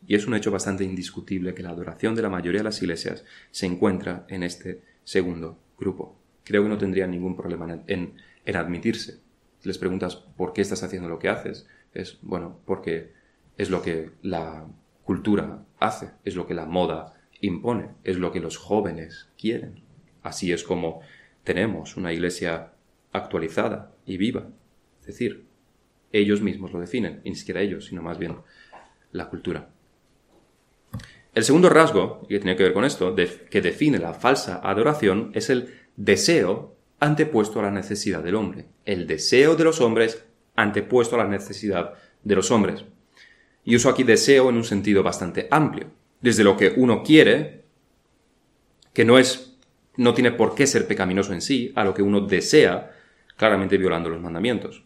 Y 0.08 0.15
es 0.15 0.28
un 0.28 0.34
hecho 0.34 0.50
bastante 0.50 0.86
indiscutible 0.86 1.54
que 1.54 1.62
la 1.62 1.72
adoración 1.72 2.15
de 2.15 2.22
la 2.22 2.30
mayoría 2.30 2.62
de 2.62 2.63
las 2.63 2.82
iglesias 2.82 3.26
se 3.52 3.65
encuentra 3.65 4.26
en 4.30 4.44
este 4.44 4.82
segundo 5.04 5.60
grupo. 5.78 6.18
Creo 6.46 6.63
que 6.63 6.70
no 6.70 6.78
tendría 6.78 7.06
ningún 7.06 7.36
problema 7.36 7.82
en, 7.88 8.13
en 8.46 8.56
admitirse. 8.56 9.20
Les 9.63 9.78
preguntas 9.78 10.15
por 10.15 10.54
qué 10.54 10.62
estás 10.62 10.82
haciendo 10.82 11.10
lo 11.10 11.20
que 11.20 11.28
haces. 11.28 11.68
Es, 11.94 12.18
bueno, 12.22 12.62
porque 12.63 13.12
es 13.58 13.70
lo 13.70 13.82
que 13.82 14.12
la 14.22 14.68
cultura 15.04 15.65
hace, 15.82 16.12
es 16.24 16.38
lo 16.38 16.48
que 16.48 16.54
la 16.54 16.65
moda 16.65 17.13
impone, 17.42 17.89
es 18.06 18.15
lo 18.15 18.32
que 18.32 18.39
los 18.39 18.56
jóvenes 18.56 19.28
quieren. 19.38 19.84
Así 20.24 20.54
es 20.54 20.63
como 20.63 21.02
tenemos 21.50 21.98
una 21.98 22.14
iglesia 22.14 22.74
actualizada 23.12 23.92
y 24.06 24.18
viva. 24.18 24.50
Es 25.00 25.08
decir, 25.08 25.46
ellos 26.12 26.42
mismos 26.42 26.72
lo 26.72 26.80
definen, 26.80 27.22
ni 27.26 27.34
siquiera 27.34 27.60
ellos, 27.60 27.86
sino 27.86 28.04
más 28.04 28.20
bien 28.20 28.36
la 29.14 29.30
cultura. 29.30 29.68
El 31.34 31.44
segundo 31.44 31.68
rasgo, 31.72 32.22
que 32.28 32.38
tiene 32.38 32.56
que 32.56 32.62
ver 32.62 32.74
con 32.74 32.86
esto, 32.86 33.16
que 33.16 33.62
define 33.62 33.98
la 33.98 34.14
falsa 34.14 34.62
adoración, 34.64 35.32
es 35.34 35.50
el 35.50 35.74
deseo 35.96 36.76
antepuesto 37.00 37.60
a 37.60 37.64
la 37.64 37.72
necesidad 37.72 38.24
del 38.24 38.36
hombre. 38.36 38.66
El 38.86 39.08
deseo 39.08 39.56
de 39.56 39.64
los 39.64 39.82
hombres 39.82 40.24
antepuesto 40.56 41.16
a 41.16 41.24
la 41.24 41.28
necesidad 41.28 41.96
de 42.24 42.36
los 42.36 42.52
hombres. 42.52 42.86
Y 43.66 43.76
uso 43.76 43.90
aquí 43.90 44.04
deseo 44.04 44.50
en 44.52 44.58
un 44.58 44.66
sentido 44.66 45.02
bastante 45.02 45.48
amplio. 45.50 45.88
Desde 46.22 46.44
lo 46.44 46.56
que 46.56 46.74
uno 46.78 47.02
quiere, 47.02 47.63
que 48.94 49.04
no 49.04 49.17
es 49.17 49.48
no 50.00 50.13
tiene 50.13 50.31
por 50.31 50.56
qué 50.56 50.65
ser 50.65 50.87
pecaminoso 50.87 51.33
en 51.33 51.41
sí, 51.41 51.73
a 51.75 51.83
lo 51.83 51.93
que 51.93 52.02
uno 52.02 52.21
desea, 52.21 52.95
claramente 53.35 53.77
violando 53.77 54.10
los 54.10 54.21
mandamientos. 54.21 54.85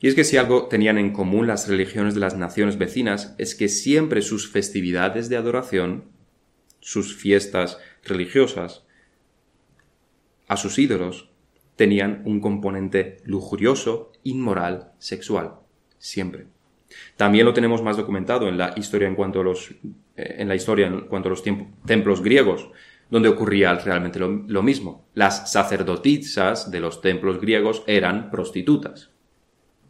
Y 0.00 0.08
es 0.08 0.16
que 0.16 0.24
si 0.24 0.36
algo 0.36 0.66
tenían 0.66 0.98
en 0.98 1.12
común 1.12 1.46
las 1.46 1.68
religiones 1.68 2.14
de 2.14 2.20
las 2.20 2.36
naciones 2.36 2.76
vecinas 2.76 3.36
es 3.38 3.54
que 3.54 3.68
siempre 3.68 4.20
sus 4.20 4.50
festividades 4.50 5.28
de 5.28 5.36
adoración, 5.36 6.06
sus 6.80 7.16
fiestas 7.16 7.78
religiosas, 8.02 8.84
a 10.48 10.56
sus 10.56 10.76
ídolos, 10.80 11.30
tenían 11.76 12.22
un 12.24 12.40
componente 12.40 13.18
lujurioso, 13.24 14.10
inmoral, 14.24 14.90
sexual. 14.98 15.54
Siempre. 15.98 16.46
También 17.16 17.46
lo 17.46 17.54
tenemos 17.54 17.80
más 17.80 17.96
documentado 17.96 18.48
en 18.48 18.58
la 18.58 18.74
historia 18.76 19.06
en 19.06 19.14
cuanto 19.14 19.40
a 19.40 19.44
los, 19.44 19.70
eh, 20.16 20.34
en 20.38 20.48
la 20.48 20.56
historia 20.56 20.88
en 20.88 21.02
cuanto 21.02 21.28
a 21.28 21.30
los 21.30 21.44
templos 21.86 22.22
griegos, 22.22 22.70
donde 23.10 23.28
ocurría 23.28 23.74
realmente 23.74 24.18
lo, 24.18 24.62
mismo. 24.62 25.08
Las 25.14 25.50
sacerdotisas 25.50 26.70
de 26.70 26.80
los 26.80 27.00
templos 27.00 27.40
griegos 27.40 27.82
eran 27.86 28.30
prostitutas. 28.30 29.10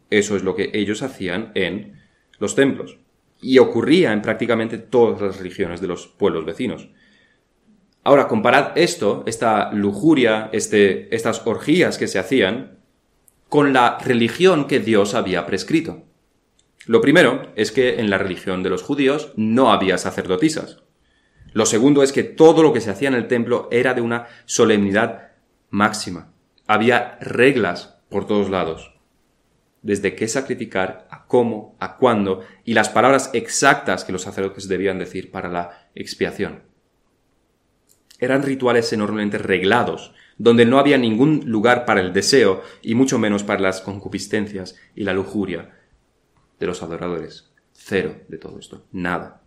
Eso 0.09 0.35
es 0.35 0.43
lo 0.43 0.55
que 0.55 0.71
ellos 0.73 1.03
hacían 1.03 1.51
en 1.55 1.99
los 2.39 2.55
templos. 2.55 2.97
Y 3.41 3.59
ocurría 3.59 4.13
en 4.13 4.21
prácticamente 4.21 4.77
todas 4.77 5.21
las 5.21 5.37
religiones 5.37 5.81
de 5.81 5.87
los 5.87 6.07
pueblos 6.07 6.45
vecinos. 6.45 6.89
Ahora, 8.03 8.27
comparad 8.27 8.77
esto, 8.77 9.23
esta 9.27 9.71
lujuria, 9.73 10.49
este, 10.53 11.13
estas 11.13 11.45
orgías 11.45 11.97
que 11.97 12.07
se 12.07 12.19
hacían, 12.19 12.79
con 13.49 13.73
la 13.73 13.97
religión 13.99 14.67
que 14.67 14.79
Dios 14.79 15.13
había 15.13 15.45
prescrito. 15.45 16.03
Lo 16.85 17.01
primero 17.01 17.51
es 17.55 17.71
que 17.71 17.99
en 17.99 18.09
la 18.09 18.17
religión 18.17 18.63
de 18.63 18.69
los 18.69 18.83
judíos 18.83 19.33
no 19.35 19.71
había 19.71 19.97
sacerdotisas. 19.97 20.81
Lo 21.53 21.65
segundo 21.65 22.03
es 22.03 22.11
que 22.11 22.23
todo 22.23 22.63
lo 22.63 22.73
que 22.73 22.81
se 22.81 22.91
hacía 22.91 23.07
en 23.07 23.15
el 23.15 23.27
templo 23.27 23.67
era 23.71 23.93
de 23.93 24.01
una 24.01 24.27
solemnidad 24.45 25.31
máxima. 25.69 26.31
Había 26.67 27.17
reglas 27.21 27.99
por 28.09 28.27
todos 28.27 28.49
lados. 28.49 28.93
Desde 29.81 30.15
qué 30.15 30.27
sacrificar, 30.27 31.07
a 31.09 31.25
cómo, 31.25 31.75
a 31.79 31.95
cuándo 31.97 32.41
y 32.65 32.73
las 32.73 32.89
palabras 32.89 33.29
exactas 33.33 34.03
que 34.03 34.11
los 34.11 34.23
sacerdotes 34.23 34.67
debían 34.67 34.99
decir 34.99 35.31
para 35.31 35.49
la 35.49 35.89
expiación. 35.95 36.63
Eran 38.19 38.43
rituales 38.43 38.91
enormemente 38.91 39.37
reglados, 39.37 40.13
donde 40.37 40.65
no 40.65 40.79
había 40.79 40.97
ningún 40.97 41.43
lugar 41.45 41.85
para 41.85 42.01
el 42.01 42.11
deseo 42.11 42.61
y 42.81 42.95
mucho 42.95 43.17
menos 43.17 43.43
para 43.43 43.61
las 43.61 43.79
concupiscencias 43.79 44.75
y 44.95 45.03
la 45.03 45.13
lujuria 45.13 45.77
de 46.59 46.67
los 46.67 46.83
adoradores. 46.83 47.49
Cero 47.71 48.17
de 48.27 48.37
todo 48.37 48.59
esto. 48.59 48.85
Nada. 48.91 49.41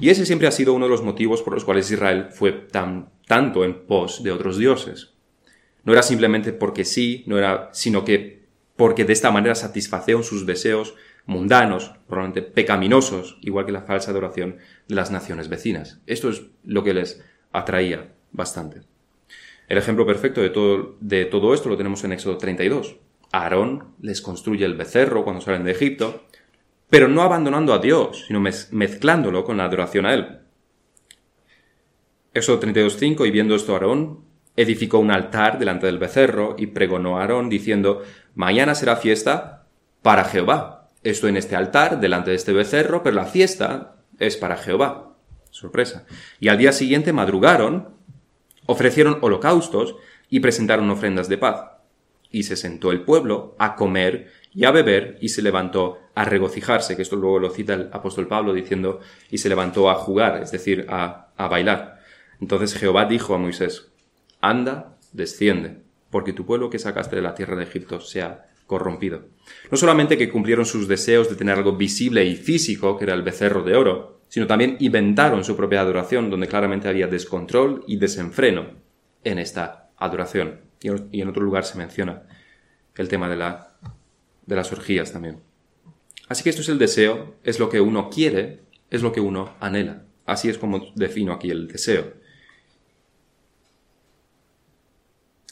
Y 0.00 0.10
ese 0.10 0.26
siempre 0.26 0.48
ha 0.48 0.52
sido 0.52 0.74
uno 0.74 0.86
de 0.86 0.90
los 0.90 1.02
motivos 1.02 1.42
por 1.42 1.54
los 1.54 1.64
cuales 1.64 1.90
Israel 1.90 2.28
fue 2.30 2.52
tan, 2.52 3.10
tanto 3.26 3.64
en 3.64 3.86
pos 3.86 4.22
de 4.22 4.32
otros 4.32 4.58
dioses. 4.58 5.14
No 5.84 5.92
era 5.92 6.02
simplemente 6.02 6.52
porque 6.52 6.84
sí, 6.84 7.24
no 7.26 7.38
era, 7.38 7.70
sino 7.72 8.04
que 8.04 8.46
porque 8.76 9.04
de 9.04 9.12
esta 9.12 9.30
manera 9.30 9.54
satisfacieron 9.54 10.22
sus 10.22 10.46
deseos 10.46 10.94
mundanos, 11.24 11.92
probablemente 12.06 12.42
pecaminosos, 12.42 13.38
igual 13.40 13.66
que 13.66 13.72
la 13.72 13.82
falsa 13.82 14.10
adoración 14.10 14.58
de 14.86 14.94
las 14.94 15.10
naciones 15.10 15.48
vecinas. 15.48 16.00
Esto 16.06 16.28
es 16.28 16.42
lo 16.64 16.84
que 16.84 16.94
les 16.94 17.24
atraía 17.52 18.12
bastante. 18.32 18.82
El 19.68 19.78
ejemplo 19.78 20.06
perfecto 20.06 20.40
de 20.40 20.50
todo, 20.50 20.96
de 21.00 21.24
todo 21.24 21.52
esto 21.52 21.68
lo 21.68 21.76
tenemos 21.76 22.04
en 22.04 22.12
Éxodo 22.12 22.38
32. 22.38 22.96
Aarón 23.32 23.94
les 24.00 24.22
construye 24.22 24.64
el 24.64 24.74
becerro 24.74 25.24
cuando 25.24 25.40
salen 25.40 25.64
de 25.64 25.72
Egipto, 25.72 26.26
pero 26.88 27.08
no 27.08 27.22
abandonando 27.22 27.74
a 27.74 27.78
Dios, 27.78 28.24
sino 28.26 28.40
mezclándolo 28.40 29.44
con 29.44 29.56
la 29.56 29.64
adoración 29.64 30.06
a 30.06 30.14
Él. 30.14 30.38
Éxodo 32.32 32.60
32.5, 32.60 33.26
y 33.26 33.30
viendo 33.30 33.54
esto 33.54 33.72
Aarón, 33.72 34.24
edificó 34.56 34.98
un 34.98 35.10
altar 35.10 35.58
delante 35.58 35.86
del 35.86 35.98
becerro 35.98 36.54
y 36.58 36.68
pregonó 36.68 37.18
a 37.18 37.22
Aarón 37.22 37.48
diciendo, 37.48 38.02
mañana 38.34 38.74
será 38.74 38.96
fiesta 38.96 39.66
para 40.02 40.24
Jehová. 40.24 40.88
Esto 41.02 41.28
en 41.28 41.36
este 41.36 41.56
altar, 41.56 42.00
delante 42.00 42.30
de 42.30 42.36
este 42.36 42.52
becerro, 42.52 43.02
pero 43.02 43.16
la 43.16 43.26
fiesta 43.26 43.96
es 44.18 44.36
para 44.36 44.56
Jehová. 44.56 45.14
Sorpresa. 45.50 46.04
Y 46.40 46.48
al 46.48 46.58
día 46.58 46.72
siguiente 46.72 47.12
madrugaron, 47.12 47.90
ofrecieron 48.66 49.18
holocaustos 49.22 49.96
y 50.28 50.40
presentaron 50.40 50.90
ofrendas 50.90 51.28
de 51.28 51.38
paz. 51.38 51.70
Y 52.30 52.42
se 52.42 52.56
sentó 52.56 52.92
el 52.92 53.02
pueblo 53.02 53.54
a 53.58 53.76
comer 53.76 54.32
y 54.52 54.64
a 54.64 54.70
beber 54.70 55.16
y 55.20 55.28
se 55.30 55.42
levantó 55.42 55.98
a 56.16 56.24
regocijarse, 56.24 56.96
que 56.96 57.02
esto 57.02 57.14
luego 57.14 57.38
lo 57.38 57.50
cita 57.50 57.74
el 57.74 57.90
apóstol 57.92 58.26
Pablo 58.26 58.54
diciendo, 58.54 59.00
y 59.30 59.36
se 59.36 59.50
levantó 59.50 59.90
a 59.90 59.94
jugar, 59.94 60.42
es 60.42 60.50
decir, 60.50 60.86
a, 60.88 61.28
a 61.36 61.46
bailar. 61.46 62.00
Entonces 62.40 62.74
Jehová 62.74 63.04
dijo 63.04 63.34
a 63.34 63.38
Moisés, 63.38 63.92
anda, 64.40 64.96
desciende, 65.12 65.82
porque 66.10 66.32
tu 66.32 66.46
pueblo 66.46 66.70
que 66.70 66.78
sacaste 66.78 67.16
de 67.16 67.22
la 67.22 67.34
tierra 67.34 67.54
de 67.54 67.64
Egipto 67.64 68.00
sea 68.00 68.46
corrompido. 68.66 69.26
No 69.70 69.76
solamente 69.76 70.16
que 70.16 70.30
cumplieron 70.30 70.64
sus 70.64 70.88
deseos 70.88 71.28
de 71.28 71.36
tener 71.36 71.54
algo 71.54 71.76
visible 71.76 72.24
y 72.24 72.34
físico, 72.34 72.96
que 72.96 73.04
era 73.04 73.12
el 73.14 73.22
becerro 73.22 73.62
de 73.62 73.76
oro, 73.76 74.22
sino 74.28 74.46
también 74.46 74.78
inventaron 74.80 75.44
su 75.44 75.54
propia 75.54 75.82
adoración, 75.82 76.30
donde 76.30 76.48
claramente 76.48 76.88
había 76.88 77.08
descontrol 77.08 77.84
y 77.86 77.98
desenfreno 77.98 78.70
en 79.22 79.38
esta 79.38 79.90
adoración. 79.98 80.62
Y 80.80 81.20
en 81.20 81.28
otro 81.28 81.42
lugar 81.42 81.64
se 81.64 81.76
menciona 81.76 82.22
el 82.96 83.08
tema 83.08 83.28
de, 83.28 83.36
la, 83.36 83.76
de 84.46 84.56
las 84.56 84.72
orgías 84.72 85.12
también. 85.12 85.42
Así 86.28 86.42
que 86.42 86.50
esto 86.50 86.62
es 86.62 86.68
el 86.68 86.78
deseo, 86.78 87.36
es 87.44 87.58
lo 87.58 87.68
que 87.68 87.80
uno 87.80 88.10
quiere, 88.10 88.60
es 88.90 89.02
lo 89.02 89.12
que 89.12 89.20
uno 89.20 89.54
anhela. 89.60 90.04
Así 90.24 90.48
es 90.48 90.58
como 90.58 90.92
defino 90.94 91.32
aquí 91.32 91.50
el 91.50 91.68
deseo. 91.68 92.14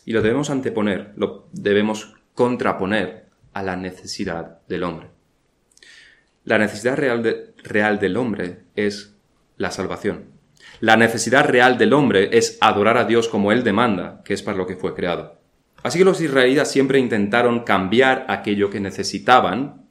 Y 0.04 0.12
lo 0.12 0.20
debemos 0.20 0.50
anteponer, 0.50 1.12
lo 1.16 1.48
debemos 1.52 2.14
contraponer 2.34 3.26
a 3.52 3.62
la 3.62 3.76
necesidad 3.76 4.58
del 4.68 4.82
hombre. 4.82 5.08
La 6.44 6.58
necesidad 6.58 6.96
real, 6.96 7.54
real 7.62 7.98
del 7.98 8.16
hombre 8.16 8.64
es 8.74 9.14
la 9.56 9.70
salvación. 9.70 10.34
La 10.80 10.96
necesidad 10.96 11.46
real 11.46 11.78
del 11.78 11.92
hombre 11.92 12.36
es 12.36 12.58
adorar 12.60 12.98
a 12.98 13.04
Dios 13.04 13.28
como 13.28 13.52
Él 13.52 13.64
demanda, 13.64 14.22
que 14.24 14.34
es 14.34 14.42
para 14.42 14.58
lo 14.58 14.66
que 14.66 14.76
fue 14.76 14.94
creado. 14.94 15.40
Así 15.82 15.98
que 15.98 16.04
los 16.04 16.20
israelitas 16.20 16.70
siempre 16.70 16.98
intentaron 16.98 17.60
cambiar 17.60 18.26
aquello 18.28 18.70
que 18.70 18.80
necesitaban, 18.80 19.83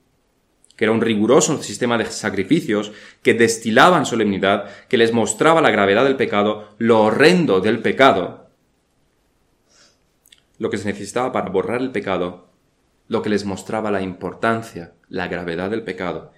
que 0.83 0.87
era 0.87 0.91
un 0.91 0.99
riguroso 0.99 1.63
sistema 1.63 1.97
de 1.97 2.07
sacrificios 2.07 2.91
que 3.21 3.33
destilaban 3.33 4.05
solemnidad, 4.05 4.69
que 4.89 4.97
les 4.97 5.13
mostraba 5.13 5.61
la 5.61 5.71
gravedad 5.71 6.03
del 6.03 6.17
pecado, 6.17 6.75
lo 6.77 7.03
horrendo 7.03 7.61
del 7.61 7.79
pecado, 7.79 8.49
lo 10.57 10.69
que 10.69 10.77
se 10.77 10.89
necesitaba 10.89 11.31
para 11.31 11.49
borrar 11.51 11.79
el 11.79 11.93
pecado, 11.93 12.49
lo 13.07 13.21
que 13.21 13.29
les 13.29 13.45
mostraba 13.45 13.91
la 13.91 14.01
importancia, 14.01 14.91
la 15.07 15.29
gravedad 15.29 15.69
del 15.69 15.83
pecado. 15.83 16.33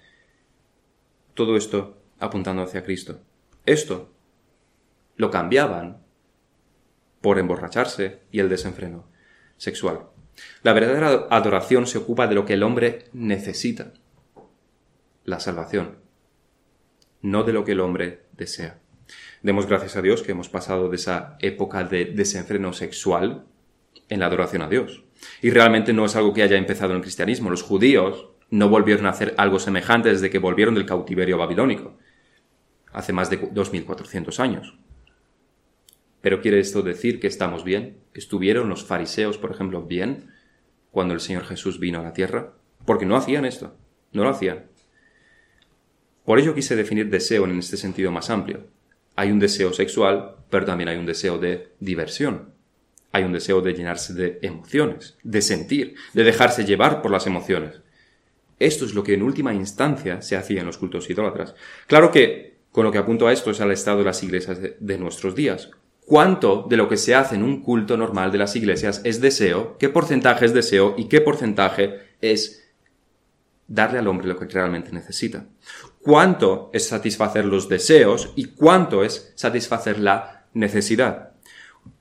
Todo 1.34 1.58
esto 1.58 1.98
apuntando 2.20 2.62
hacia 2.62 2.84
Cristo. 2.84 3.22
Esto 3.66 4.12
lo 5.16 5.32
cambiaban 5.32 6.04
por 7.20 7.40
emborracharse 7.40 8.20
y 8.30 8.42
el 8.42 8.50
desenfreno 8.50 9.08
sexual. 9.58 10.02
La 10.62 10.74
verdadera 10.74 11.26
adoración 11.32 11.88
se 11.88 11.98
ocupa 11.98 12.28
de 12.28 12.36
lo 12.36 12.46
que 12.46 12.54
el 12.54 12.62
hombre 12.62 13.06
necesita, 13.12 13.92
la 15.26 15.40
salvación, 15.40 15.98
no 17.22 17.44
de 17.44 17.54
lo 17.54 17.66
que 17.66 17.74
el 17.74 17.82
hombre 17.82 18.22
desea. 18.34 18.80
Demos 19.42 19.68
gracias 19.68 19.96
a 19.96 20.02
Dios 20.02 20.24
que 20.24 20.32
hemos 20.32 20.50
pasado 20.50 20.90
de 20.90 20.96
esa 20.96 21.38
época 21.40 21.84
de 21.84 22.06
desenfreno 22.06 22.74
sexual 22.74 23.46
en 24.10 24.20
la 24.20 24.28
adoración 24.28 24.62
a 24.62 24.70
Dios. 24.70 25.04
Y 25.42 25.50
realmente 25.50 25.94
no 25.94 26.06
es 26.06 26.16
algo 26.16 26.34
que 26.34 26.44
haya 26.44 26.58
empezado 26.58 26.92
en 26.92 26.98
el 26.98 27.02
cristianismo. 27.02 27.50
Los 27.50 27.64
judíos 27.64 28.30
no 28.50 28.70
volvieron 28.70 29.06
a 29.06 29.10
hacer 29.10 29.34
algo 29.38 29.60
semejante 29.60 30.10
desde 30.10 30.30
que 30.30 30.40
volvieron 30.40 30.76
del 30.76 30.86
cautiverio 30.86 31.38
babilónico, 31.38 31.98
hace 32.92 33.14
más 33.14 33.30
de 33.30 33.38
2400 33.52 34.40
años. 34.40 34.78
Pero 36.22 36.42
quiere 36.42 36.60
esto 36.60 36.82
decir 36.82 37.20
que 37.20 37.28
estamos 37.28 37.64
bien? 37.64 37.98
¿Estuvieron 38.14 38.70
los 38.70 38.84
fariseos, 38.84 39.38
por 39.38 39.52
ejemplo, 39.52 39.84
bien 39.84 40.32
cuando 40.92 41.14
el 41.14 41.20
Señor 41.20 41.46
Jesús 41.46 41.80
vino 41.80 42.00
a 42.00 42.04
la 42.04 42.14
tierra? 42.14 42.54
Porque 42.86 43.06
no 43.06 43.16
hacían 43.16 43.46
esto, 43.46 43.76
no 44.12 44.24
lo 44.24 44.30
hacían. 44.30 44.66
Por 46.26 46.40
ello 46.40 46.56
quise 46.56 46.76
definir 46.76 47.10
deseo 47.10 47.46
en 47.46 47.60
este 47.60 47.78
sentido 47.78 48.12
más 48.12 48.30
amplio. 48.30 48.66
Hay 49.16 49.32
un 49.32 49.40
deseo 49.40 49.72
sexual, 49.72 50.36
pero 50.50 50.66
también 50.66 50.90
hay 50.90 50.98
un 50.98 51.06
deseo 51.06 51.38
de 51.38 51.70
diversión. 51.80 52.50
Hay 53.12 53.24
un 53.24 53.32
deseo 53.32 53.62
de 53.62 53.74
llenarse 53.74 54.14
de 54.14 54.40
emociones, 54.42 55.16
de 55.24 55.42
sentir, 55.42 55.96
de 56.14 56.24
dejarse 56.24 56.66
llevar 56.66 57.02
por 57.02 57.12
las 57.12 57.28
emociones. 57.28 57.80
Esto 58.60 58.86
es 58.86 58.94
lo 58.94 59.04
que 59.04 59.14
en 59.14 59.24
última 59.24 59.54
instancia 59.54 60.22
se 60.22 60.36
hacía 60.36 60.62
en 60.62 60.66
los 60.66 60.78
cultos 60.78 61.10
idólatras. 61.10 61.56
Claro 61.88 62.12
que 62.12 62.56
con 62.72 62.84
lo 62.84 62.92
que 62.92 62.98
apunto 62.98 63.28
a 63.28 63.32
esto 63.32 63.52
es 63.52 63.62
al 63.62 63.72
estado 63.72 64.00
de 64.00 64.04
las 64.04 64.22
iglesias 64.22 64.60
de, 64.62 64.98
nuestros 64.98 65.34
días. 65.34 65.72
¿Cuánto 66.06 66.66
de 66.70 66.76
lo 66.76 66.90
que 66.90 66.98
se 66.98 67.16
hace 67.16 67.36
en 67.36 67.44
un 67.44 67.62
culto 67.62 67.96
normal 67.96 68.34
de 68.34 68.38
las 68.38 68.56
iglesias 68.58 69.00
es 69.06 69.22
deseo? 69.22 69.78
¿Qué 69.78 69.88
porcentaje 69.88 70.46
es 70.46 70.54
deseo? 70.54 70.94
¿Y 70.98 71.06
qué 71.06 71.22
porcentaje 71.22 72.00
es 72.20 72.70
darle 73.68 74.00
al 74.00 74.08
hombre 74.08 74.28
lo 74.28 74.38
que 74.38 74.46
realmente 74.46 74.92
necesita? 74.92 75.46
¿Cuánto 76.06 76.70
es 76.72 76.88
satisfacer 76.88 77.46
los 77.46 77.68
deseos 77.68 78.32
y 78.36 78.46
cuánto 78.46 79.04
es 79.04 79.34
satisfacer 79.34 79.98
la 79.98 80.46
necesidad? 80.54 81.32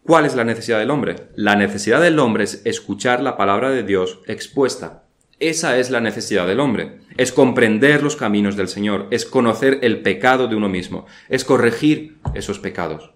¿Cuál 0.02 0.26
es 0.26 0.34
la 0.34 0.44
necesidad 0.44 0.78
del 0.78 0.90
hombre? 0.90 1.30
La 1.36 1.57
necesidad 1.57 2.02
del 2.02 2.18
hombre 2.18 2.44
es 2.44 2.61
escuchar 2.66 3.22
la 3.22 3.38
palabra 3.38 3.70
de 3.70 3.82
Dios 3.82 4.20
expuesta, 4.26 5.05
esa 5.40 5.78
es 5.78 5.90
la 5.90 6.02
necesidad 6.02 6.46
del 6.46 6.61
hombre. 6.61 6.98
Es 7.16 7.32
comprender 7.32 8.02
los 8.02 8.14
caminos 8.14 8.57
del 8.57 8.68
Señor, 8.68 9.09
es 9.11 9.24
conocer 9.24 9.78
el 9.80 10.02
pecado 10.02 10.48
de 10.48 10.57
uno 10.57 10.68
mismo, 10.68 11.07
es 11.30 11.46
corregir 11.46 12.18
esos 12.34 12.59
pecados. 12.59 13.14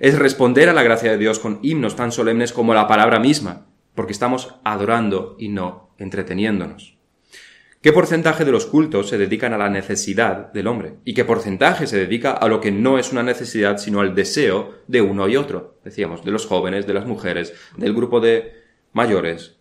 Es 0.00 0.18
responder 0.18 0.68
a 0.68 0.72
la 0.72 0.82
gracia 0.82 1.12
de 1.12 1.18
Dios 1.18 1.38
con 1.38 1.60
himnos 1.62 1.94
tan 1.94 2.10
solemnes 2.10 2.52
como 2.52 2.74
la 2.74 2.88
palabra 2.88 3.20
misma, 3.20 3.68
porque 3.94 4.12
estamos 4.12 4.56
adorando 4.64 5.36
y 5.38 5.50
no 5.50 5.94
entreteniéndonos. 5.98 6.99
¿Qué 7.82 7.94
porcentaje 7.94 8.44
de 8.44 8.52
los 8.52 8.66
cultos 8.66 9.08
se 9.08 9.16
dedican 9.16 9.54
a 9.54 9.58
la 9.58 9.70
necesidad 9.70 10.52
del 10.52 10.66
hombre? 10.66 10.96
¿Y 11.06 11.14
qué 11.14 11.24
porcentaje 11.24 11.86
se 11.86 11.96
dedica 11.96 12.32
a 12.32 12.46
lo 12.46 12.60
que 12.60 12.70
no 12.70 12.98
es 12.98 13.10
una 13.10 13.22
necesidad, 13.22 13.78
sino 13.78 14.00
al 14.00 14.14
deseo 14.14 14.74
de 14.86 15.00
uno 15.00 15.26
y 15.30 15.36
otro? 15.36 15.78
Decíamos, 15.82 16.22
de 16.22 16.30
los 16.30 16.44
jóvenes, 16.44 16.86
de 16.86 16.92
las 16.92 17.06
mujeres, 17.06 17.54
del 17.78 17.94
grupo 17.94 18.20
de 18.20 18.52
mayores. 18.92 19.56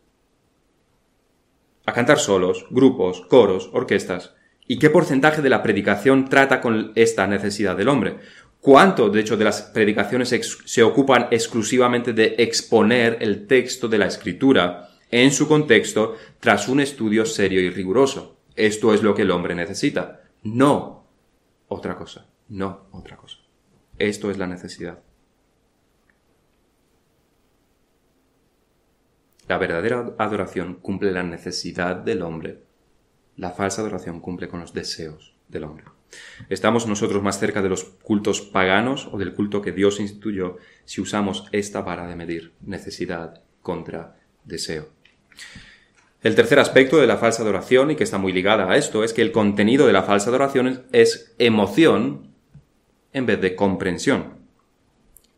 A 1.86 1.94
cantar 1.94 2.20
solos, 2.20 2.66
grupos, 2.70 3.22
coros, 3.22 3.70
orquestas. 3.72 4.36
¿Y 4.68 4.80
qué 4.80 4.90
porcentaje 4.90 5.42
de 5.42 5.50
la 5.50 5.64
predicación 5.64 6.28
trata 6.28 6.60
con 6.60 6.92
esta 6.96 7.26
necesidad 7.26 7.78
del 7.78 7.88
hombre? 7.88 8.18
¿Cuánto, 8.60 9.10
de 9.10 9.22
hecho, 9.22 9.38
de 9.38 9.46
las 9.46 9.62
predicaciones 9.62 10.28
se 10.66 10.84
ocupan 10.84 11.28
exclusivamente 11.32 12.12
de 12.12 12.36
exponer 12.40 13.20
el 13.22 13.48
texto 13.48 13.88
de 13.88 13.98
la 13.98 14.08
escritura 14.08 14.89
en 15.12 15.32
su 15.32 15.48
contexto 15.48 16.16
tras 16.40 16.68
un 16.68 16.80
estudio 16.80 17.26
serio 17.26 17.62
y 17.62 17.70
riguroso. 17.70 18.38
Esto 18.56 18.94
es 18.94 19.04
lo 19.04 19.16
que 19.16 19.24
el 19.24 19.32
hombre 19.32 19.56
necesita. 19.56 20.22
No 20.44 21.06
otra 21.68 21.96
cosa. 21.96 22.28
No 22.50 22.88
otra 22.92 23.18
cosa. 23.18 23.38
Esto 23.98 24.32
es 24.32 24.38
la 24.38 24.48
necesidad. 24.48 25.00
La 29.48 29.58
verdadera 29.58 30.14
adoración 30.18 30.76
cumple 30.76 31.12
la 31.12 31.24
necesidad 31.24 31.96
del 31.96 32.22
hombre. 32.22 32.64
La 33.36 33.52
falsa 33.52 33.82
adoración 33.82 34.20
cumple 34.20 34.48
con 34.48 34.60
los 34.60 34.74
deseos 34.74 35.36
del 35.48 35.64
hombre. 35.64 35.86
Estamos 36.50 36.88
nosotros 36.88 37.24
más 37.24 37.40
cerca 37.40 37.62
de 37.62 37.70
los 37.70 37.84
cultos 37.84 38.42
paganos 38.42 39.10
o 39.12 39.18
del 39.18 39.34
culto 39.34 39.62
que 39.62 39.72
Dios 39.72 40.00
instituyó 40.00 40.58
si 40.86 41.02
usamos 41.02 41.48
esta 41.52 41.82
vara 41.82 42.08
de 42.08 42.16
medir 42.16 42.54
necesidad 42.62 43.44
contra 43.62 44.18
deseo. 44.44 44.99
El 46.22 46.36
tercer 46.36 46.60
aspecto 46.60 46.98
de 46.98 47.08
la 47.08 47.18
falsa 47.18 47.44
adoración, 47.44 47.92
y 47.92 47.96
que 47.96 48.04
está 48.04 48.18
muy 48.18 48.34
ligada 48.34 48.70
a 48.70 48.76
esto, 48.76 49.06
es 49.06 49.14
que 49.14 49.22
el 49.22 49.32
contenido 49.32 49.88
de 49.88 49.94
la 49.94 50.04
falsa 50.04 50.30
adoración 50.30 50.84
es 50.92 51.34
emoción 51.40 52.34
en 53.14 53.26
vez 53.26 53.40
de 53.40 53.56
comprensión. 53.56 54.40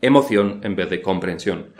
Emoción 0.01 0.59
en 0.63 0.75
vez 0.75 0.89
de 0.89 1.03
comprensión. 1.03 1.73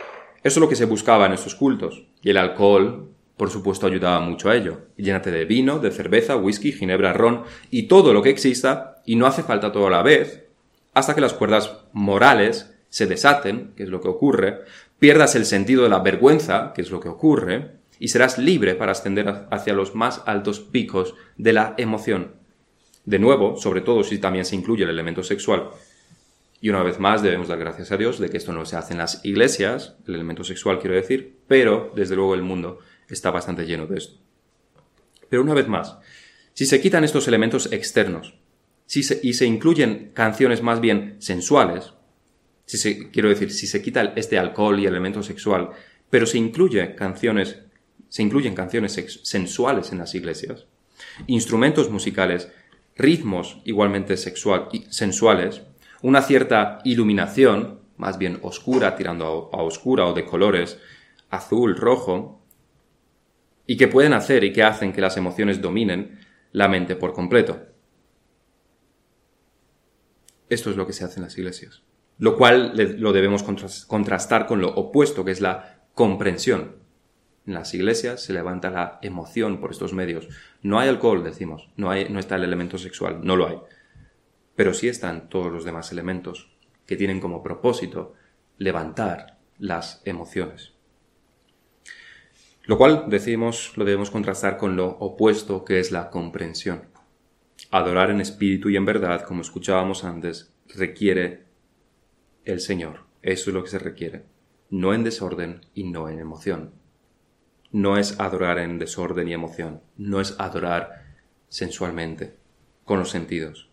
Eso 0.44 0.58
es 0.58 0.60
lo 0.60 0.68
que 0.68 0.76
se 0.76 0.84
buscaba 0.84 1.26
en 1.26 1.32
estos 1.32 1.56
cultos. 1.56 2.04
Y 2.22 2.30
el 2.30 2.36
alcohol, 2.36 3.10
por 3.36 3.50
supuesto, 3.50 3.88
ayudaba 3.88 4.20
mucho 4.20 4.48
a 4.48 4.56
ello. 4.56 4.82
Llénate 4.96 5.32
de 5.32 5.46
vino, 5.46 5.80
de 5.80 5.90
cerveza, 5.90 6.36
whisky, 6.36 6.70
ginebra, 6.70 7.12
ron 7.12 7.42
y 7.70 7.88
todo 7.88 8.12
lo 8.12 8.22
que 8.22 8.30
exista, 8.30 9.02
y 9.04 9.16
no 9.16 9.26
hace 9.26 9.42
falta 9.42 9.72
todo 9.72 9.88
a 9.88 9.90
la 9.90 10.02
vez, 10.02 10.44
hasta 10.94 11.16
que 11.16 11.20
las 11.20 11.32
cuerdas 11.32 11.78
morales 11.92 12.72
se 12.88 13.06
desaten, 13.06 13.72
que 13.76 13.82
es 13.82 13.88
lo 13.88 14.00
que 14.00 14.08
ocurre, 14.08 14.60
pierdas 15.00 15.34
el 15.34 15.44
sentido 15.44 15.82
de 15.82 15.88
la 15.88 16.00
vergüenza, 16.00 16.72
que 16.72 16.82
es 16.82 16.90
lo 16.90 17.00
que 17.00 17.08
ocurre, 17.08 17.81
y 18.02 18.08
serás 18.08 18.36
libre 18.36 18.74
para 18.74 18.90
ascender 18.90 19.46
hacia 19.52 19.74
los 19.74 19.94
más 19.94 20.22
altos 20.26 20.58
picos 20.58 21.14
de 21.36 21.52
la 21.52 21.76
emoción. 21.78 22.32
De 23.04 23.20
nuevo, 23.20 23.56
sobre 23.56 23.80
todo 23.80 24.02
si 24.02 24.18
también 24.18 24.44
se 24.44 24.56
incluye 24.56 24.82
el 24.82 24.90
elemento 24.90 25.22
sexual. 25.22 25.68
Y 26.60 26.68
una 26.68 26.82
vez 26.82 26.98
más 26.98 27.22
debemos 27.22 27.46
dar 27.46 27.60
gracias 27.60 27.92
a 27.92 27.96
Dios 27.96 28.18
de 28.18 28.28
que 28.28 28.38
esto 28.38 28.52
no 28.52 28.64
se 28.64 28.74
hace 28.74 28.94
en 28.94 28.98
las 28.98 29.24
iglesias, 29.24 29.94
el 30.08 30.16
elemento 30.16 30.42
sexual 30.42 30.80
quiero 30.80 30.96
decir, 30.96 31.38
pero 31.46 31.92
desde 31.94 32.16
luego 32.16 32.34
el 32.34 32.42
mundo 32.42 32.80
está 33.08 33.30
bastante 33.30 33.66
lleno 33.66 33.86
de 33.86 33.98
esto. 33.98 34.18
Pero 35.28 35.42
una 35.42 35.54
vez 35.54 35.68
más, 35.68 35.96
si 36.54 36.66
se 36.66 36.80
quitan 36.80 37.04
estos 37.04 37.28
elementos 37.28 37.70
externos 37.70 38.34
si 38.84 39.02
y 39.22 39.34
se 39.34 39.46
incluyen 39.46 40.10
canciones 40.12 40.60
más 40.60 40.80
bien 40.80 41.14
sensuales, 41.20 41.92
si 42.66 42.78
se, 42.78 43.10
quiero 43.10 43.28
decir, 43.28 43.52
si 43.52 43.68
se 43.68 43.80
quita 43.80 44.12
este 44.16 44.40
alcohol 44.40 44.80
y 44.80 44.86
el 44.86 44.94
elemento 44.94 45.22
sexual, 45.22 45.70
pero 46.10 46.26
se 46.26 46.38
incluye 46.38 46.96
canciones 46.96 47.62
se 48.12 48.22
incluyen 48.22 48.54
canciones 48.54 48.92
sensuales 49.22 49.90
en 49.90 49.96
las 49.96 50.14
iglesias, 50.14 50.66
instrumentos 51.26 51.88
musicales, 51.88 52.52
ritmos 52.94 53.62
igualmente 53.64 54.18
sexual, 54.18 54.68
sensuales, 54.90 55.62
una 56.02 56.20
cierta 56.20 56.80
iluminación, 56.84 57.80
más 57.96 58.18
bien 58.18 58.38
oscura, 58.42 58.96
tirando 58.96 59.48
a, 59.50 59.56
a 59.56 59.62
oscura 59.62 60.04
o 60.04 60.12
de 60.12 60.26
colores 60.26 60.78
azul, 61.30 61.74
rojo, 61.74 62.44
y 63.66 63.78
que 63.78 63.88
pueden 63.88 64.12
hacer 64.12 64.44
y 64.44 64.52
que 64.52 64.62
hacen 64.62 64.92
que 64.92 65.00
las 65.00 65.16
emociones 65.16 65.62
dominen 65.62 66.20
la 66.52 66.68
mente 66.68 66.96
por 66.96 67.14
completo. 67.14 67.62
Esto 70.50 70.68
es 70.68 70.76
lo 70.76 70.86
que 70.86 70.92
se 70.92 71.04
hace 71.06 71.18
en 71.18 71.24
las 71.24 71.38
iglesias, 71.38 71.82
lo 72.18 72.36
cual 72.36 72.74
lo 72.76 73.14
debemos 73.14 73.42
contrastar 73.86 74.44
con 74.44 74.60
lo 74.60 74.68
opuesto, 74.68 75.24
que 75.24 75.30
es 75.30 75.40
la 75.40 75.86
comprensión, 75.94 76.81
en 77.46 77.54
las 77.54 77.74
iglesias 77.74 78.22
se 78.22 78.32
levanta 78.32 78.70
la 78.70 78.98
emoción 79.02 79.60
por 79.60 79.72
estos 79.72 79.92
medios. 79.92 80.28
No 80.62 80.78
hay 80.78 80.88
alcohol, 80.88 81.24
decimos, 81.24 81.68
no, 81.76 81.90
hay, 81.90 82.08
no 82.08 82.20
está 82.20 82.36
el 82.36 82.44
elemento 82.44 82.78
sexual, 82.78 83.20
no 83.24 83.36
lo 83.36 83.48
hay. 83.48 83.58
Pero 84.54 84.74
sí 84.74 84.88
están 84.88 85.28
todos 85.28 85.52
los 85.52 85.64
demás 85.64 85.90
elementos 85.90 86.52
que 86.86 86.96
tienen 86.96 87.20
como 87.20 87.42
propósito 87.42 88.14
levantar 88.58 89.38
las 89.58 90.02
emociones. 90.04 90.72
Lo 92.64 92.78
cual, 92.78 93.06
decimos, 93.08 93.72
lo 93.76 93.84
debemos 93.84 94.10
contrastar 94.10 94.56
con 94.56 94.76
lo 94.76 94.86
opuesto 94.86 95.64
que 95.64 95.80
es 95.80 95.90
la 95.90 96.10
comprensión. 96.10 96.84
Adorar 97.72 98.10
en 98.10 98.20
espíritu 98.20 98.68
y 98.68 98.76
en 98.76 98.84
verdad, 98.84 99.22
como 99.22 99.42
escuchábamos 99.42 100.04
antes, 100.04 100.54
requiere 100.68 101.46
el 102.44 102.60
Señor. 102.60 103.00
Eso 103.20 103.50
es 103.50 103.54
lo 103.54 103.64
que 103.64 103.70
se 103.70 103.80
requiere. 103.80 104.26
No 104.70 104.94
en 104.94 105.02
desorden 105.02 105.62
y 105.74 105.84
no 105.84 106.08
en 106.08 106.20
emoción 106.20 106.81
no 107.72 107.96
es 107.96 108.20
adorar 108.20 108.58
en 108.58 108.78
desorden 108.78 109.28
y 109.28 109.32
emoción, 109.32 109.80
no 109.96 110.20
es 110.20 110.36
adorar 110.38 111.06
sensualmente, 111.48 112.36
con 112.84 112.98
los 112.98 113.10
sentidos, 113.10 113.70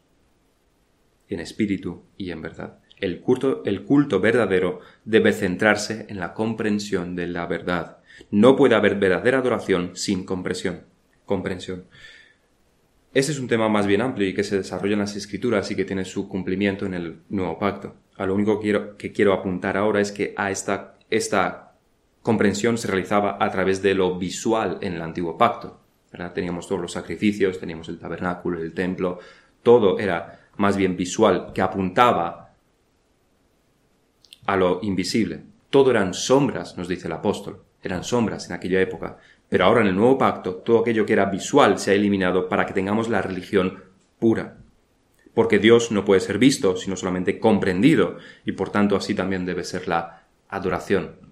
en 1.27 1.39
espíritu 1.39 2.03
y 2.17 2.31
en 2.31 2.41
verdad. 2.41 2.79
El 2.99 3.21
culto, 3.21 4.19
verdadero 4.19 4.81
debe 5.05 5.31
centrarse 5.31 6.05
en 6.09 6.19
la 6.19 6.33
comprensión 6.33 7.15
de 7.15 7.27
la 7.27 7.45
verdad. 7.45 7.99
No 8.31 8.55
puede 8.55 8.75
haber 8.75 8.95
verdadera 8.95 9.39
adoración 9.39 9.95
sin 9.95 10.25
comprensión. 10.25 10.81
comprensión. 11.25 11.85
Ese 13.13 13.31
es 13.31 13.39
un 13.39 13.47
tema 13.47 13.69
más 13.69 13.87
bien 13.87 14.01
amplio 14.01 14.27
y 14.27 14.33
que 14.33 14.43
se 14.43 14.57
desarrolla 14.57 14.93
en 14.93 14.99
las 14.99 15.15
escrituras 15.15 15.69
y 15.71 15.75
que 15.75 15.85
tiene 15.85 16.05
su 16.05 16.27
cumplimiento 16.27 16.85
en 16.85 16.93
el 16.93 17.19
nuevo 17.29 17.57
pacto. 17.57 17.95
A 18.17 18.25
lo 18.25 18.35
único 18.35 18.59
que 18.59 19.11
quiero, 19.13 19.33
apuntar 19.33 19.77
ahora 19.77 20.01
es 20.01 20.11
que 20.11 20.33
a 20.35 20.51
esta 20.51 21.68
comprensión 22.21 22.77
se 22.77 22.87
realizaba 22.87 23.37
a 23.39 23.49
través 23.49 23.81
de 23.81 23.95
lo 23.95 24.17
visual 24.17 24.77
en 24.81 24.93
el 24.93 25.01
antiguo 25.01 25.37
pacto. 25.37 25.79
Teníamos 26.33 26.67
todos 26.67 26.81
los 26.81 26.91
sacrificios, 26.91 27.59
teníamos 27.59 27.87
el 27.89 27.99
tabernáculo, 27.99 28.59
el 28.61 28.73
templo, 28.73 29.19
todo 29.61 29.99
era 29.99 30.47
más 30.57 30.75
bien 30.75 30.97
visual, 30.97 31.51
que 31.53 31.61
apuntaba 31.61 32.53
a 34.45 34.55
lo 34.55 34.79
invisible. 34.81 35.43
Todo 35.69 35.91
eran 35.91 36.13
sombras, 36.13 36.77
nos 36.77 36.87
dice 36.87 37.07
el 37.07 37.13
apóstol, 37.13 37.61
eran 37.83 38.03
sombras 38.03 38.49
en 38.49 38.55
aquella 38.55 38.81
época. 38.81 39.17
Pero 39.47 39.65
ahora 39.65 39.81
en 39.81 39.87
el 39.87 39.95
nuevo 39.95 40.17
pacto, 40.17 40.55
todo 40.55 40.79
aquello 40.79 41.05
que 41.05 41.13
era 41.13 41.25
visual 41.25 41.79
se 41.79 41.91
ha 41.91 41.93
eliminado 41.93 42.49
para 42.49 42.65
que 42.65 42.73
tengamos 42.73 43.09
la 43.09 43.21
religión 43.21 43.83
pura. 44.17 44.57
Porque 45.33 45.59
Dios 45.59 45.91
no 45.91 46.03
puede 46.03 46.21
ser 46.21 46.39
visto, 46.39 46.75
sino 46.75 46.95
solamente 46.95 47.39
comprendido, 47.39 48.17
y 48.45 48.53
por 48.53 48.71
tanto 48.71 48.95
así 48.95 49.13
también 49.13 49.45
debe 49.45 49.63
ser 49.63 49.87
la 49.87 50.23
adoración. 50.49 51.28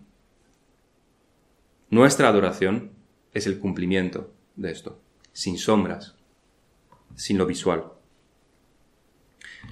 Nuestra 1.90 2.28
adoración 2.28 2.92
es 3.34 3.48
el 3.48 3.60
cumplimiento 3.60 4.34
de 4.58 4.72
esto, 4.72 5.00
sin 5.32 5.58
sombras, 5.58 6.16
sin 7.16 7.38
lo 7.38 7.46
visual. 7.46 7.94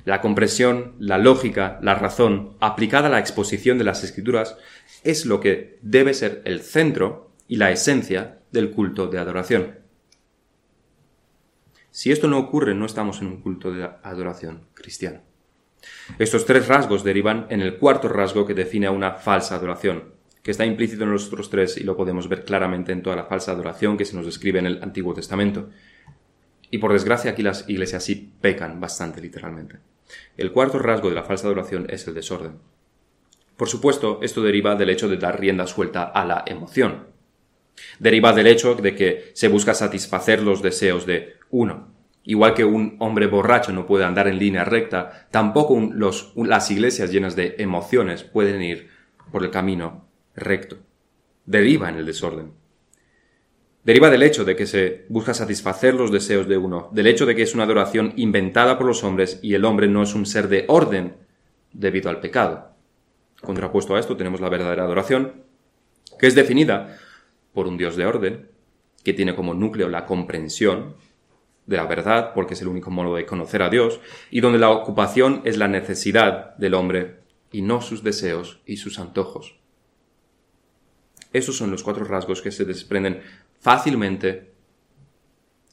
La 0.06 0.22
comprensión, 0.22 0.96
la 0.98 1.18
lógica, 1.18 1.78
la 1.82 1.96
razón, 1.96 2.56
aplicada 2.62 3.08
a 3.08 3.12
la 3.12 3.20
exposición 3.20 3.78
de 3.78 3.84
las 3.84 4.04
escrituras, 4.04 4.58
es 5.04 5.26
lo 5.26 5.42
que 5.42 5.78
debe 5.82 6.14
ser 6.14 6.42
el 6.46 6.62
centro 6.62 7.32
y 7.50 7.58
la 7.58 7.72
esencia 7.72 8.40
del 8.52 8.72
culto 8.72 9.08
de 9.08 9.20
adoración. 9.20 9.80
Si 11.92 12.12
esto 12.12 12.28
no 12.28 12.40
ocurre, 12.40 12.76
no 12.76 12.86
estamos 12.86 13.20
en 13.22 13.28
un 13.28 13.42
culto 13.42 13.72
de 13.72 13.90
adoración 14.04 14.68
cristiano. 14.74 15.22
Estos 16.18 16.46
tres 16.46 16.68
rasgos 16.68 17.04
derivan 17.04 17.48
en 17.50 17.62
el 17.62 17.78
cuarto 17.78 18.08
rasgo 18.08 18.46
que 18.46 18.54
define 18.54 18.88
a 18.88 18.92
una 18.92 19.16
falsa 19.16 19.56
adoración, 19.56 20.15
que 20.46 20.52
está 20.52 20.64
implícito 20.64 21.06
en 21.06 21.12
los 21.12 21.26
otros 21.26 21.50
tres 21.50 21.76
y 21.76 21.84
lo 21.84 21.98
podemos 21.98 22.30
ver 22.30 22.46
claramente 22.46 22.92
en 22.92 23.02
toda 23.02 23.16
la 23.16 23.26
falsa 23.26 23.52
adoración 23.52 23.98
que 23.98 24.06
se 24.06 24.16
nos 24.16 24.28
describe 24.28 24.60
en 24.60 24.68
el 24.68 24.84
Antiguo 24.84 25.12
Testamento. 25.12 25.72
Y 26.70 26.78
por 26.78 26.94
desgracia 26.94 27.32
aquí 27.32 27.42
las 27.42 27.68
iglesias 27.68 28.04
sí 28.04 28.32
pecan 28.42 28.80
bastante 28.80 29.22
literalmente. 29.22 29.80
El 30.38 30.52
cuarto 30.52 30.78
rasgo 30.78 31.10
de 31.10 31.16
la 31.16 31.24
falsa 31.24 31.48
adoración 31.48 31.88
es 31.90 32.08
el 32.08 32.14
desorden. 32.14 32.60
Por 33.58 33.70
supuesto, 33.70 34.20
esto 34.22 34.44
deriva 34.44 34.76
del 34.76 34.92
hecho 34.92 35.10
de 35.10 35.18
dar 35.18 35.40
rienda 35.40 35.66
suelta 35.66 36.04
a 36.04 36.24
la 36.24 36.44
emoción. 36.46 37.08
Deriva 37.98 38.32
del 38.32 38.46
hecho 38.46 38.76
de 38.76 38.94
que 38.94 39.32
se 39.34 39.48
busca 39.48 39.74
satisfacer 39.74 40.44
los 40.44 40.62
deseos 40.62 41.08
de 41.08 41.38
uno. 41.50 41.88
Igual 42.24 42.54
que 42.54 42.66
un 42.66 42.98
hombre 43.00 43.26
borracho 43.26 43.72
no 43.72 43.88
puede 43.88 44.06
andar 44.06 44.28
en 44.28 44.38
línea 44.38 44.64
recta, 44.64 45.28
tampoco 45.32 45.82
las 45.96 46.70
iglesias 46.70 47.12
llenas 47.12 47.36
de 47.36 47.56
emociones 47.58 48.24
pueden 48.24 48.62
ir 48.62 48.90
por 49.32 49.44
el 49.44 49.50
camino 49.50 50.05
recto. 50.36 50.78
Deriva 51.46 51.90
en 51.90 51.96
el 51.96 52.06
desorden. 52.06 52.52
Deriva 53.84 54.10
del 54.10 54.24
hecho 54.24 54.44
de 54.44 54.56
que 54.56 54.66
se 54.66 55.06
busca 55.10 55.36
satisfacer 55.36 55.94
los 55.94 56.12
deseos 56.12 56.48
de 56.48 56.58
uno, 56.58 56.90
del 56.92 57.06
hecho 57.06 57.28
de 57.28 57.36
que 57.36 57.44
es 57.44 57.54
una 57.54 57.66
adoración 57.66 58.14
inventada 58.16 58.78
por 58.78 58.88
los 58.88 59.04
hombres 59.04 59.40
y 59.44 59.54
el 59.54 59.64
hombre 59.64 59.88
no 59.88 60.02
es 60.02 60.16
un 60.16 60.26
ser 60.26 60.48
de 60.48 60.66
orden 60.68 61.18
debido 61.72 62.10
al 62.10 62.20
pecado. 62.20 62.72
Contrapuesto 63.42 63.96
a 63.96 64.00
esto 64.00 64.18
tenemos 64.18 64.42
la 64.42 64.50
verdadera 64.50 64.84
adoración, 64.84 65.44
que 66.18 66.26
es 66.26 66.34
definida 66.34 66.98
por 67.54 67.68
un 67.68 67.78
Dios 67.78 67.96
de 67.96 68.08
orden, 68.08 68.50
que 69.04 69.14
tiene 69.14 69.36
como 69.36 69.54
núcleo 69.54 69.88
la 69.88 70.08
comprensión 70.08 70.96
de 71.68 71.78
la 71.78 71.86
verdad, 71.86 72.34
porque 72.34 72.56
es 72.56 72.62
el 72.62 72.68
único 72.68 72.90
modo 72.90 73.16
de 73.16 73.26
conocer 73.28 73.62
a 73.62 73.70
Dios, 73.70 74.00
y 74.32 74.42
donde 74.42 74.58
la 74.58 74.72
ocupación 74.72 75.42
es 75.46 75.58
la 75.58 75.68
necesidad 75.68 76.56
del 76.58 76.74
hombre 76.74 77.20
y 77.52 77.62
no 77.62 77.82
sus 77.82 78.04
deseos 78.04 78.62
y 78.66 78.78
sus 78.78 78.98
antojos. 79.00 79.60
Esos 81.36 81.58
son 81.58 81.70
los 81.70 81.84
cuatro 81.84 82.06
rasgos 82.06 82.42
que 82.42 82.50
se 82.50 82.64
desprenden 82.64 83.22
fácilmente 83.60 84.54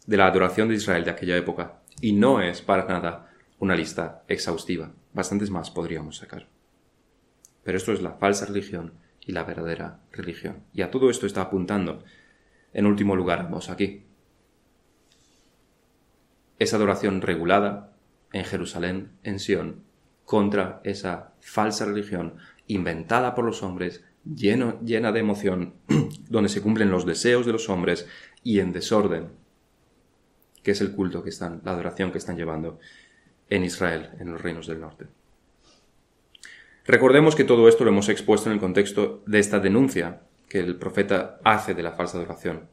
de 0.07 0.17
la 0.17 0.27
adoración 0.27 0.69
de 0.69 0.75
Israel 0.75 1.05
de 1.05 1.13
aquella 1.13 1.37
época, 1.37 1.83
y 2.01 2.15
no 2.15 2.41
es 2.41 2.61
para 2.63 2.85
nada 2.85 3.31
una 3.61 3.77
lista 3.77 4.25
exhaustiva. 4.27 4.91
Bastantes 5.13 5.51
más 5.51 5.71
podríamos 5.71 6.17
sacar. 6.17 6.49
Pero 7.63 7.79
esto 7.79 7.93
es 7.93 8.03
la 8.03 8.15
falsa 8.15 8.45
religión 8.47 8.95
y 9.25 9.31
la 9.31 9.45
verdadera 9.45 10.01
religión. 10.11 10.65
Y 10.73 10.83
a 10.83 10.91
todo 10.91 11.11
esto 11.11 11.27
está 11.27 11.43
apuntando, 11.43 12.03
en 12.73 12.87
último 12.87 13.15
lugar, 13.15 13.45
vamos 13.45 13.71
aquí. 13.71 14.03
Esa 16.59 16.75
adoración 16.75 17.23
regulada 17.23 17.93
en 18.33 18.45
Jerusalén, 18.45 19.13
en 19.23 19.39
Sión, 19.39 19.85
contra 20.25 20.81
esa 20.83 21.35
falsa 21.41 21.85
religión 21.85 22.39
inventada 22.67 23.37
por 23.37 23.45
los 23.45 23.63
hombres, 23.63 24.03
lleno, 24.25 24.81
llena 24.81 25.13
de 25.13 25.21
emoción, 25.21 25.75
donde 26.29 26.49
se 26.49 26.63
cumplen 26.63 26.91
los 26.91 27.07
deseos 27.07 27.47
de 27.47 27.53
los 27.53 27.69
hombres 27.69 28.07
y 28.43 28.61
en 28.61 28.73
desorden, 28.73 29.29
que 30.63 30.73
es 30.73 30.81
el 30.81 30.93
culto 30.93 31.23
que 31.23 31.31
están, 31.31 31.61
la 31.65 31.73
adoración 31.73 32.13
que 32.13 32.19
están 32.19 32.37
llevando 32.37 32.79
en 33.51 33.65
Israel, 33.65 34.11
en 34.19 34.31
los 34.33 34.41
reinos 34.41 34.67
del 34.67 34.81
norte. 34.81 35.07
Recordemos 36.85 37.37
que 37.37 37.45
todo 37.45 37.69
esto 37.69 37.85
lo 37.85 37.91
hemos 37.91 38.09
expuesto 38.09 38.49
en 38.49 38.55
el 38.55 38.61
contexto 38.61 39.23
de 39.27 39.39
esta 39.39 39.61
denuncia 39.61 40.23
que 40.49 40.59
el 40.59 40.77
profeta 40.77 41.41
hace 41.45 41.75
de 41.75 41.83
la 41.83 41.93
falsa 41.93 42.19
adoración. 42.19 42.69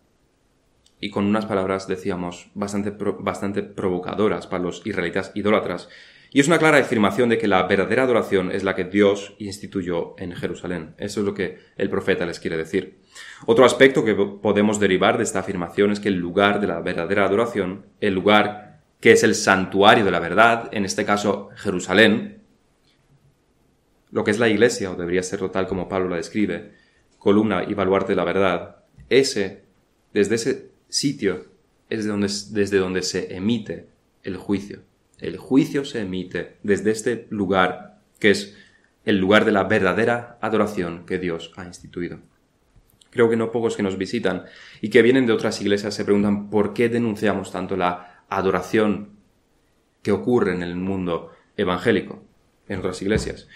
Y 1.00 1.12
con 1.12 1.26
unas 1.26 1.45
palabras, 1.45 1.88
decíamos, 1.88 2.50
bastante, 2.56 2.91
bastante 3.20 3.64
provocadoras 3.64 4.47
para 4.47 4.64
los 4.64 4.86
israelitas 4.86 5.32
idólatras. 5.36 5.89
Y 6.32 6.40
es 6.40 6.48
una 6.48 6.60
clara 6.60 6.78
afirmación 6.78 7.30
de 7.30 7.40
que 7.40 7.48
la 7.48 7.64
verdadera 7.64 8.04
adoración 8.04 8.52
es 8.52 8.64
la 8.64 8.76
que 8.76 8.84
Dios 8.84 9.34
instituyó 9.40 10.14
en 10.20 10.34
Jerusalén. 10.34 10.94
Eso 10.98 11.22
es 11.22 11.26
lo 11.26 11.34
que 11.34 11.58
el 11.76 11.90
profeta 11.90 12.26
les 12.26 12.40
quiere 12.40 12.56
decir. 12.56 13.00
Otro 13.48 13.66
aspecto 13.66 14.06
que 14.06 14.14
podemos 14.14 14.80
derivar 14.80 15.18
de 15.18 15.24
esta 15.24 15.40
afirmación 15.40 15.92
es 15.92 16.00
que 16.00 16.10
el 16.10 16.16
lugar 16.16 16.62
de 16.62 16.68
la 16.68 16.82
verdadera 16.82 17.26
adoración, 17.26 17.86
el 18.00 18.14
lugar 18.14 18.82
que 19.00 19.14
es 19.14 19.24
el 19.24 19.34
santuario 19.34 20.06
de 20.06 20.12
la 20.12 20.20
verdad, 20.20 20.70
en 20.72 20.86
este 20.86 21.04
caso 21.04 21.50
Jerusalén, 21.56 22.44
lo 24.12 24.24
que 24.24 24.32
es 24.32 24.40
la 24.40 24.50
iglesia, 24.50 24.92
o 24.92 24.96
debería 24.96 25.24
serlo 25.24 25.50
tal 25.50 25.68
como 25.68 25.90
Pablo 25.90 26.10
la 26.10 26.18
describe, 26.18 26.74
columna 27.18 27.64
y 27.64 27.74
baluarte 27.74 28.12
de 28.12 28.18
la 28.18 28.24
verdad, 28.24 28.84
ese, 29.10 29.64
desde 30.14 30.36
ese 30.36 30.72
sitio, 30.90 31.46
es 31.90 32.54
desde 32.54 32.78
donde 32.78 33.02
se 33.02 33.36
emite 33.36 33.88
el 34.24 34.38
juicio. 34.38 34.82
El 35.20 35.38
juicio 35.38 35.86
se 35.86 36.02
emite 36.02 36.58
desde 36.64 36.92
este 36.92 37.28
lugar, 37.30 38.00
que 38.20 38.32
es 38.32 38.58
el 39.06 39.18
lugar 39.18 39.46
de 39.46 39.52
la 39.52 39.64
verdadera 39.64 40.38
adoración 40.42 41.06
que 41.06 41.18
Dios 41.18 41.52
ha 41.56 41.66
instituido. 41.66 42.20
Creo 43.10 43.30
que 43.30 43.38
no 43.38 43.52
pocos 43.52 43.76
que 43.76 43.84
nos 43.84 43.98
visitan 43.98 44.46
y 44.82 44.90
que 44.90 45.02
vienen 45.02 45.26
de 45.26 45.34
otras 45.34 45.60
iglesias 45.62 45.94
se 45.96 46.06
preguntan 46.06 46.50
por 46.50 46.74
qué 46.74 46.90
denunciamos 46.90 47.52
tanto 47.52 47.76
la 47.76 48.24
adoración 48.30 49.18
que 50.04 50.12
ocurre 50.12 50.54
en 50.54 50.64
el 50.64 50.76
mundo 50.76 51.32
evangélico, 51.58 52.24
en 52.68 52.80
otras 52.80 53.02
iglesias. 53.02 53.48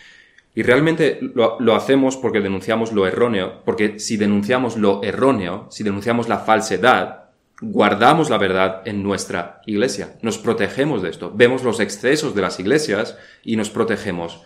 Y 0.55 0.61
realmente 0.61 1.19
lo, 1.21 1.75
hacemos 1.75 2.17
porque 2.17 2.39
denunciamos 2.39 2.91
lo 2.91 3.07
erróneo, 3.07 3.63
porque 3.65 3.99
si 3.99 4.17
denunciamos 4.17 4.77
lo 4.77 5.01
erróneo, 5.03 5.67
si 5.71 5.83
denunciamos 5.83 6.27
la 6.27 6.39
falsedad, 6.39 7.22
guardamos 7.71 8.29
la 8.29 8.37
verdad 8.37 8.81
en 8.85 9.03
nuestra 9.03 9.61
iglesia, 9.65 10.17
nos 10.21 10.37
protegemos 10.37 11.01
de 11.01 11.09
esto, 11.09 11.31
vemos 11.33 11.63
los 11.63 11.79
excesos 11.79 12.35
de 12.35 12.41
las 12.41 12.59
iglesias 12.59 13.17
y 13.43 13.55
nos 13.55 13.69
protegemos 13.69 14.41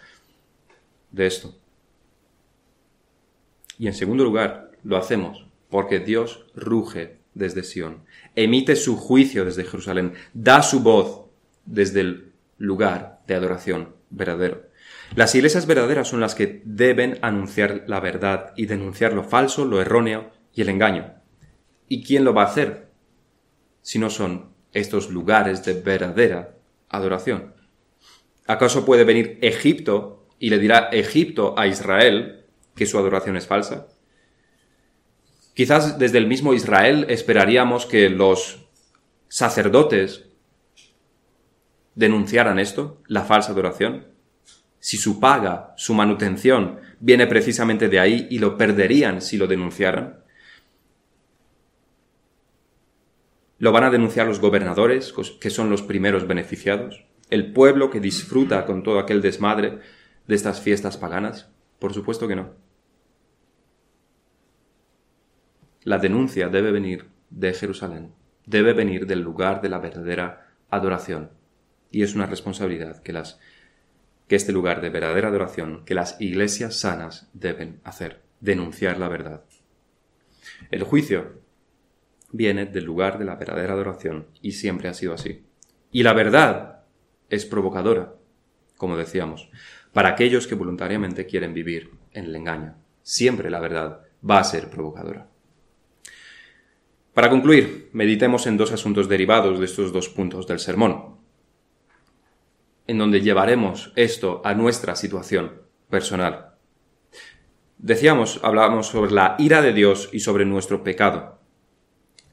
de 1.11 1.27
esto. 1.27 1.55
Y 3.79 3.87
en 3.87 3.93
segundo 3.93 4.23
lugar, 4.23 4.71
lo 4.83 4.97
hacemos 4.97 5.45
porque 5.69 5.99
Dios 5.99 6.45
ruge 6.55 7.19
desde 7.33 7.63
Sión, 7.63 8.03
emite 8.35 8.75
su 8.75 8.97
juicio 8.97 9.45
desde 9.45 9.65
Jerusalén, 9.65 10.13
da 10.33 10.61
su 10.61 10.81
voz 10.81 11.25
desde 11.65 12.01
el 12.01 12.33
lugar 12.57 13.21
de 13.27 13.35
adoración 13.35 13.95
verdadero. 14.09 14.67
Las 15.15 15.35
iglesias 15.35 15.67
verdaderas 15.67 16.07
son 16.07 16.19
las 16.19 16.35
que 16.35 16.61
deben 16.65 17.19
anunciar 17.21 17.83
la 17.87 17.99
verdad 17.99 18.53
y 18.55 18.65
denunciar 18.65 19.13
lo 19.13 19.23
falso, 19.23 19.65
lo 19.65 19.81
erróneo 19.81 20.31
y 20.53 20.61
el 20.61 20.69
engaño. 20.69 21.13
¿Y 21.87 22.03
quién 22.03 22.23
lo 22.23 22.33
va 22.33 22.43
a 22.43 22.47
hacer? 22.47 22.86
Si 23.87 23.99
no 23.99 24.09
son 24.09 24.49
estos 24.73 25.09
lugares 25.09 25.63
de 25.63 25.71
verdadera 25.71 26.57
adoración. 26.89 27.53
¿Acaso 28.45 28.83
puede 28.83 29.05
venir 29.05 29.39
Egipto 29.41 30.27
y 30.39 30.49
le 30.49 30.59
dirá 30.59 30.89
Egipto 30.91 31.57
a 31.57 31.67
Israel 31.67 32.47
que 32.75 32.85
su 32.85 32.97
adoración 32.97 33.37
es 33.37 33.47
falsa? 33.47 33.87
Quizás 35.53 35.97
desde 35.97 36.17
el 36.17 36.27
mismo 36.27 36.53
Israel 36.53 37.05
esperaríamos 37.07 37.85
que 37.85 38.09
los 38.09 38.67
sacerdotes 39.29 40.25
denunciaran 41.95 42.59
esto, 42.59 43.01
la 43.07 43.23
falsa 43.23 43.53
adoración 43.53 44.17
si 44.79 44.97
su 44.97 45.19
paga, 45.19 45.73
su 45.77 45.93
manutención, 45.93 46.79
viene 46.99 47.25
precisamente 47.27 47.89
de 47.89 47.99
ahí 48.01 48.27
y 48.29 48.39
lo 48.39 48.57
perderían 48.57 49.21
si 49.21 49.37
lo 49.37 49.47
denunciaran? 49.47 50.23
¿Lo 53.59 53.71
van 53.71 53.83
a 53.83 53.89
denunciar 53.89 54.27
los 54.27 54.39
gobernadores, 54.39 55.13
que 55.41 55.49
son 55.49 55.69
los 55.69 55.81
primeros 55.81 56.27
beneficiados? 56.27 57.05
¿El 57.29 57.53
pueblo 57.53 57.89
que 57.89 57.99
disfruta 57.99 58.65
con 58.65 58.83
todo 58.83 58.99
aquel 58.99 59.21
desmadre 59.21 59.79
de 60.27 60.35
estas 60.35 60.61
fiestas 60.61 60.97
paganas? 60.97 61.49
Por 61.79 61.93
supuesto 61.93 62.27
que 62.27 62.35
no. 62.35 62.53
La 65.83 65.97
denuncia 65.97 66.49
debe 66.49 66.71
venir 66.71 67.05
de 67.29 67.53
Jerusalén, 67.53 68.13
debe 68.45 68.73
venir 68.73 69.07
del 69.07 69.21
lugar 69.21 69.61
de 69.61 69.69
la 69.69 69.79
verdadera 69.79 70.53
adoración. 70.69 71.31
Y 71.89 72.03
es 72.03 72.13
una 72.13 72.25
responsabilidad 72.25 73.01
que 73.01 73.13
las 73.13 73.39
que 74.27 74.35
este 74.35 74.51
lugar 74.51 74.81
de 74.81 74.89
verdadera 74.89 75.29
adoración 75.29 75.85
que 75.85 75.95
las 75.95 76.19
iglesias 76.19 76.75
sanas 76.75 77.29
deben 77.33 77.79
hacer, 77.85 78.21
denunciar 78.41 78.99
la 78.99 79.07
verdad. 79.07 79.45
El 80.69 80.83
juicio 80.83 81.39
viene 82.31 82.65
del 82.65 82.85
lugar 82.85 83.17
de 83.19 83.25
la 83.25 83.35
verdadera 83.35 83.73
adoración 83.73 84.27
y 84.41 84.53
siempre 84.53 84.89
ha 84.89 84.93
sido 84.93 85.13
así. 85.13 85.45
Y 85.91 86.03
la 86.03 86.13
verdad 86.13 86.83
es 87.29 87.45
provocadora, 87.45 88.15
como 88.77 88.97
decíamos, 88.97 89.49
para 89.93 90.09
aquellos 90.09 90.47
que 90.47 90.55
voluntariamente 90.55 91.25
quieren 91.25 91.53
vivir 91.53 91.91
en 92.11 92.25
el 92.25 92.35
engaño. 92.35 92.75
Siempre 93.01 93.49
la 93.49 93.59
verdad 93.59 94.01
va 94.27 94.39
a 94.39 94.43
ser 94.43 94.69
provocadora. 94.69 95.27
Para 97.13 97.29
concluir, 97.29 97.89
meditemos 97.93 98.45
en 98.45 98.57
dos 98.57 98.71
asuntos 98.71 99.09
derivados 99.09 99.59
de 99.59 99.65
estos 99.65 99.91
dos 99.91 100.09
puntos 100.09 100.45
del 100.45 100.59
sermón 100.59 101.17
en 102.87 102.97
donde 102.97 103.21
llevaremos 103.21 103.91
esto 103.95 104.41
a 104.43 104.53
nuestra 104.53 104.95
situación 104.95 105.61
personal. 105.89 106.55
Decíamos, 107.77 108.39
hablábamos 108.43 108.87
sobre 108.87 109.11
la 109.11 109.35
ira 109.37 109.61
de 109.61 109.73
Dios 109.73 110.09
y 110.11 110.21
sobre 110.21 110.45
nuestro 110.45 110.83
pecado. 110.83 111.36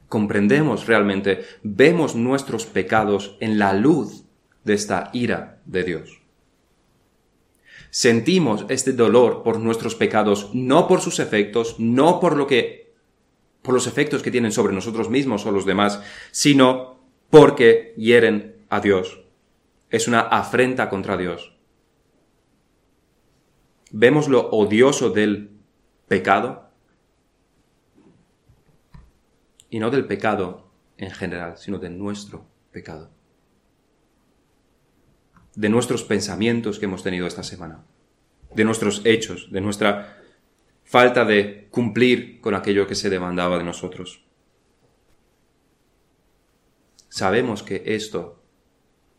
Comprendemos 0.07 0.87
realmente, 0.87 1.45
vemos 1.63 2.15
nuestros 2.15 2.65
pecados 2.65 3.37
en 3.39 3.57
la 3.57 3.73
luz 3.73 4.25
de 4.63 4.73
esta 4.73 5.09
ira 5.13 5.59
de 5.65 5.83
Dios. 5.83 6.21
Sentimos 7.89 8.65
este 8.69 8.93
dolor 8.93 9.43
por 9.43 9.59
nuestros 9.59 9.95
pecados, 9.95 10.49
no 10.53 10.87
por 10.87 11.01
sus 11.01 11.19
efectos, 11.19 11.75
no 11.79 12.19
por 12.19 12.35
lo 12.35 12.45
que 12.47 12.93
por 13.61 13.73
los 13.73 13.87
efectos 13.87 14.21
que 14.21 14.31
tienen 14.31 14.51
sobre 14.51 14.73
nosotros 14.73 15.09
mismos 15.09 15.45
o 15.45 15.51
los 15.51 15.65
demás, 15.65 16.01
sino 16.31 16.99
porque 17.29 17.93
hieren 17.97 18.57
a 18.69 18.79
Dios 18.79 19.25
es 19.95 20.07
una 20.07 20.19
afrenta 20.19 20.89
contra 20.89 21.17
Dios. 21.17 21.53
Vemos 23.91 24.27
lo 24.27 24.49
odioso 24.49 25.09
del 25.09 25.51
pecado 26.07 26.64
y 29.75 29.79
no 29.79 29.91
del 29.91 30.05
pecado 30.05 30.71
en 30.95 31.11
general, 31.11 31.57
sino 31.57 31.79
de 31.79 31.89
nuestro 31.89 32.45
pecado, 32.71 33.11
de 35.53 35.67
nuestros 35.67 36.05
pensamientos 36.05 36.79
que 36.79 36.85
hemos 36.85 37.03
tenido 37.03 37.27
esta 37.27 37.43
semana, 37.43 37.83
de 38.53 38.63
nuestros 38.63 39.01
hechos, 39.03 39.51
de 39.51 39.59
nuestra 39.59 40.15
falta 40.85 41.25
de 41.25 41.67
cumplir 41.71 42.39
con 42.39 42.55
aquello 42.55 42.87
que 42.87 42.95
se 42.95 43.09
demandaba 43.09 43.57
de 43.57 43.65
nosotros. 43.65 44.23
sabemos 47.09 47.61
que 47.61 47.83
esto, 47.85 48.41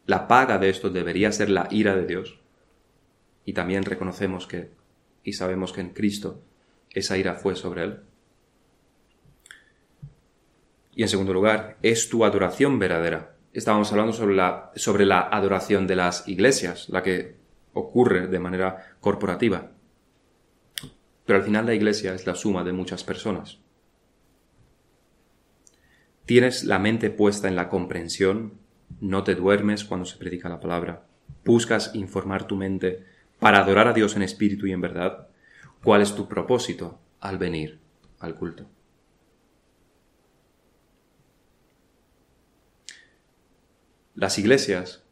la 0.06 0.26
paga 0.26 0.56
de 0.56 0.70
esto 0.70 0.88
debería 0.88 1.32
ser 1.32 1.50
la 1.50 1.68
ira 1.70 1.94
de 1.94 2.06
Dios. 2.06 2.40
Y 3.44 3.52
también 3.52 3.84
reconocemos 3.84 4.46
que, 4.46 4.70
y 5.22 5.34
sabemos 5.34 5.74
que 5.74 5.82
en 5.82 5.90
Cristo 5.90 6.42
esa 6.88 7.18
ira 7.18 7.34
fue 7.34 7.56
sobre 7.56 7.84
él. 7.84 8.00
Y 10.96 11.02
en 11.02 11.10
segundo 11.10 11.34
lugar, 11.34 11.76
es 11.82 12.08
tu 12.08 12.24
adoración 12.24 12.78
verdadera. 12.78 13.36
Estábamos 13.52 13.92
hablando 13.92 14.14
sobre 14.14 14.34
la, 14.34 14.72
sobre 14.76 15.04
la 15.04 15.20
adoración 15.20 15.86
de 15.86 15.94
las 15.94 16.26
iglesias, 16.26 16.88
la 16.88 17.02
que 17.02 17.36
ocurre 17.74 18.28
de 18.28 18.38
manera 18.38 18.96
corporativa. 18.98 19.72
Pero 21.26 21.38
al 21.38 21.44
final 21.44 21.66
la 21.66 21.74
iglesia 21.74 22.14
es 22.14 22.26
la 22.26 22.34
suma 22.34 22.64
de 22.64 22.72
muchas 22.72 23.04
personas. 23.04 23.58
Tienes 26.24 26.64
la 26.64 26.78
mente 26.78 27.10
puesta 27.10 27.46
en 27.46 27.56
la 27.56 27.68
comprensión, 27.68 28.54
no 29.00 29.22
te 29.22 29.34
duermes 29.34 29.84
cuando 29.84 30.06
se 30.06 30.16
predica 30.16 30.48
la 30.48 30.60
palabra, 30.60 31.06
buscas 31.44 31.94
informar 31.94 32.46
tu 32.46 32.56
mente 32.56 33.04
para 33.38 33.58
adorar 33.58 33.86
a 33.86 33.92
Dios 33.92 34.16
en 34.16 34.22
espíritu 34.22 34.66
y 34.66 34.72
en 34.72 34.80
verdad. 34.80 35.28
¿Cuál 35.84 36.00
es 36.00 36.14
tu 36.14 36.26
propósito 36.26 36.98
al 37.20 37.36
venir 37.36 37.78
al 38.18 38.34
culto? 38.34 38.66
Las 44.16 44.38
iglesias, 44.38 45.04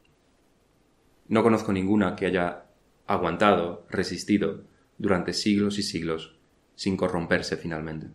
no 1.29 1.43
conozco 1.43 1.75
ninguna 1.75 2.17
que 2.17 2.25
haya 2.25 2.65
aguantado, 3.07 3.87
resistido 3.91 4.65
durante 4.97 5.35
siglos 5.35 5.79
y 5.79 5.83
siglos 5.83 6.39
sin 6.75 6.97
corromperse 6.97 7.59
finalmente. 7.59 8.09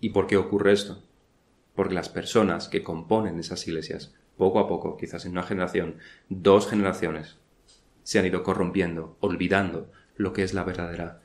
¿Y 0.00 0.10
por 0.10 0.26
qué 0.26 0.36
ocurre 0.36 0.74
esto? 0.74 1.02
Porque 1.74 1.94
las 1.94 2.10
personas 2.10 2.68
que 2.68 2.82
componen 2.82 3.38
esas 3.38 3.66
iglesias, 3.66 4.14
poco 4.36 4.58
a 4.58 4.68
poco, 4.68 4.98
quizás 4.98 5.24
en 5.24 5.32
una 5.32 5.44
generación, 5.44 5.96
dos 6.28 6.68
generaciones, 6.68 7.38
se 8.02 8.18
han 8.18 8.26
ido 8.26 8.42
corrompiendo, 8.42 9.16
olvidando 9.20 9.90
lo 10.14 10.34
que 10.34 10.42
es 10.42 10.52
la 10.52 10.64
verdadera 10.64 11.22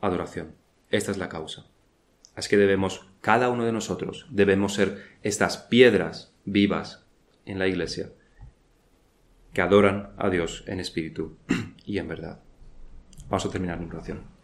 adoración. 0.00 0.54
Esta 0.90 1.10
es 1.10 1.18
la 1.18 1.28
causa. 1.28 1.66
Así 2.36 2.48
que 2.48 2.56
debemos, 2.56 3.08
cada 3.22 3.48
uno 3.48 3.64
de 3.64 3.72
nosotros, 3.72 4.28
debemos 4.30 4.74
ser 4.74 5.02
estas 5.24 5.56
piedras 5.56 6.35
vivas 6.46 7.04
en 7.44 7.58
la 7.58 7.66
iglesia 7.66 8.12
que 9.52 9.62
adoran 9.62 10.14
a 10.16 10.30
Dios 10.30 10.64
en 10.66 10.80
espíritu 10.80 11.36
y 11.84 11.98
en 11.98 12.08
verdad. 12.08 12.40
Vamos 13.28 13.44
a 13.44 13.50
terminar 13.50 13.82
en 13.82 13.90
oración. 13.90 14.35